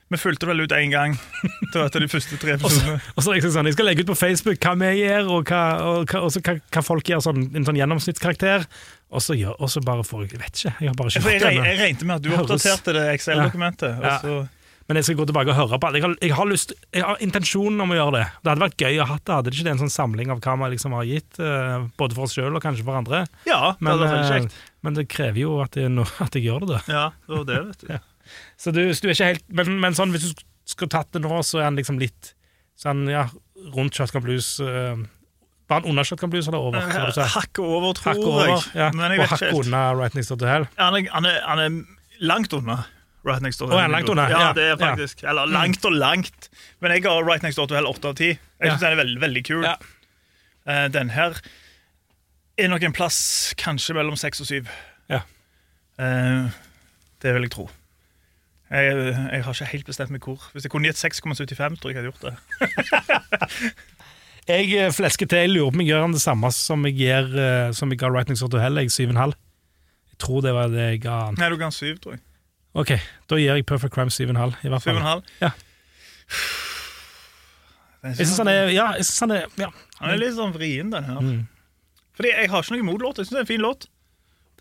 Vi 0.08 0.16
fulgte 0.16 0.48
vel 0.48 0.62
ut 0.64 0.72
én 0.72 0.88
gang. 0.94 1.18
til 1.74 1.82
etter 1.84 2.00
de 2.00 2.08
første 2.08 2.38
tre 2.40 2.56
Og 2.56 2.72
så, 2.72 2.96
og 2.96 3.24
så 3.26 3.36
sånn, 3.52 3.68
jeg 3.68 3.76
skal 3.76 3.90
legge 3.90 4.06
ut 4.06 4.12
på 4.14 4.16
Facebook 4.16 4.62
hva 4.64 4.72
vi 4.80 4.92
gjør, 5.02 5.32
og 5.36 5.52
hva, 5.52 5.64
og 5.84 6.14
og 6.16 6.38
hva, 6.40 6.56
hva 6.72 6.84
folk 6.86 7.12
gjør, 7.12 7.26
sånn, 7.28 7.42
en 7.60 7.68
sånn 7.68 7.80
gjennomsnittskarakter. 7.82 8.64
Og 9.12 9.24
så, 9.24 9.36
gjør, 9.36 9.60
og 9.60 9.70
så 9.72 9.84
bare 9.84 10.06
får 10.08 10.30
jeg 10.30 10.40
vet 10.40 10.54
ikke. 10.62 10.74
Jeg 10.80 10.94
har 10.94 10.96
bare 11.00 11.12
ikke 11.12 11.34
jeg, 11.36 11.42
jeg, 11.44 11.60
jeg 11.68 11.82
regnet 11.84 12.08
med 12.08 12.16
at 12.16 12.24
du 12.24 12.32
oppdaterte 12.40 12.96
det 12.96 13.04
Excel-dokumentet. 13.18 14.00
Ja. 14.04 14.16
så- 14.24 14.46
Men 14.88 14.96
jeg 15.02 15.04
skal 15.10 15.18
gå 15.20 15.26
tilbake 15.28 15.52
og 15.52 15.58
høre 15.58 15.78
på 15.84 15.90
det. 15.92 16.00
Jeg 16.00 16.06
har, 16.06 16.14
jeg 16.24 16.36
har, 16.38 16.48
lyst, 16.48 16.70
jeg 16.96 17.04
har 17.04 17.18
intensjonen 17.26 17.82
om 17.84 17.90
å 17.92 17.96
gjøre 17.98 18.14
det. 18.16 18.26
Det 18.40 18.52
hadde 18.54 18.64
vært 18.64 18.84
gøy 18.86 19.00
å 19.04 19.08
ha 19.10 19.18
det. 19.20 19.34
Hadde 19.36 19.52
det 19.52 19.58
ikke 19.58 19.66
det 19.68 19.72
en 19.74 19.82
sånn 19.82 19.92
samling 19.92 20.32
av 20.32 20.40
hva 20.46 20.54
vi 20.62 20.70
liksom 20.78 20.96
har 20.96 21.08
gitt, 21.10 21.40
eh, 21.44 21.88
både 22.00 22.16
for 22.16 22.24
oss 22.28 22.36
sjøl 22.38 22.56
og 22.56 22.64
kanskje 22.64 22.86
for 22.88 22.96
andre? 22.96 23.26
Ja, 23.50 23.74
det 23.76 23.84
Men, 23.84 23.92
hadde 24.00 24.22
eh, 24.22 24.30
kjekt. 24.32 24.56
men 24.88 24.96
det 24.96 25.08
krever 25.12 25.42
jo 25.42 25.58
at, 25.66 25.76
det 25.76 25.84
er 25.90 26.14
at 26.24 26.38
jeg 26.40 26.46
gjør 26.48 26.64
det, 26.64 26.70
da. 26.72 26.80
Ja, 26.88 27.04
det 27.28 27.36
var 27.36 27.50
det, 27.52 27.60
vet 27.74 27.84
du. 27.84 27.92
Ja. 27.98 28.00
Så 28.60 28.72
du, 28.76 28.82
du 28.84 29.06
er 29.08 29.14
ikke 29.14 29.28
helt 29.30 29.44
Men, 29.56 29.78
men 29.80 29.94
sånn, 29.96 30.12
hvis 30.12 30.26
du 30.34 30.42
skulle 30.68 30.92
tatt 30.92 31.14
det 31.16 31.22
nå, 31.24 31.32
så 31.48 31.62
er 31.62 31.70
han 31.70 31.78
liksom 31.80 31.96
litt 32.02 32.34
sånn, 32.76 33.06
ja, 33.08 33.22
rundt 33.76 33.96
Shotgun 33.96 34.24
Blues 34.26 34.50
uh, 34.60 35.00
Var 35.72 35.80
han 35.80 35.88
under 35.94 36.04
Shotgun 36.04 36.34
Blues 36.34 36.50
eller 36.52 36.60
over? 36.60 36.84
Hakket 36.92 37.62
over, 37.64 37.96
tror 37.96 38.12
Hakk 38.12 38.20
over, 38.26 38.50
jeg. 38.52 38.66
ja. 38.76 38.90
Men 38.96 39.16
jeg 39.16 39.22
og 39.22 39.24
vet 39.24 39.32
hakk 39.32 39.46
ikke 39.46 39.54
helt. 39.54 39.70
under 39.72 39.96
Right 40.02 40.18
Next 40.20 40.34
Door 40.34 40.42
to 40.44 40.50
Hell. 40.52 40.68
Han 40.80 41.00
er, 41.00 41.08
han, 41.16 41.30
er, 41.32 41.40
han 41.48 41.64
er 41.64 42.28
langt 42.28 42.56
unna 42.60 42.82
Right 43.28 43.42
Next 43.44 43.60
Door. 43.62 43.72
Er 43.76 43.82
han 43.86 43.92
langt 43.92 44.10
under. 44.10 44.30
Ja, 44.32 44.40
Ja, 44.48 44.54
det 44.58 44.64
er 44.64 44.74
ja. 44.74 44.80
faktisk. 44.82 45.24
Eller 45.24 45.46
langt 45.52 45.86
og 45.86 45.92
langt. 45.94 46.50
Men 46.82 46.92
jeg 46.96 47.04
har 47.06 47.24
Right 47.28 47.44
Next 47.44 47.58
Door 47.60 47.68
to 47.72 47.76
Hell 47.76 47.88
8 47.90 48.08
av 48.12 48.16
10. 48.16 48.24
Jeg 48.28 48.40
Ja. 48.64 48.70
synes 48.74 48.82
den 48.82 48.92
er 48.92 49.02
veldig, 49.04 49.22
veldig 49.22 49.44
kul. 49.48 49.64
Ja. 49.64 49.76
Uh, 50.68 50.88
den 50.92 51.10
her 51.16 51.38
er 52.58 52.68
nok 52.68 52.84
en 52.84 52.94
plass 52.94 53.54
kanskje 53.58 53.94
mellom 53.96 54.16
6 54.20 54.42
og 54.42 54.48
7. 54.48 54.66
Ja. 55.10 55.22
Uh, 56.00 56.50
det 57.22 57.34
vil 57.34 57.42
jeg 57.48 57.52
tro. 57.52 57.70
Jeg, 58.70 58.96
jeg 59.32 59.44
har 59.46 59.54
ikke 59.54 59.66
helt 59.72 59.86
bestemt 59.88 60.12
meg 60.12 60.22
hvor. 60.28 60.42
Hvis 60.52 60.66
jeg 60.68 60.72
kunne 60.74 60.90
gitt 60.90 61.00
6,75, 61.00 61.80
tror 61.80 61.92
jeg 61.92 61.96
jeg 61.96 62.04
hadde 62.04 62.12
gjort 62.12 62.26
det. 62.28 62.36
Jeg 64.48 64.72
eh, 64.80 64.92
flesker 64.96 65.28
til. 65.28 65.38
Jeg 65.44 65.50
lurer 65.52 65.72
på 65.72 65.76
om 65.76 65.82
jeg 65.84 65.90
gjør 65.92 66.06
det 66.14 66.22
samme 66.24 66.50
som 66.56 66.86
jeg, 66.88 66.94
gir, 67.02 67.26
som 67.76 67.92
jeg 67.92 68.00
ga 68.00 68.08
Right 68.14 68.30
Next 68.32 68.46
Door 68.46 68.54
to 68.54 68.62
Hell. 68.64 68.78
Jeg 68.80 68.94
7,5. 68.96 69.34
Jeg 70.08 70.20
tror 70.24 70.42
det 70.46 70.54
var 70.56 70.68
det 70.72 70.86
jeg 70.86 71.02
ga. 71.04 71.18
Nei, 71.36 71.50
du 71.52 71.58
ga 71.60 71.68
7, 71.70 71.98
tror 72.00 72.16
jeg. 72.16 72.22
Ok, 72.78 72.92
da 73.30 73.40
gir 73.40 73.56
jeg 73.58 73.66
Perfect 73.66 73.94
Crime 73.96 74.12
7,5. 74.14 74.58
I 74.64 74.72
hvert 74.72 74.84
fall. 74.86 75.00
7,5. 75.02 75.30
Ja. 75.42 75.52
Jeg 78.08 78.28
syns 78.28 78.38
han 78.38 78.50
er 78.52 78.68
Ja, 78.72 78.92
jeg 79.00 79.06
synes 79.08 79.20
han 79.26 79.32
er 79.34 79.46
ja. 79.58 79.70
Han 80.00 80.12
er 80.14 80.20
litt 80.22 80.36
sånn 80.38 80.54
vrien, 80.56 80.92
den 80.94 81.08
her. 81.08 81.22
Mm. 81.24 81.40
Fordi 82.18 82.32
jeg 82.34 82.50
har 82.52 82.64
ikke 82.64 82.76
noe 82.76 82.84
imot 82.86 83.02
låt. 83.04 83.18
Jeg 83.22 83.28
syns 83.28 83.36
det 83.36 83.42
er 83.42 83.46
en 83.48 83.50
fin 83.50 83.64
låt. 83.64 83.88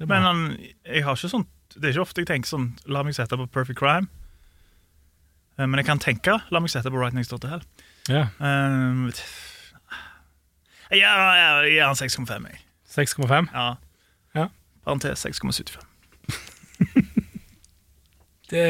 Men 0.00 0.24
han, 0.24 0.40
jeg 0.84 1.04
har 1.06 1.16
ikke 1.16 1.30
sånn 1.32 1.46
Det 1.72 1.86
er 1.88 1.94
ikke 1.94 2.02
ofte 2.04 2.20
jeg 2.20 2.28
tenker 2.28 2.50
sånn 2.50 2.66
La 2.92 3.00
meg 3.06 3.14
sette 3.16 3.36
på 3.40 3.46
Perfect 3.52 3.78
Crime. 3.80 4.08
Eh, 5.56 5.64
Men 5.64 5.80
jeg 5.80 5.86
kan 5.88 6.00
tenke 6.02 6.38
La 6.52 6.60
meg 6.60 6.72
sette 6.72 6.92
på 6.92 7.00
Right 7.00 7.16
Next 7.16 7.32
Door 7.32 7.40
to 7.44 7.48
Hell. 7.52 7.64
Ja. 8.12 8.26
Um, 8.38 9.08
jeg 10.92 11.00
gir 11.00 11.82
han 11.82 11.96
6,5. 11.98 12.46
jeg. 12.46 12.60
6,5. 12.92 13.48
Ja. 13.52 13.68
Ja. 14.36 14.48
Parentes 14.84 15.24
6,75. 15.26 15.80
Det, 18.50 18.62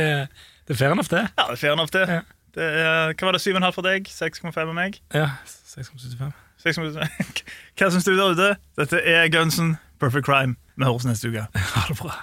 det 0.68 0.74
er 0.74 0.78
fair 0.80 0.92
enough, 0.96 1.10
det. 1.12 1.22
Ja, 1.38 1.46
det 1.50 1.56
er 1.56 1.62
fair 1.62 1.72
enough, 1.76 1.92
det. 1.92 2.04
Ja. 2.08 2.20
det 2.56 2.68
er, 2.82 3.12
hva 3.14 3.28
var 3.28 3.36
det, 3.36 3.42
7,5 3.44 3.70
for 3.76 3.86
deg? 3.86 4.08
6,5 4.10 4.60
av 4.64 4.74
meg? 4.76 5.00
Ja, 5.14 5.30
6,75. 5.46 6.32
6,75. 6.66 7.42
Hva 7.78 7.90
syns 7.92 8.06
du 8.08 8.14
der 8.16 8.32
ute? 8.32 8.48
Dette 8.80 9.02
er 9.04 9.28
Gunsen, 9.30 9.76
Perfect 10.00 10.26
Crime. 10.26 10.56
Vi 10.76 10.84
høres 10.88 11.06
neste 11.08 11.28
uke. 11.30 11.46
Ha 11.74 11.84
det 11.90 11.98
bra. 12.00 12.16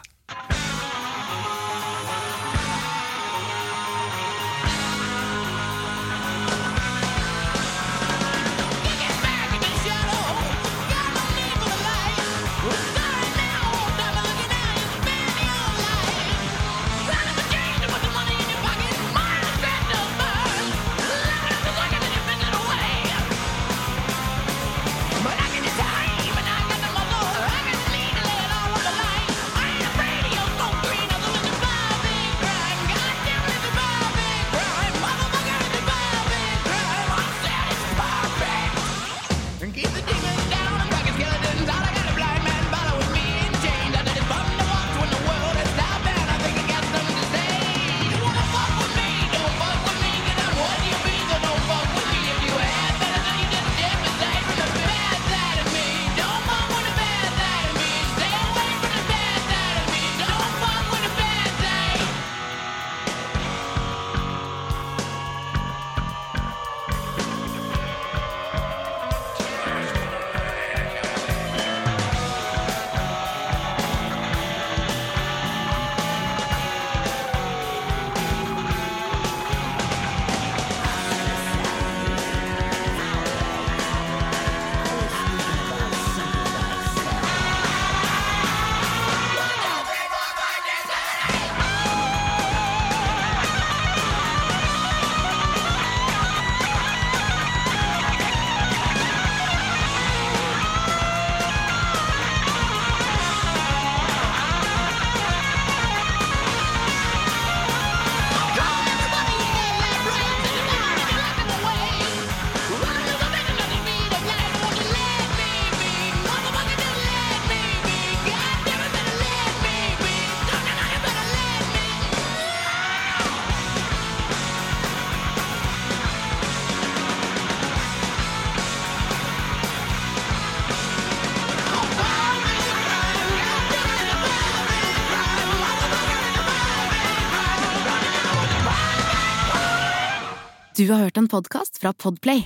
Du 140.84 140.89
har 140.91 140.99
hørt 140.99 141.17
en 141.17 141.27
podkast 141.31 141.77
fra 141.79 141.93
Podplay. 141.93 142.41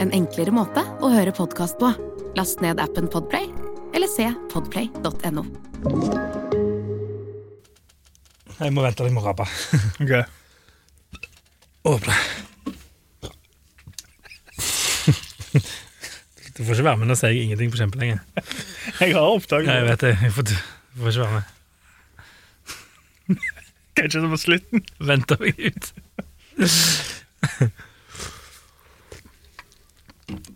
En 0.00 0.08
enklere 0.16 0.54
måte 0.56 0.80
å 1.04 1.10
høre 1.12 1.34
podkast 1.36 1.76
på. 1.76 1.90
Last 2.32 2.62
ned 2.64 2.80
appen 2.80 3.10
Podplay, 3.12 3.50
eller 3.92 4.08
se 4.08 4.30
podplay.no. 4.48 5.44
Jeg 8.56 8.72
må 8.72 8.86
vente, 8.86 9.04
jeg 9.04 9.12
må 9.12 9.20
rape. 9.26 9.44
Ok. 10.00 10.14
Åpne. 11.92 12.16
Du 16.56 16.64
får 16.64 16.72
ikke 16.72 16.88
være 16.88 16.96
med, 17.02 17.12
nå 17.12 17.20
sier 17.20 17.36
jeg 17.36 17.50
ingenting 17.50 17.76
på 17.76 17.84
kjempelenge. 17.84 18.16
Jeg 19.02 19.12
har 19.12 19.28
opptak. 19.28 19.68
Jeg 19.68 19.90
vet 19.90 20.08
det. 20.08 20.16
Jeg 20.22 20.38
får, 20.38 20.48
du 20.48 20.56
får 21.04 21.12
ikke 21.12 21.28
være 21.28 21.36
med. 21.36 21.44
Kanskje 24.00 24.24
det 24.24 24.36
var 24.38 24.46
slutten. 24.48 24.88
Venter 25.12 25.44
meg 25.44 25.66
ut. 25.68 25.92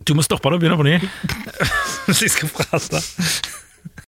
Du 0.07 0.15
må 0.17 0.23
stoppe 0.25 0.49
det 0.49 0.57
og 0.57 0.61
begynne 0.63 0.79
på 0.79 0.87
ny. 0.87 0.95
Hvis 2.07 2.21
jeg 2.25 2.31
skal 2.33 2.49
prate. 2.55 3.01